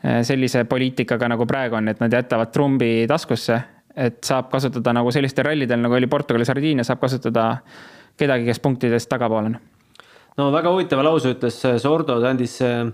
sellise 0.00 0.62
poliitikaga, 0.64 1.28
nagu 1.28 1.44
praegu 1.44 1.76
on, 1.76 1.90
et 1.92 1.98
nad 2.00 2.12
jätavad 2.12 2.48
trumbi 2.54 3.04
taskusse, 3.08 3.58
et 4.00 4.22
saab 4.24 4.48
kasutada 4.48 4.94
nagu 4.96 5.10
sellistel 5.12 5.44
rallidel, 5.44 5.82
nagu 5.82 5.98
oli 5.98 6.08
Portugali 6.08 6.46
Sardiinia, 6.48 6.86
saab 6.88 7.02
kasutada 7.02 7.50
äh, 7.50 7.82
kedagi, 8.20 8.48
kes 8.48 8.60
punktidest 8.60 9.10
tagapool 9.10 9.50
on. 9.50 9.56
no 10.38 10.50
väga 10.52 10.72
huvitava 10.72 11.04
lause 11.06 11.34
ütles 11.34 11.58
Sordo, 11.82 12.18
ta 12.20 12.32
andis 12.32 12.58
äh, 12.64 12.84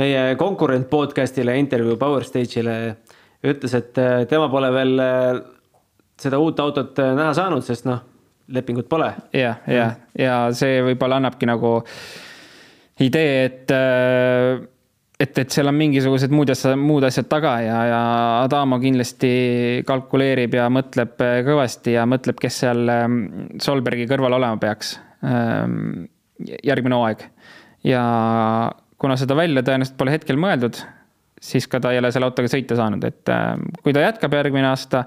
meie 0.00 0.24
konkurent 0.40 0.88
podcast'ile 0.90 1.56
intervjuu 1.60 1.96
Power 2.00 2.24
Stage'ile. 2.24 2.76
ütles, 3.46 3.76
et 3.78 3.98
äh, 4.02 4.24
tema 4.28 4.48
pole 4.52 4.72
veel 4.74 5.02
äh, 5.02 5.40
seda 6.20 6.40
uut 6.40 6.60
autot 6.60 6.96
näha 6.98 7.32
saanud, 7.36 7.64
sest 7.64 7.88
noh, 7.88 8.00
lepingut 8.48 8.88
pole. 8.88 9.12
ja, 9.32 9.56
ja, 9.66 9.90
ja 10.18 10.38
see 10.56 10.80
võib-olla 10.90 11.20
annabki 11.20 11.48
nagu 11.48 11.80
idee, 13.04 13.44
et 13.44 13.74
et, 15.16 15.38
et 15.40 15.52
seal 15.52 15.70
on 15.70 15.76
mingisugused 15.76 16.32
muud 16.32 16.50
asjad, 16.52 16.76
muud 16.80 17.04
asjad 17.08 17.28
taga 17.30 17.54
ja, 17.64 17.76
ja 17.88 18.00
Adamo 18.42 18.78
kindlasti 18.82 19.30
kalkuleerib 19.88 20.56
ja 20.58 20.66
mõtleb 20.72 21.16
kõvasti 21.46 21.96
ja 21.96 22.04
mõtleb, 22.08 22.36
kes 22.40 22.60
seal 22.64 22.84
ähm, 22.92 23.22
Solbergi 23.62 24.04
kõrval 24.10 24.36
olema 24.36 24.60
peaks. 24.60 24.98
Ähm, 25.24 26.04
järgmine 26.36 26.98
hooaeg 26.98 27.22
ja 27.86 28.02
kuna 29.00 29.16
seda 29.20 29.36
välja 29.38 29.62
tõenäoliselt 29.64 29.96
pole 29.96 30.14
hetkel 30.14 30.38
mõeldud, 30.40 30.78
siis 31.42 31.68
ka 31.70 31.80
ta 31.82 31.92
ei 31.92 32.00
ole 32.00 32.10
selle 32.12 32.28
autoga 32.28 32.50
sõita 32.50 32.78
saanud, 32.78 33.04
et 33.08 33.32
ähm, 33.32 33.66
kui 33.82 33.94
ta 33.96 34.04
jätkab 34.04 34.36
järgmine 34.36 34.68
aasta, 34.70 35.06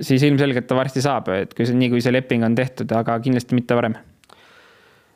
siis 0.00 0.24
ilmselgelt 0.26 0.68
ta 0.68 0.78
varsti 0.78 1.02
saab, 1.04 1.30
et 1.34 1.54
kui 1.56 1.66
see, 1.68 1.78
nii 1.78 1.92
kui 1.94 2.02
see 2.04 2.14
leping 2.14 2.46
on 2.46 2.56
tehtud, 2.58 2.92
aga 2.96 3.18
kindlasti 3.24 3.58
mitte 3.58 3.78
varem. 3.78 3.98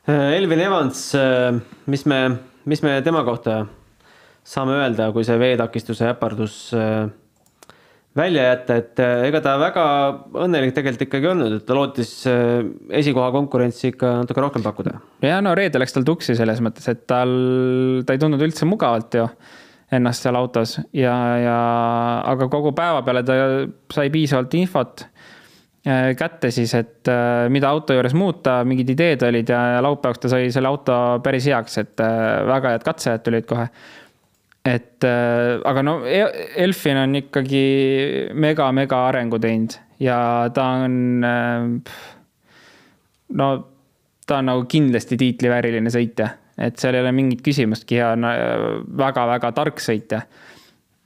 Elvin 0.08 0.60
Evans, 0.60 1.14
äh, 1.14 1.52
mis 1.86 2.02
me, 2.10 2.24
mis 2.66 2.82
me 2.82 2.96
tema 3.06 3.22
kohta 3.22 3.62
saame 4.42 4.74
öelda, 4.80 5.12
kui 5.14 5.22
see 5.26 5.38
veetakistuse 5.38 6.08
äpardus 6.10 6.56
äh, 6.74 7.06
välja 8.18 8.48
jätta, 8.48 8.78
et 8.82 9.02
äh, 9.02 9.24
ega 9.28 9.40
ta 9.44 9.54
väga 9.60 9.84
õnnelik 10.42 10.74
tegelikult 10.76 11.06
ikkagi 11.06 11.30
olnud, 11.30 11.56
et 11.60 11.66
ta 11.68 11.76
lootis 11.78 12.12
äh, 12.30 12.60
esikoha 13.00 13.30
konkurentsi 13.34 13.92
ikka 13.92 14.16
natuke 14.24 14.44
rohkem 14.44 14.64
pakkuda. 14.66 14.98
ja 15.24 15.40
no 15.44 15.54
reede 15.58 15.80
läks 15.80 15.94
tal 15.94 16.06
tuksi 16.08 16.36
selles 16.38 16.60
mõttes, 16.64 16.88
et 16.90 17.06
tal, 17.10 17.32
ta 18.06 18.16
ei 18.16 18.22
tundnud 18.22 18.42
üldse 18.42 18.68
mugavalt 18.68 19.20
ju 19.20 19.28
ennast 19.92 20.24
seal 20.24 20.36
autos 20.38 20.78
ja, 20.96 21.14
ja 21.38 21.56
aga 22.26 22.48
kogu 22.52 22.72
päeva 22.76 23.04
peale 23.06 23.22
ta 23.28 23.36
sai 23.92 24.10
piisavalt 24.12 24.54
infot 24.58 25.06
kätte 25.82 26.52
siis, 26.54 26.70
et 26.78 27.08
mida 27.50 27.66
auto 27.74 27.96
juures 27.96 28.12
muuta, 28.14 28.60
mingid 28.62 28.92
ideed 28.94 29.24
olid 29.26 29.48
ja, 29.50 29.80
laupäevaks 29.82 30.20
ta 30.22 30.28
sai 30.30 30.52
selle 30.54 30.70
auto 30.70 30.94
päris 31.24 31.48
heaks, 31.50 31.78
et 31.82 32.02
väga 32.46 32.76
head 32.76 32.84
katsejad 32.86 33.24
tulid 33.26 33.48
kohe 33.50 33.66
et 34.62 35.02
äh, 35.04 35.58
aga 35.66 35.82
no 35.82 35.96
e-, 36.06 36.46
Elfin 36.62 37.00
on 37.02 37.18
ikkagi 37.18 37.62
mega-mega 38.38 39.00
arengu 39.08 39.40
teinud 39.42 39.74
ja 40.02 40.18
ta 40.54 40.68
on 40.84 41.26
äh,. 41.26 41.66
no 43.38 43.48
ta 44.26 44.38
on 44.38 44.50
nagu 44.52 44.64
kindlasti 44.70 45.18
tiitlivääriline 45.18 45.90
sõitja, 45.90 46.28
et 46.62 46.78
seal 46.78 46.94
ei 46.94 47.02
ole 47.02 47.10
mingit 47.16 47.42
küsimustki 47.42 47.98
ja 47.98 48.12
väga-väga 49.02 49.50
tark 49.56 49.82
sõitja. 49.82 50.22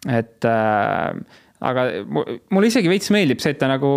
et 0.05 0.45
äh, 0.45 1.41
aga 1.65 1.85
mulle 2.53 2.69
isegi 2.69 2.91
veits 2.91 3.09
meeldib 3.15 3.41
see, 3.41 3.55
et 3.55 3.61
ta 3.61 3.69
nagu 3.71 3.89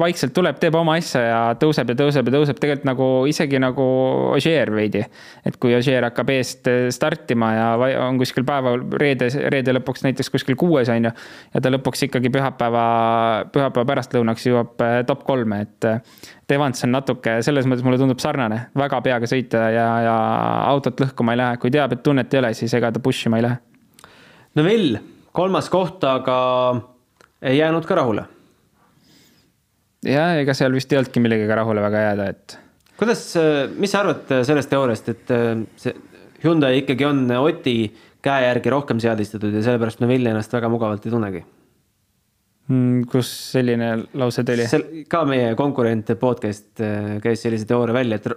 vaikselt 0.00 0.32
tuleb, 0.36 0.56
teeb 0.60 0.76
oma 0.78 0.96
asja 0.96 1.20
ja 1.20 1.40
tõuseb 1.60 1.92
ja 1.92 1.96
tõuseb 1.98 2.30
ja 2.30 2.32
tõuseb 2.32 2.60
tegelikult 2.62 2.88
nagu 2.88 3.08
isegi 3.28 3.60
nagu 3.60 3.88
Ogier 4.34 4.72
veidi. 4.72 5.02
et 5.44 5.58
kui 5.60 5.74
Ogier 5.76 6.06
hakkab 6.08 6.30
eest 6.32 6.70
startima 6.96 7.50
ja 7.52 7.66
on 8.06 8.18
kuskil 8.20 8.46
päeval 8.48 8.80
reede, 9.00 9.28
reede 9.52 9.74
lõpuks 9.76 10.06
näiteks 10.06 10.32
kuskil 10.32 10.56
kuues 10.56 10.88
on 10.88 11.10
ju. 11.10 11.12
ja 11.54 11.60
ta 11.60 11.72
lõpuks 11.74 12.06
ikkagi 12.08 12.32
pühapäeva, 12.32 12.86
pühapäeva 13.52 13.84
pärastlõunaks 13.92 14.48
jõuab 14.48 14.80
eh, 14.86 15.02
top 15.08 15.26
kolme, 15.28 15.64
et. 15.68 15.90
Evans 16.54 16.84
on 16.84 16.92
natuke 16.92 17.38
selles 17.42 17.64
mõttes 17.66 17.82
mulle 17.82 17.96
tundub 17.98 18.20
sarnane, 18.22 18.58
väga 18.76 19.00
peaga 19.02 19.26
sõita 19.26 19.62
ja, 19.72 19.86
ja 20.04 20.16
autot 20.68 21.00
lõhkuma 21.00 21.32
ei 21.34 21.40
lähe, 21.40 21.56
kui 21.58 21.72
teab, 21.72 21.96
et 21.96 22.02
tunnet 22.04 22.36
ei 22.36 22.42
ole, 22.42 22.52
siis 22.54 22.74
ega 22.76 22.92
ta 22.94 23.00
push 23.02 23.26
ima 23.26 23.40
ei 23.40 23.46
lähe. 23.48 23.56
Neville, 24.60 25.00
kolmas 25.34 25.72
koht, 25.72 26.04
aga 26.06 26.36
ei 27.44 27.58
jäänud 27.58 27.86
ka 27.88 27.98
rahule. 28.00 28.24
ja 30.04 30.26
ega 30.40 30.54
seal 30.56 30.74
vist 30.76 30.92
ei 30.92 31.00
olnudki 31.00 31.22
millegagi 31.24 31.60
rahule 31.60 31.84
väga 31.84 32.06
jääda, 32.08 32.30
et. 32.34 32.58
kuidas, 33.00 33.26
mis 33.76 33.92
sa 33.92 34.02
arvad 34.04 34.34
sellest 34.46 34.72
teooriast, 34.72 35.12
et 35.14 35.34
äh, 35.34 35.52
see 35.80 35.94
Hyundai 36.44 36.82
ikkagi 36.82 37.06
on 37.08 37.22
Oti 37.38 37.76
käe 38.24 38.44
järgi 38.44 38.72
rohkem 38.72 38.98
seadistatud 39.00 39.54
ja 39.54 39.62
sellepärast 39.64 40.02
Neville 40.04 40.32
ennast 40.34 40.52
väga 40.52 40.68
mugavalt 40.72 41.06
ei 41.06 41.12
tunnegi 41.12 41.40
mm,? 42.68 43.04
kus 43.10 43.30
selline 43.54 43.90
lause 44.20 44.44
tuli? 44.46 44.68
ka 45.08 45.24
meie 45.28 45.54
konkurent 45.58 46.14
podcast 46.20 46.84
äh, 46.84 47.16
käis 47.24 47.44
sellise 47.44 47.68
teooria 47.68 47.96
välja, 47.96 48.20
et 48.20 48.30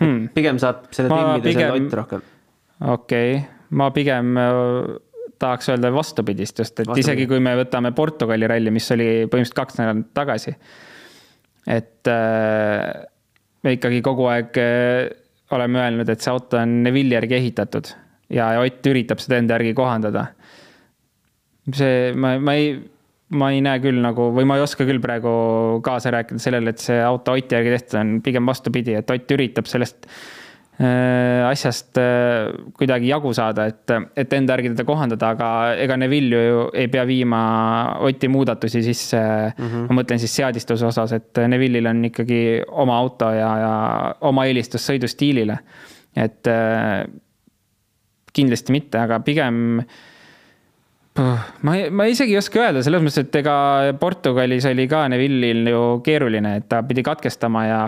hmm. 0.00 0.30
pigem 0.34 0.62
saab 0.62 0.88
selle 0.94 1.10
timmida 1.12 1.44
pigem... 1.44 1.66
selle 1.66 1.86
Ott 1.86 1.98
rohkem. 2.02 2.24
okei 2.94 3.36
okay., 3.36 3.44
ma 3.78 3.90
pigem 3.94 4.38
äh, 4.38 4.96
tahaks 5.38 5.70
öelda 5.72 5.92
vastupidist 5.94 6.58
just, 6.58 6.74
et 6.74 6.86
Vastupidi. 6.86 7.06
isegi 7.06 7.28
kui 7.30 7.40
me 7.42 7.54
võtame 7.60 7.92
Portugali 7.96 8.48
ralli, 8.50 8.72
mis 8.74 8.90
oli 8.94 9.08
põhimõtteliselt 9.26 9.60
kaks 9.60 9.78
nädalat 9.80 10.10
tagasi. 10.16 10.56
et 11.66 12.10
äh, 12.10 13.06
me 13.62 13.78
ikkagi 13.78 14.02
kogu 14.02 14.28
aeg 14.32 14.60
äh, 14.62 15.08
oleme 15.54 15.80
öelnud, 15.82 16.08
et 16.08 16.20
see 16.20 16.32
auto 16.32 16.60
on 16.60 16.82
Neville'i 16.84 17.16
järgi 17.18 17.38
ehitatud 17.38 17.90
ja, 18.32 18.50
Ott 18.60 18.86
üritab 18.90 19.22
seda 19.22 19.40
enda 19.40 19.56
järgi 19.58 19.74
kohandada. 19.76 20.28
see, 21.74 22.12
ma, 22.16 22.34
ma 22.40 22.54
ei, 22.56 22.72
ma 23.36 23.50
ei 23.52 23.62
näe 23.64 23.80
küll 23.84 24.00
nagu 24.00 24.30
või 24.36 24.48
ma 24.48 24.56
ei 24.56 24.64
oska 24.64 24.86
küll 24.88 25.02
praegu 25.04 25.30
kaasa 25.84 26.12
rääkida 26.14 26.40
sellele, 26.42 26.72
et 26.72 26.84
see 26.84 26.98
auto 27.04 27.36
Oti 27.36 27.56
järgi 27.58 27.74
tehtud 27.76 28.00
on, 28.00 28.18
pigem 28.24 28.48
vastupidi, 28.48 28.96
et 28.98 29.10
Ott 29.12 29.36
üritab 29.36 29.68
sellest 29.68 30.08
asjast 30.78 31.98
äh, 31.98 32.52
kuidagi 32.78 33.08
jagu 33.10 33.32
saada, 33.34 33.64
et, 33.66 33.90
et 34.14 34.34
enda 34.36 34.54
järgi 34.54 34.70
teda 34.76 34.84
kohandada, 34.86 35.32
aga 35.34 35.48
ega 35.82 35.96
Neville 35.98 36.42
ju 36.44 36.60
ei 36.70 36.86
pea 36.92 37.02
viima 37.08 37.40
Oti 38.06 38.28
muudatusi 38.30 38.82
sisse 38.86 39.18
mm. 39.18 39.64
-hmm. 39.64 39.88
ma 39.88 40.00
mõtlen 40.00 40.22
siis 40.22 40.36
seadistuse 40.38 40.86
osas, 40.86 41.12
et 41.12 41.40
Neville'il 41.48 41.86
on 41.90 42.04
ikkagi 42.04 42.42
oma 42.68 42.98
auto 42.98 43.30
ja, 43.34 43.48
ja 43.58 43.72
oma 44.20 44.46
eelistus 44.46 44.86
sõidustiilile. 44.86 45.58
et 46.16 46.46
äh, 46.46 47.04
kindlasti 48.32 48.72
mitte, 48.72 48.98
aga 48.98 49.18
pigem 49.20 49.80
ma, 51.62 51.74
ma 51.90 52.06
isegi 52.06 52.36
ei 52.36 52.38
oska 52.38 52.60
öelda, 52.62 52.82
selles 52.86 53.02
mõttes, 53.02 53.26
et 53.26 53.34
ega 53.34 53.56
Portugalis 53.98 54.66
oli 54.70 54.86
ka 54.86 55.08
Neville'il 55.08 55.66
ju 55.72 55.82
keeruline, 56.06 56.56
et 56.56 56.68
ta 56.68 56.82
pidi 56.86 57.02
katkestama 57.02 57.64
ja 57.66 57.80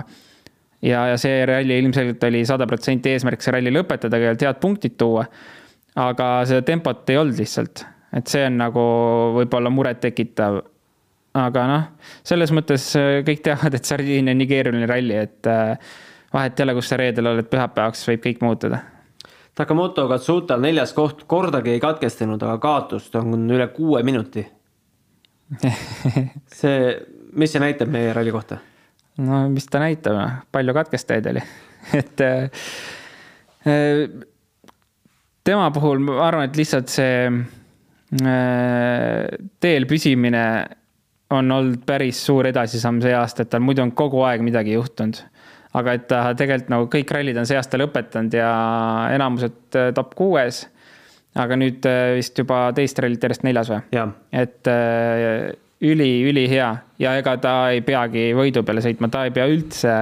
ja, 0.83 1.05
ja 1.13 1.17
see 1.21 1.45
ralli 1.49 1.79
ilmselgelt 1.83 2.25
oli 2.29 2.43
sada 2.49 2.67
protsenti 2.69 3.13
eesmärk 3.15 3.43
see 3.45 3.55
ralli 3.55 3.73
lõpetada, 3.75 4.19
kõigepealt 4.19 4.47
head 4.47 4.61
punktid 4.63 4.99
tuua. 5.01 5.25
aga 6.01 6.29
seda 6.49 6.63
tempot 6.67 7.11
ei 7.11 7.19
olnud 7.21 7.41
lihtsalt, 7.41 7.85
et 8.17 8.31
see 8.31 8.45
on 8.47 8.61
nagu 8.61 8.85
võib-olla 9.39 9.73
murettekitav. 9.75 10.61
aga 11.41 11.67
noh, 11.71 11.91
selles 12.27 12.53
mõttes 12.55 12.93
äh, 12.99 13.21
kõik 13.27 13.43
teavad, 13.47 13.75
et 13.75 13.85
Sardiinia 13.85 14.35
on 14.35 14.41
nii 14.43 14.51
keeruline 14.51 14.89
ralli, 14.91 15.19
et 15.27 15.51
äh, 15.51 15.77
vahet 16.33 16.59
ei 16.59 16.67
ole, 16.67 16.79
kus 16.79 16.91
sa 16.91 16.99
reedel 17.01 17.33
oled, 17.33 17.51
pühapäevaks 17.51 18.07
võib 18.09 18.25
kõik 18.25 18.43
muutuda. 18.47 18.81
Takamoto 19.55 20.07
Katsuta 20.09 20.57
neljas 20.57 20.95
koht 20.97 21.27
kordagi 21.29 21.75
ei 21.75 21.83
katkestanud, 21.83 22.43
aga 22.43 22.57
kaotust 22.63 23.15
on 23.19 23.51
üle 23.51 23.67
kuue 23.75 24.03
minuti 24.07 24.47
see, 26.61 26.91
mis 27.35 27.53
see 27.53 27.63
näitab 27.63 27.91
meie 27.91 28.13
ralli 28.15 28.33
kohta? 28.35 28.61
No 29.21 29.45
mis 29.53 29.67
ta 29.71 29.79
näitab, 29.83 30.17
noh, 30.17 30.31
palju 30.53 30.75
katkestajaid 30.77 31.27
oli 31.33 31.43
et 32.01 32.21
äh, 32.21 32.51
äh, 33.67 34.09
tema 35.45 35.71
puhul 35.75 35.99
ma 36.05 36.13
arvan, 36.27 36.45
et 36.49 36.57
lihtsalt 36.61 36.89
see 36.93 37.17
äh, 37.31 37.35
teel 39.61 39.85
püsimine 39.91 40.45
on 41.31 41.53
olnud 41.55 41.85
päris 41.87 42.19
suur 42.27 42.47
edasisamm 42.51 43.01
see 43.05 43.15
aasta, 43.15 43.43
et 43.45 43.51
tal 43.53 43.63
muidu 43.63 43.85
on 43.85 43.93
kogu 43.97 44.21
aeg 44.27 44.41
midagi 44.43 44.73
juhtunud. 44.75 45.17
aga 45.79 45.89
et 45.95 46.07
ta 46.11 46.35
tegelikult 46.35 46.71
nagu 46.73 46.85
kõik 46.91 47.09
rallid 47.15 47.37
on 47.39 47.47
see 47.47 47.59
aasta 47.59 47.79
lõpetanud 47.79 48.33
ja 48.35 48.51
enamused 49.15 49.79
top 49.95 50.15
kuues 50.19 50.65
aga 51.39 51.55
nüüd 51.55 51.87
vist 52.17 52.39
juba 52.39 52.73
teist 52.75 52.99
rallit 52.99 53.23
järjest 53.23 53.45
neljas 53.47 53.71
või? 53.71 53.79
et 54.35 54.67
äh, 55.81 55.89
üli, 55.91 56.11
ülihea. 56.29 56.71
Ja 57.01 57.17
ega 57.21 57.37
ta 57.41 57.55
ei 57.75 57.83
peagi 57.85 58.31
võidu 58.37 58.65
peale 58.67 58.85
sõitma, 58.85 59.11
ta 59.13 59.25
ei 59.27 59.35
pea 59.35 59.49
üldse, 59.51 59.95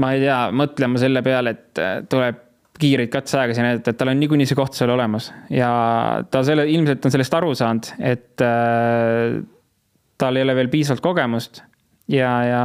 ma 0.00 0.12
ei 0.14 0.22
tea, 0.24 0.40
mõtlema 0.56 1.00
selle 1.00 1.24
peale, 1.26 1.56
et 1.56 1.82
äh, 1.82 1.96
tuleb 2.10 2.46
kiireid 2.80 3.10
katseaegasid 3.12 3.64
näidata, 3.64 3.92
et 3.92 3.98
tal 4.00 4.08
on 4.12 4.20
niikuinii 4.22 4.48
see 4.48 4.56
koht 4.56 4.76
seal 4.76 4.92
olemas. 4.94 5.30
Ja 5.52 5.70
ta 6.32 6.44
selle, 6.46 6.64
ilmselt 6.72 7.04
on 7.04 7.12
sellest 7.12 7.34
aru 7.36 7.52
saanud, 7.58 7.90
et 7.98 8.44
äh, 8.44 9.40
tal 10.20 10.36
ei 10.36 10.46
ole 10.46 10.56
veel 10.56 10.72
piisavalt 10.72 11.04
kogemust 11.04 11.64
ja, 12.10 12.30
ja 12.46 12.62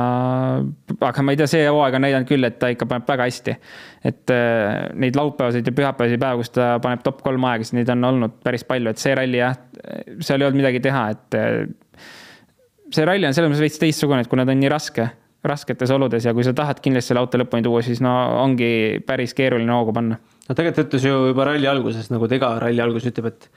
aga 1.10 1.26
ma 1.26 1.34
ei 1.34 1.40
tea, 1.40 1.50
see 1.50 1.66
hooaeg 1.68 1.98
on 1.98 2.06
näidanud 2.06 2.30
küll, 2.30 2.48
et 2.48 2.58
ta 2.62 2.70
ikka 2.74 2.88
paneb 2.90 3.10
väga 3.10 3.28
hästi. 3.30 3.58
et 4.06 4.34
äh, 4.34 4.88
neid 5.02 5.18
laupäevaseid 5.18 5.66
ja 5.66 5.74
pühapäevaseid 5.76 6.22
päevi, 6.22 6.44
kus 6.44 6.54
ta 6.56 6.76
paneb 6.84 7.04
top 7.06 7.22
kolm 7.26 7.46
aegasid, 7.50 7.80
neid 7.80 7.90
on 7.94 8.10
olnud 8.12 8.40
päris 8.46 8.66
palju, 8.68 8.94
et 8.94 9.02
see 9.02 9.16
ralli 9.18 9.42
jah, 9.42 9.58
seal 10.20 10.42
ei 10.42 10.48
olnud 10.48 10.62
midagi 10.62 10.82
teha, 10.86 11.06
et 11.16 11.38
äh, 11.40 12.10
see 12.94 13.06
ralli 13.08 13.28
on 13.28 13.38
selles 13.38 13.52
mõttes 13.52 13.66
veits 13.66 13.82
teistsugune, 13.82 14.26
et 14.26 14.32
kuna 14.32 14.46
ta 14.46 14.54
on 14.56 14.62
nii 14.62 14.74
raske 14.74 15.10
rasketes 15.46 15.92
oludes 15.94 16.26
ja 16.26 16.34
kui 16.34 16.46
sa 16.46 16.56
tahad 16.58 16.80
kindlasti 16.82 17.12
selle 17.12 17.22
auto 17.22 17.38
lõpuni 17.38 17.66
tuua, 17.66 17.84
siis 17.86 18.02
no 18.04 18.14
ongi 18.42 19.02
päris 19.06 19.36
keeruline 19.38 19.74
hoogu 19.74 19.94
panna. 19.94 20.18
no 20.18 20.58
tegelikult 20.58 20.88
ütles 20.88 21.06
ju 21.06 21.20
juba 21.30 21.46
ralli 21.52 21.70
alguses, 21.70 22.10
nagu 22.14 22.30
ta 22.30 22.40
iga 22.40 22.52
ralli 22.62 22.82
alguses 22.82 23.14
ütleb, 23.14 23.30
et 23.34 23.50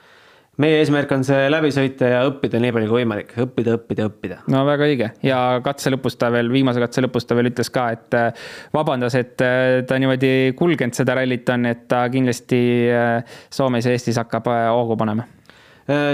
meie 0.59 0.79
eesmärk 0.81 1.11
on 1.15 1.23
see 1.27 1.47
läbi 1.51 1.71
sõita 1.73 2.09
ja 2.11 2.19
õppida 2.27 2.59
nii 2.61 2.73
palju 2.75 2.89
kui 2.89 2.99
võimalik, 2.99 3.31
õppida, 3.39 3.77
õppida, 3.79 4.07
õppida. 4.09 4.39
no 4.51 4.63
väga 4.67 4.87
õige 4.89 5.09
ja 5.25 5.39
katse 5.65 5.91
lõpus 5.93 6.17
ta 6.19 6.31
veel, 6.33 6.51
viimase 6.51 6.81
katse 6.83 7.03
lõpus 7.05 7.27
ta 7.27 7.37
veel 7.37 7.51
ütles 7.51 7.71
ka, 7.73 7.85
et 7.95 8.17
äh, 8.17 8.47
vabandas, 8.75 9.15
et 9.19 9.39
äh, 9.45 9.79
ta 9.87 9.99
niimoodi 10.01 10.53
kulgenud 10.59 10.97
seda 10.97 11.15
rallit 11.19 11.47
on, 11.55 11.69
et 11.71 11.85
ta 11.91 12.03
kindlasti 12.11 12.61
äh, 12.91 13.37
Soomes 13.53 13.87
ja 13.87 13.95
Eestis 13.95 14.19
hakkab 14.19 14.49
hoogu 14.49 14.97
panema. 14.99 15.25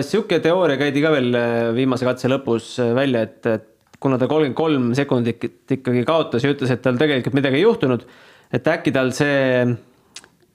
sihuke 0.05 0.39
teooria 0.39 0.77
käidi 0.79 1.01
ka 1.03 1.11
veel 1.11 1.35
viimase 1.75 2.07
katse 2.07 2.29
lõpus 2.31 2.75
välja, 2.95 3.25
et, 3.25 3.41
et 3.49 3.99
kuna 3.99 4.19
ta 4.21 4.29
kolmkümmend 4.29 4.55
kolm 4.55 4.93
sekundit 4.95 5.73
ikkagi 5.77 6.05
kaotas 6.07 6.45
ja 6.45 6.53
ütles, 6.53 6.71
et 6.71 6.83
tal 6.85 6.99
tegelikult 7.01 7.35
midagi 7.35 7.59
ei 7.59 7.65
juhtunud, 7.65 8.05
et 8.53 8.67
äkki 8.75 8.93
tal 8.95 9.11
see 9.15 9.65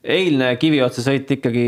eilne 0.01 0.55
kiviotsa 0.61 1.05
sõit 1.05 1.29
ikkagi, 1.37 1.67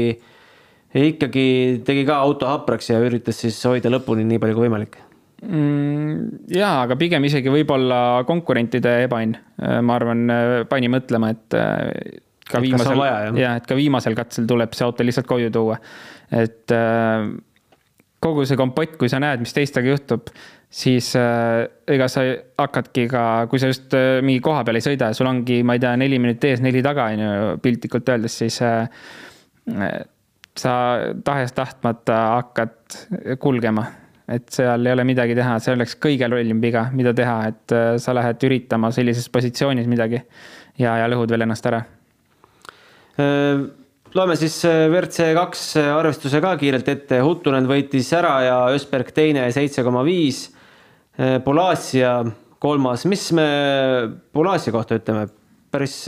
ikkagi 0.93 1.47
tegi 1.87 2.05
ka 2.09 2.19
auto 2.25 2.51
hapraks 2.51 2.91
ja 2.93 3.01
üritas 3.03 3.41
siis 3.45 3.61
hoida 3.69 3.93
lõpuni 3.93 4.27
nii 4.29 4.43
palju 4.43 4.59
kui 4.59 4.67
võimalik 4.67 4.99
mm,? 5.47 6.51
jaa, 6.53 6.83
aga 6.85 6.99
pigem 7.01 7.25
isegi 7.29 7.53
võib-olla 7.53 8.23
konkurentide 8.29 8.99
ebaõnn, 9.07 9.39
ma 9.83 9.97
arvan, 9.97 10.27
pani 10.71 10.91
mõtlema, 10.93 11.33
et 11.33 11.57
äh, 11.59 12.21
ka 12.49 12.61
et 12.61 12.67
viimasel, 12.67 13.07
jah, 13.41 13.57
et 13.61 13.69
ka 13.69 13.79
viimasel 13.79 14.19
katsel 14.19 14.49
tuleb 14.51 14.77
see 14.77 14.87
auto 14.87 15.07
lihtsalt 15.07 15.29
koju 15.31 15.53
tuua. 15.55 15.79
et 16.33 16.75
äh, 16.77 17.31
kogu 18.23 18.47
see 18.47 18.59
kompott, 18.59 18.97
kui 19.01 19.11
sa 19.11 19.21
näed, 19.23 19.43
mis 19.43 19.55
teistega 19.55 19.91
juhtub, 19.91 20.31
siis 20.73 21.11
äh, 21.19 21.65
ega 21.91 22.09
sa 22.13 22.25
hakkadki 22.61 23.09
ka, 23.11 23.25
kui 23.51 23.61
sa 23.63 23.73
just 23.73 23.95
äh, 23.99 24.21
mingi 24.25 24.43
koha 24.45 24.63
peal 24.67 24.79
ei 24.79 24.85
sõida 24.85 25.11
ja 25.11 25.19
sul 25.19 25.31
ongi, 25.31 25.61
ma 25.67 25.77
ei 25.77 25.83
tea, 25.83 25.95
neli 26.01 26.21
minutit 26.23 26.49
ees, 26.53 26.65
neli 26.65 26.85
taga, 26.85 27.11
on 27.13 27.25
ju, 27.25 27.53
piltlikult 27.65 28.15
öeldes, 28.15 28.39
siis 28.45 28.61
äh, 28.65 28.87
sa 30.59 30.75
tahes-tahtmata 31.25 32.19
hakkad 32.37 33.39
kulgema. 33.41 33.87
et 34.33 34.47
seal 34.55 34.87
ei 34.87 34.93
ole 34.95 35.03
midagi 35.05 35.35
teha, 35.37 35.57
see 35.61 35.75
oleks 35.75 35.97
kõige 36.01 36.29
lollim 36.31 36.61
viga, 36.63 36.87
mida 36.95 37.11
teha, 37.13 37.35
et 37.51 37.73
äh, 37.75 37.89
sa 38.01 38.15
lähed 38.15 38.45
üritama 38.47 38.93
sellises 38.95 39.27
positsioonis 39.29 39.89
midagi 39.91 40.21
ja, 40.79 40.95
ja 41.03 41.09
lõhud 41.11 41.35
veel 41.35 41.45
ennast 41.45 41.67
ära. 41.69 41.83
Äh, 43.19 43.65
loeme 44.15 44.39
siis 44.41 44.57
äh, 44.69 44.87
WRC 44.87 45.33
kaks 45.37 45.67
arvestuse 45.83 46.41
ka 46.41 46.55
kiirelt 46.61 46.89
ette, 46.95 47.21
Huttunen 47.21 47.69
võitis 47.69 48.09
ära 48.17 48.37
ja 48.47 48.57
Ösberg 48.73 49.11
teine, 49.13 49.49
seitse 49.53 49.85
koma 49.85 50.07
viis. 50.07 50.47
Polasia 51.45 52.23
kolmas, 52.63 53.03
mis 53.05 53.27
me 53.37 53.49
Polasia 54.33 54.73
kohta 54.73 54.97
ütleme, 54.97 55.27
päris 55.69 55.99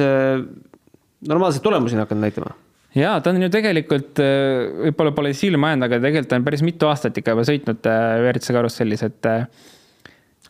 normaalseid 1.28 1.66
tulemusi 1.66 1.98
on 1.98 2.06
hakanud 2.06 2.24
näitama 2.24 2.54
ja 2.98 3.14
ta 3.22 3.32
on 3.32 3.42
ju 3.42 3.50
tegelikult, 3.52 4.20
äh, 4.22 4.88
võib-olla 4.88 5.14
pole 5.16 5.32
silma 5.36 5.72
jäänud, 5.72 5.88
aga 5.88 6.00
tegelikult 6.02 6.36
on 6.38 6.48
päris 6.48 6.64
mitu 6.66 6.90
aastat 6.90 7.20
ikka 7.20 7.36
juba 7.36 7.46
sõitnud 7.48 7.88
WRC 7.88 8.58
karussellis, 8.58 9.06
et. 9.08 9.30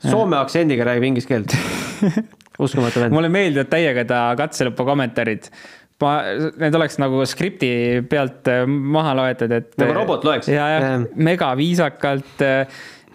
Soome 0.04 0.36
aktsendiga 0.36 0.84
räägib 0.84 1.06
inglise 1.08 1.30
keelt 1.30 1.54
uskumatu 2.64 3.00
vend. 3.00 3.14
mulle 3.14 3.30
meeldivad 3.32 3.70
täiega 3.72 4.04
ta 4.04 4.18
katselõpu 4.36 4.84
kommentaarid 4.84 5.48
ma, 6.04 6.10
need 6.60 6.76
oleks 6.76 6.98
nagu 7.00 7.22
skripti 7.26 7.70
pealt 8.10 8.50
maha 8.68 9.14
loetud, 9.16 9.54
et. 9.56 9.70
nagu 9.80 9.96
robot 9.96 10.26
loeks. 10.28 10.50
ja, 10.52 10.66
ja 10.74 10.98
mega 11.16 11.54
viisakalt 11.56 12.44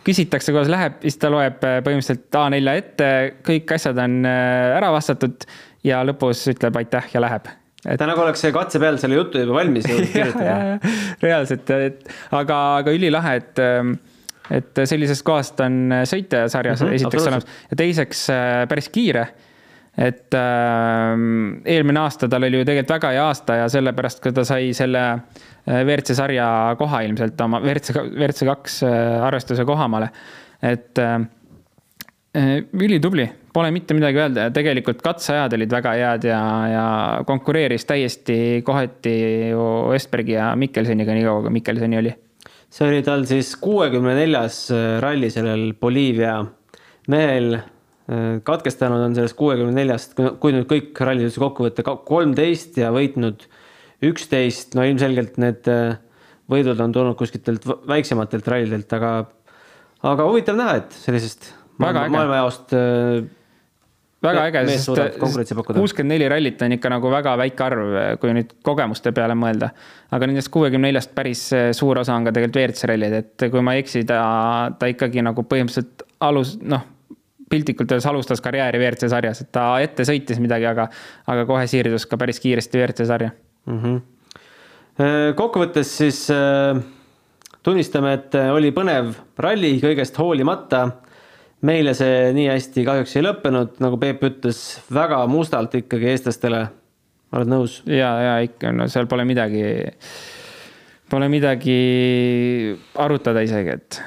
küsitakse, 0.10 0.54
kuidas 0.54 0.70
läheb, 0.72 1.00
siis 1.04 1.18
ta 1.20 1.32
loeb 1.32 1.64
äh, 1.68 1.80
põhimõtteliselt 1.86 2.38
A4 2.40 2.76
ette, 2.82 3.10
kõik 3.46 3.74
asjad 3.76 4.00
on 4.02 4.22
äh, 4.28 4.78
ära 4.78 4.92
vastatud 4.96 5.46
ja 5.86 6.02
lõpus 6.08 6.46
ütleb 6.54 6.80
aitäh 6.80 7.12
ja 7.14 7.24
läheb 7.24 7.50
et 7.86 8.00
ta 8.00 8.08
nagu 8.10 8.24
oleks 8.24 8.44
katse 8.54 8.80
peal 8.82 8.98
selle 9.02 9.20
jutu 9.20 9.42
juba 9.44 9.60
valmis 9.60 9.88
jõudnud 9.88 10.14
kirjutada. 10.16 10.94
reaalselt, 11.24 11.70
et 11.76 12.10
aga, 12.36 12.62
aga 12.82 12.96
ülilahe, 12.96 13.36
et, 13.40 13.62
ähm, 13.64 13.94
et 14.52 14.82
sellisest 14.90 15.24
kohast 15.28 15.62
on 15.64 16.02
sõitjasarjas 16.10 16.82
mm 16.82 16.90
-hmm, 16.90 16.98
esiteks 17.00 17.30
olemas. 17.30 17.48
Ja 17.72 17.80
teiseks 17.84 18.26
äh, 18.34 18.66
päris 18.70 18.90
kiire. 18.90 19.28
et 19.98 20.34
äh, 20.34 21.16
eelmine 21.66 22.00
aasta 22.00 22.28
tal 22.30 22.44
oli 22.44 22.62
ju 22.62 22.66
tegelikult 22.66 22.96
väga 22.96 23.10
hea 23.12 23.24
aasta 23.28 23.56
ja 23.56 23.70
sellepärast, 23.70 24.22
kui 24.24 24.32
ta 24.32 24.44
sai 24.44 24.74
selle 24.74 25.02
äh, 25.10 25.84
WRC 25.84 26.16
sarja 26.16 26.76
koha 26.78 27.02
ilmselt 27.02 27.42
oma, 27.42 27.60
WRC, 27.60 27.96
WRC 28.16 28.46
kaks 28.46 28.84
äh, 28.84 29.24
arvestuse 29.24 29.66
kohamale. 29.66 30.10
et 30.62 30.98
äh, 31.00 31.20
ülitubli, 32.74 33.30
pole 33.60 33.74
mitte 33.76 33.98
midagi 33.98 34.22
öelda 34.22 34.48
ja 34.48 34.54
tegelikult 34.56 35.04
katseajad 35.06 35.56
olid 35.58 35.76
väga 35.76 35.94
head 36.00 36.30
ja, 36.30 36.42
ja 36.72 36.86
konkureeris 37.28 37.86
täiesti 37.90 38.40
kohati 38.66 39.16
ju 39.52 39.66
Östbergi 39.96 40.38
ja 40.38 40.54
Mikkelsoniga, 40.60 41.16
nii 41.18 41.28
kaua 41.28 41.46
kui 41.46 41.56
Mikkelsoni 41.60 42.00
oli. 42.00 42.16
see 42.70 42.88
oli 42.88 43.04
tal 43.04 43.28
siis 43.30 43.56
kuuekümne 43.60 44.16
neljas 44.18 44.68
ralli 45.04 45.32
sellel 45.34 45.74
Boliivia 45.80 46.40
mehel. 47.10 47.60
Katkestanud 48.44 49.04
on 49.06 49.14
sellest 49.14 49.36
kuuekümne 49.38 49.76
neljast, 49.76 50.16
kui 50.42 50.54
nüüd 50.56 50.66
kõik 50.70 50.98
rallid 51.06 51.28
üldse 51.28 51.42
kokku 51.44 51.68
võtta, 51.68 51.84
kolmteist 51.86 52.80
ja 52.82 52.90
võitnud 52.94 53.44
üksteist, 54.06 54.76
no 54.78 54.86
ilmselgelt 54.88 55.38
need 55.42 55.68
äh, 55.72 55.98
võidud 56.50 56.80
on 56.84 56.94
tulnud 56.96 57.18
kuskiltelt 57.20 57.66
väiksematelt 57.90 58.48
rallidelt, 58.50 58.94
aga, 58.96 59.12
aga 60.08 60.28
huvitav 60.30 60.58
näha, 60.60 60.80
et 60.82 60.96
sellisest 60.96 61.52
maailma, 61.82 62.08
maailmajaost 62.16 62.76
äh, 62.78 63.28
väga 64.24 64.44
äge, 64.50 64.64
sest 64.68 65.18
kuuskümmend 65.20 66.14
neli 66.14 66.28
rallit 66.32 66.62
on 66.66 66.76
ikka 66.76 66.92
nagu 66.92 67.12
väga 67.14 67.36
väike 67.40 67.66
arv, 67.66 67.96
kui 68.20 68.36
nüüd 68.36 68.54
kogemuste 68.66 69.14
peale 69.16 69.36
mõelda. 69.40 69.72
aga 70.12 70.28
nendest 70.28 70.52
kuuekümne 70.54 70.90
neljast 70.90 71.16
päris 71.16 71.46
äh, 71.56 71.72
suur 71.78 72.02
osa 72.02 72.16
on 72.16 72.28
ka 72.28 72.36
tegelikult 72.36 72.62
WRC 72.62 72.92
rallid, 72.92 73.18
et 73.24 73.50
kui 73.52 73.64
ma 73.64 73.76
ei 73.76 73.84
eksi, 73.86 74.04
ta, 74.10 74.20
ta 74.80 74.90
ikkagi 74.92 75.24
nagu 75.26 75.46
põhimõtteliselt 75.48 76.06
alus, 76.26 76.58
noh, 76.62 76.86
piltlikult 77.50 77.92
öeldes 77.92 78.08
alustas 78.10 78.44
karjääri 78.46 78.82
WRC 78.82 79.10
sarjas, 79.10 79.44
et 79.46 79.52
ta 79.56 79.72
ette 79.82 80.06
sõitis 80.06 80.42
midagi, 80.44 80.68
aga, 80.70 80.90
aga 81.30 81.48
kohe 81.50 81.66
siirdus 81.70 82.06
ka 82.10 82.20
päris 82.20 82.42
kiiresti 82.44 82.82
WRC 82.82 83.10
sarja 83.10 83.32
mm. 83.66 83.82
-hmm. 83.84 85.36
kokkuvõttes 85.40 85.98
siis 85.98 86.28
äh, 86.34 86.82
tunnistame, 87.64 88.14
et 88.18 88.36
äh, 88.36 88.52
oli 88.56 88.72
põnev 88.76 89.14
ralli 89.38 89.78
kõigest 89.84 90.18
hoolimata. 90.20 90.88
Meile 91.66 91.94
see 91.98 92.32
nii 92.36 92.48
hästi 92.52 92.86
kahjuks 92.88 93.16
ei 93.20 93.26
lõppenud, 93.26 93.78
nagu 93.84 94.00
Peep 94.02 94.24
ütles, 94.30 94.64
väga 94.94 95.22
mustalt 95.32 95.76
ikkagi 95.82 96.12
eestlastele. 96.14 96.66
oled 97.36 97.52
nõus? 97.52 97.82
ja, 97.86 98.12
ja 98.24 98.34
ikka, 98.46 98.74
no 98.76 98.90
seal 98.92 99.10
pole 99.12 99.26
midagi, 99.30 99.64
pole 101.12 101.30
midagi 101.32 101.80
arutada 102.98 103.44
isegi, 103.46 103.78
et 103.78 104.02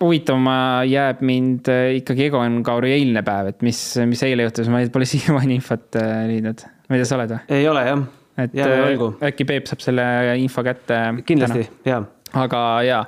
huvitavama 0.00 0.86
jääb 0.88 1.20
mind 1.26 1.68
ikkagi 2.00 2.30
Egon 2.30 2.62
Kauri 2.66 2.94
eilne 2.96 3.22
päev, 3.26 3.52
et 3.54 3.66
mis, 3.66 3.82
mis 4.08 4.22
eile 4.26 4.48
juhtus, 4.48 4.70
ma 4.72 4.82
pole 4.92 5.08
siiamaani 5.14 5.60
infot 5.60 6.00
leidnud. 6.30 6.64
ma 6.88 6.96
ei 6.96 7.04
tea, 7.04 7.10
sa 7.12 7.20
oled 7.20 7.36
või? 7.36 7.44
ei 7.60 7.68
ole 7.70 7.84
jah 7.88 8.08
et 8.44 8.56
äh, 8.56 9.28
äkki 9.28 9.46
Peep 9.48 9.68
saab 9.68 9.82
selle 9.84 10.04
info 10.40 10.64
kätte. 10.66 10.98
kindlasti, 11.26 11.66
jaa. 11.86 12.02
aga 12.38 12.62
jaa, 12.86 13.00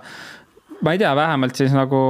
ma 0.83 0.93
ei 0.93 0.99
tea, 0.99 1.15
vähemalt 1.17 1.57
siis 1.59 1.75
nagu 1.77 2.03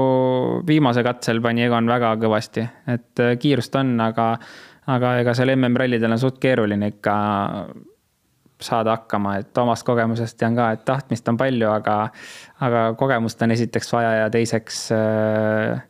viimase 0.66 1.04
katsel 1.04 1.40
pani 1.44 1.66
Egon 1.66 1.88
väga 1.90 2.14
kõvasti, 2.20 2.66
et 2.94 3.22
äh, 3.22 3.34
kiirust 3.40 3.74
on, 3.80 3.94
aga, 4.00 4.34
aga 4.90 5.16
ega 5.22 5.34
seal 5.36 5.54
MM-rallidel 5.56 6.16
on 6.16 6.22
suht 6.22 6.40
keeruline 6.42 6.94
ikka 6.94 7.16
saada 8.62 8.96
hakkama, 8.96 9.36
et 9.42 9.58
omast 9.58 9.84
kogemusest 9.86 10.38
tean 10.38 10.56
ka, 10.56 10.70
et 10.74 10.84
tahtmist 10.86 11.28
on 11.28 11.38
palju, 11.40 11.68
aga, 11.72 11.96
aga 12.62 12.84
kogemust 12.98 13.42
on 13.42 13.54
esiteks 13.54 13.90
vaja 13.92 14.12
ja 14.20 14.28
teiseks 14.32 14.84
äh, 14.96 15.82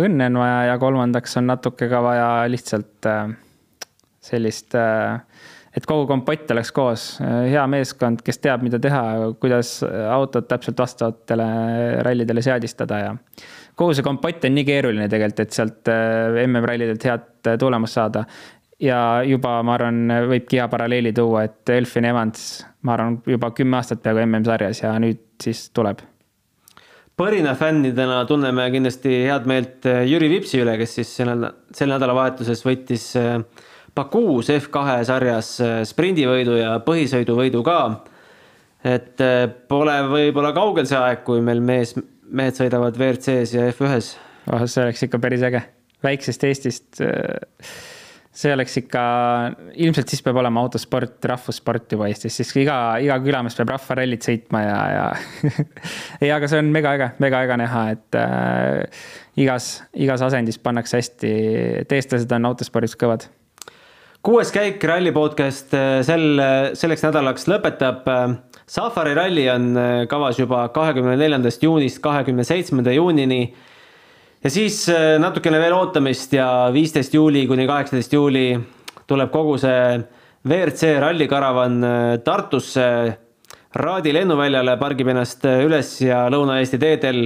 õnne 0.00 0.28
on 0.30 0.40
vaja 0.42 0.60
ja 0.70 0.78
kolmandaks 0.82 1.38
on 1.40 1.50
natuke 1.50 1.88
ka 1.90 2.02
vaja 2.04 2.28
lihtsalt 2.50 3.10
äh, 3.10 3.34
sellist 4.24 4.74
äh, 4.78 5.20
et 5.74 5.86
kogu 5.90 6.06
kompott 6.06 6.50
oleks 6.54 6.72
koos, 6.74 7.04
hea 7.20 7.64
meeskond, 7.70 8.22
kes 8.24 8.38
teab, 8.38 8.62
mida 8.62 8.78
teha, 8.82 9.02
kuidas 9.42 9.80
autot 9.84 10.46
täpselt 10.50 10.78
vastavatele 10.78 11.46
rallidele 12.06 12.42
seadistada 12.46 13.00
ja 13.02 13.14
kogu 13.74 13.94
see 13.94 14.06
kompott 14.06 14.46
on 14.46 14.54
nii 14.54 14.66
keeruline 14.68 15.08
tegelikult, 15.10 15.42
et 15.42 15.56
sealt 15.56 15.90
MM-rallidelt 16.46 17.08
head 17.10 17.56
tulemust 17.58 17.98
saada 17.98 18.22
ja 18.82 18.98
juba 19.26 19.58
ma 19.66 19.76
arvan, 19.78 20.00
võibki 20.30 20.58
hea 20.58 20.66
paralleeli 20.70 21.12
tuua, 21.16 21.44
et 21.48 21.74
Elfin 21.74 22.08
Evans, 22.08 22.64
ma 22.86 22.96
arvan, 22.96 23.20
juba 23.28 23.50
kümme 23.56 23.78
aastat 23.78 24.02
peaaegu 24.04 24.24
MM-sarjas 24.26 24.82
ja 24.84 24.94
nüüd 25.02 25.22
siis 25.42 25.68
tuleb. 25.74 26.02
Põrina 27.14 27.52
fännidena 27.54 28.24
tunneme 28.26 28.66
kindlasti 28.74 29.20
head 29.28 29.44
meelt 29.46 29.86
eh, 29.86 30.02
Jüri 30.10 30.26
Vipsi 30.32 30.58
üle, 30.64 30.74
kes 30.80 30.96
siis 30.98 31.12
sel, 31.20 31.30
sel 31.74 31.92
nädalavahetuses 31.94 32.64
võttis 32.66 33.12
eh, 33.20 33.36
Bakuus 33.94 34.50
F2 34.50 34.98
sarjas 35.08 35.54
eh, 35.62 35.78
sprindivõidu 35.88 36.58
ja 36.58 36.74
põhisõiduvõidu 36.86 37.62
ka. 37.66 37.78
et 38.84 39.20
pole 39.68 39.94
võib-olla 40.10 40.52
kaugel 40.52 40.86
see 40.86 40.98
aeg, 41.00 41.22
kui 41.24 41.40
meil 41.40 41.62
mees, 41.64 41.94
mehed 42.28 42.58
sõidavad 42.58 42.98
WRC-s 42.98 43.54
ja 43.56 43.70
F1-s. 43.72 44.16
oh, 44.52 44.66
see 44.68 44.84
oleks 44.84 45.06
ikka 45.06 45.18
päris 45.22 45.44
äge, 45.46 45.62
väiksest 46.04 46.44
Eestist 46.44 47.04
see 48.34 48.50
oleks 48.50 48.74
ikka, 48.80 49.02
ilmselt 49.78 50.10
siis 50.10 50.22
peab 50.24 50.38
olema 50.42 50.64
autosport, 50.64 51.22
rahvussport 51.30 51.94
juba 51.94 52.08
Eestis, 52.10 52.34
siis 52.40 52.50
iga, 52.58 52.78
iga 53.02 53.18
külamees 53.22 53.54
peab 53.60 53.70
rahvarallit 53.76 54.26
sõitma 54.26 54.64
ja, 54.64 54.80
ja 54.90 55.52
ei, 56.22 56.32
aga 56.34 56.50
see 56.50 56.62
on 56.64 56.72
mega 56.74 56.96
äge, 56.98 57.08
mega 57.22 57.44
äge 57.46 57.58
näha, 57.62 57.84
et 57.94 58.18
äh, 58.18 59.06
igas, 59.44 59.68
igas 59.94 60.24
asendis 60.26 60.58
pannakse 60.62 60.98
hästi, 60.98 61.32
et 61.84 61.94
eestlased 61.94 62.34
on 62.34 62.50
autospordis 62.50 62.98
kõvad. 62.98 63.28
Kuues 64.24 64.50
käik 64.54 64.82
Ralli 64.88 65.12
podcast 65.12 65.74
äh, 65.76 66.00
sel, 66.06 66.40
selleks 66.78 67.04
nädalaks 67.04 67.48
lõpetab. 67.50 68.08
Safari 68.64 69.12
ralli 69.14 69.44
on 69.52 69.70
äh, 69.76 69.92
kavas 70.08 70.40
juba 70.40 70.64
kahekümne 70.72 71.18
neljandast 71.20 71.62
juunist 71.62 72.00
kahekümne 72.04 72.46
seitsmenda 72.48 72.94
juunini 72.96 73.42
ja 74.44 74.50
siis 74.52 74.82
äh, 74.92 75.16
natukene 75.20 75.60
veel 75.60 75.72
ootamist 75.76 76.32
ja 76.36 76.68
viisteist 76.72 77.14
juuli 77.16 77.46
kuni 77.48 77.66
kaheksateist 77.68 78.12
juuli 78.12 78.46
tuleb 79.08 79.32
kogu 79.32 79.56
see 79.60 79.98
WRC 80.44 80.98
rallikaravan 81.00 81.84
äh, 81.84 82.16
Tartusse. 82.24 82.88
Raadi 83.74 84.12
lennuväljale 84.14 84.76
pargib 84.78 85.08
ennast 85.10 85.44
äh, 85.48 85.64
üles 85.66 85.96
ja 86.04 86.26
Lõuna-Eesti 86.30 86.78
teedel 86.78 87.24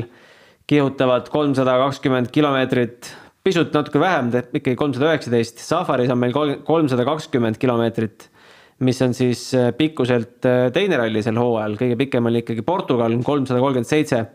kihutavad 0.69 1.29
kolmsada 1.33 1.75
kakskümmend 1.83 2.31
kilomeetrit, 2.33 3.11
pisut 3.49 3.75
natuke 3.75 4.01
vähem, 4.03 4.31
ikkagi 4.61 4.77
kolmsada 4.79 5.11
üheksateist. 5.11 5.65
Safaris 5.65 6.13
on 6.15 6.21
meil 6.21 6.37
kolmsada 6.37 7.07
kakskümmend 7.09 7.59
kilomeetrit, 7.61 8.29
mis 8.87 9.01
on 9.03 9.17
siis 9.17 9.49
pikkuselt 9.79 10.45
teine 10.75 11.01
ralli 11.01 11.25
sel 11.25 11.41
hooajal, 11.41 11.75
kõige 11.81 11.97
pikem 12.05 12.31
oli 12.31 12.45
ikkagi 12.45 12.63
Portugal, 12.67 13.17
kolmsada 13.27 13.65
kolmkümmend 13.65 13.91
seitse 13.91 14.27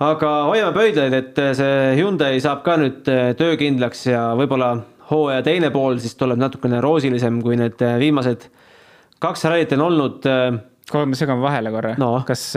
aga 0.00 0.30
hoiame 0.48 0.72
pöidlaid, 0.74 1.16
et 1.16 1.42
see 1.56 1.76
Hyundai 1.98 2.40
saab 2.42 2.64
ka 2.64 2.78
nüüd 2.80 3.08
äh, 3.12 3.30
töökindlaks 3.38 4.06
ja 4.08 4.30
võib-olla 4.38 4.72
hooaja 5.10 5.44
teine 5.46 5.70
pool 5.74 6.00
siis 6.00 6.16
tuleb 6.18 6.40
natukene 6.40 6.80
roosilisem, 6.84 7.40
kui 7.44 7.58
need 7.60 7.80
äh, 7.84 7.98
viimased 8.00 8.48
kaks 9.20 9.44
rallit 9.50 9.74
on 9.76 9.86
olnud. 9.90 10.28
Äh, 10.30 10.60
kuule, 10.90 11.10
ma 11.12 11.18
segan 11.18 11.42
vahele 11.42 11.70
korra 11.74 11.94
no.. 12.00 12.14
kas 12.26 12.48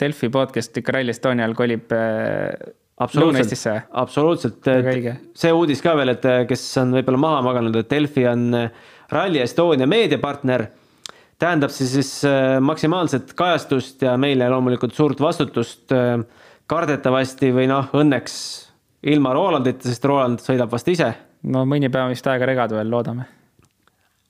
Delfi 0.00 0.26
podcast 0.32 0.80
ikka 0.80 0.96
Rally 0.96 1.12
Estonial 1.12 1.52
kolib 1.54 1.92
Lõuna-Eestisse? 3.00 3.76
absoluutselt, 4.02 4.66
see 5.34 5.52
uudis 5.56 5.80
ka 5.84 5.94
veel, 5.96 6.14
et 6.16 6.28
kes 6.48 6.66
on 6.82 6.92
võib-olla 6.98 7.22
maha 7.22 7.40
maganud, 7.46 7.80
et 7.80 7.90
Delfi 7.90 8.26
on 8.28 8.50
Rally 9.10 9.40
Estonia 9.42 9.88
meediapartner 9.90 10.66
tähendab 11.40 11.72
see 11.72 11.88
siis 11.88 12.10
maksimaalset 12.60 13.32
kajastust 13.36 14.02
ja 14.04 14.12
meile 14.20 14.50
loomulikult 14.52 14.92
suurt 14.94 15.20
vastutust 15.24 15.94
äh, 15.96 16.20
kardetavasti 16.70 17.50
või 17.54 17.66
noh, 17.70 17.90
õnneks 17.96 18.36
ilma 19.10 19.32
Rolandita, 19.34 19.88
sest 19.88 20.04
Roland 20.06 20.42
sõidab 20.44 20.70
vast 20.72 20.88
ise. 20.92 21.08
no 21.50 21.64
mõni 21.66 21.90
päev 21.90 22.12
vist 22.12 22.26
aega 22.28 22.46
regada 22.46 22.76
veel, 22.76 22.90
loodame. 22.92 23.26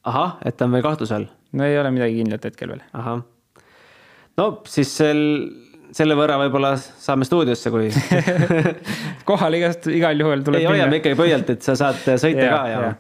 ahah, 0.05 0.39
et 0.45 0.57
ta 0.57 0.68
on 0.68 0.77
veel 0.77 0.87
kahtluse 0.87 1.16
all? 1.16 1.27
no 1.53 1.66
ei 1.66 1.79
ole 1.79 1.91
midagi 1.91 2.21
kindlat 2.21 2.47
hetkel 2.49 2.73
veel. 2.73 2.85
ahah. 2.93 3.21
no 4.39 4.47
siis 4.71 4.95
sel, 5.03 5.21
selle 5.97 6.16
võrra 6.18 6.38
võib-olla 6.43 6.74
saame 6.78 7.26
stuudiosse, 7.28 7.72
kui 7.72 7.91
kohal 9.30 9.59
igast, 9.59 9.91
igal 9.93 10.20
juhul 10.20 10.45
tuleb. 10.47 10.62
ei, 10.62 10.70
hoiame 10.70 11.01
ikkagi 11.01 11.18
pöialt, 11.18 11.51
et 11.57 11.66
sa 11.66 11.76
saad 11.78 12.01
sõita 12.07 12.47
ja, 12.47 12.55
ka 12.55 12.62
ja, 12.70 12.78
ja., 12.86 12.95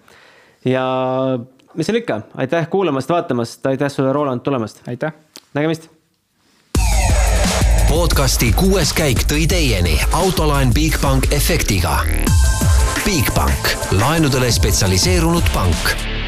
ja 0.72 0.84
mis 1.74 1.88
seal 1.88 2.02
ikka, 2.02 2.22
aitäh 2.42 2.68
kuulamast-vaatamast, 2.72 3.64
aitäh 3.72 3.92
sulle, 3.92 4.12
Roland, 4.16 4.44
tulemast. 4.46 4.82
aitäh. 4.90 5.14
nägemist 5.54 5.90
podcasti 7.90 8.52
kuues 8.54 8.92
käik 8.94 9.24
tõi 9.26 9.48
teieni 9.50 9.96
autolaen 10.14 10.70
Bigbank 10.74 11.26
efektiga. 11.34 11.96
Bigbank, 13.02 13.74
laenudele 13.98 14.52
spetsialiseerunud 14.54 15.50
pank 15.54 16.19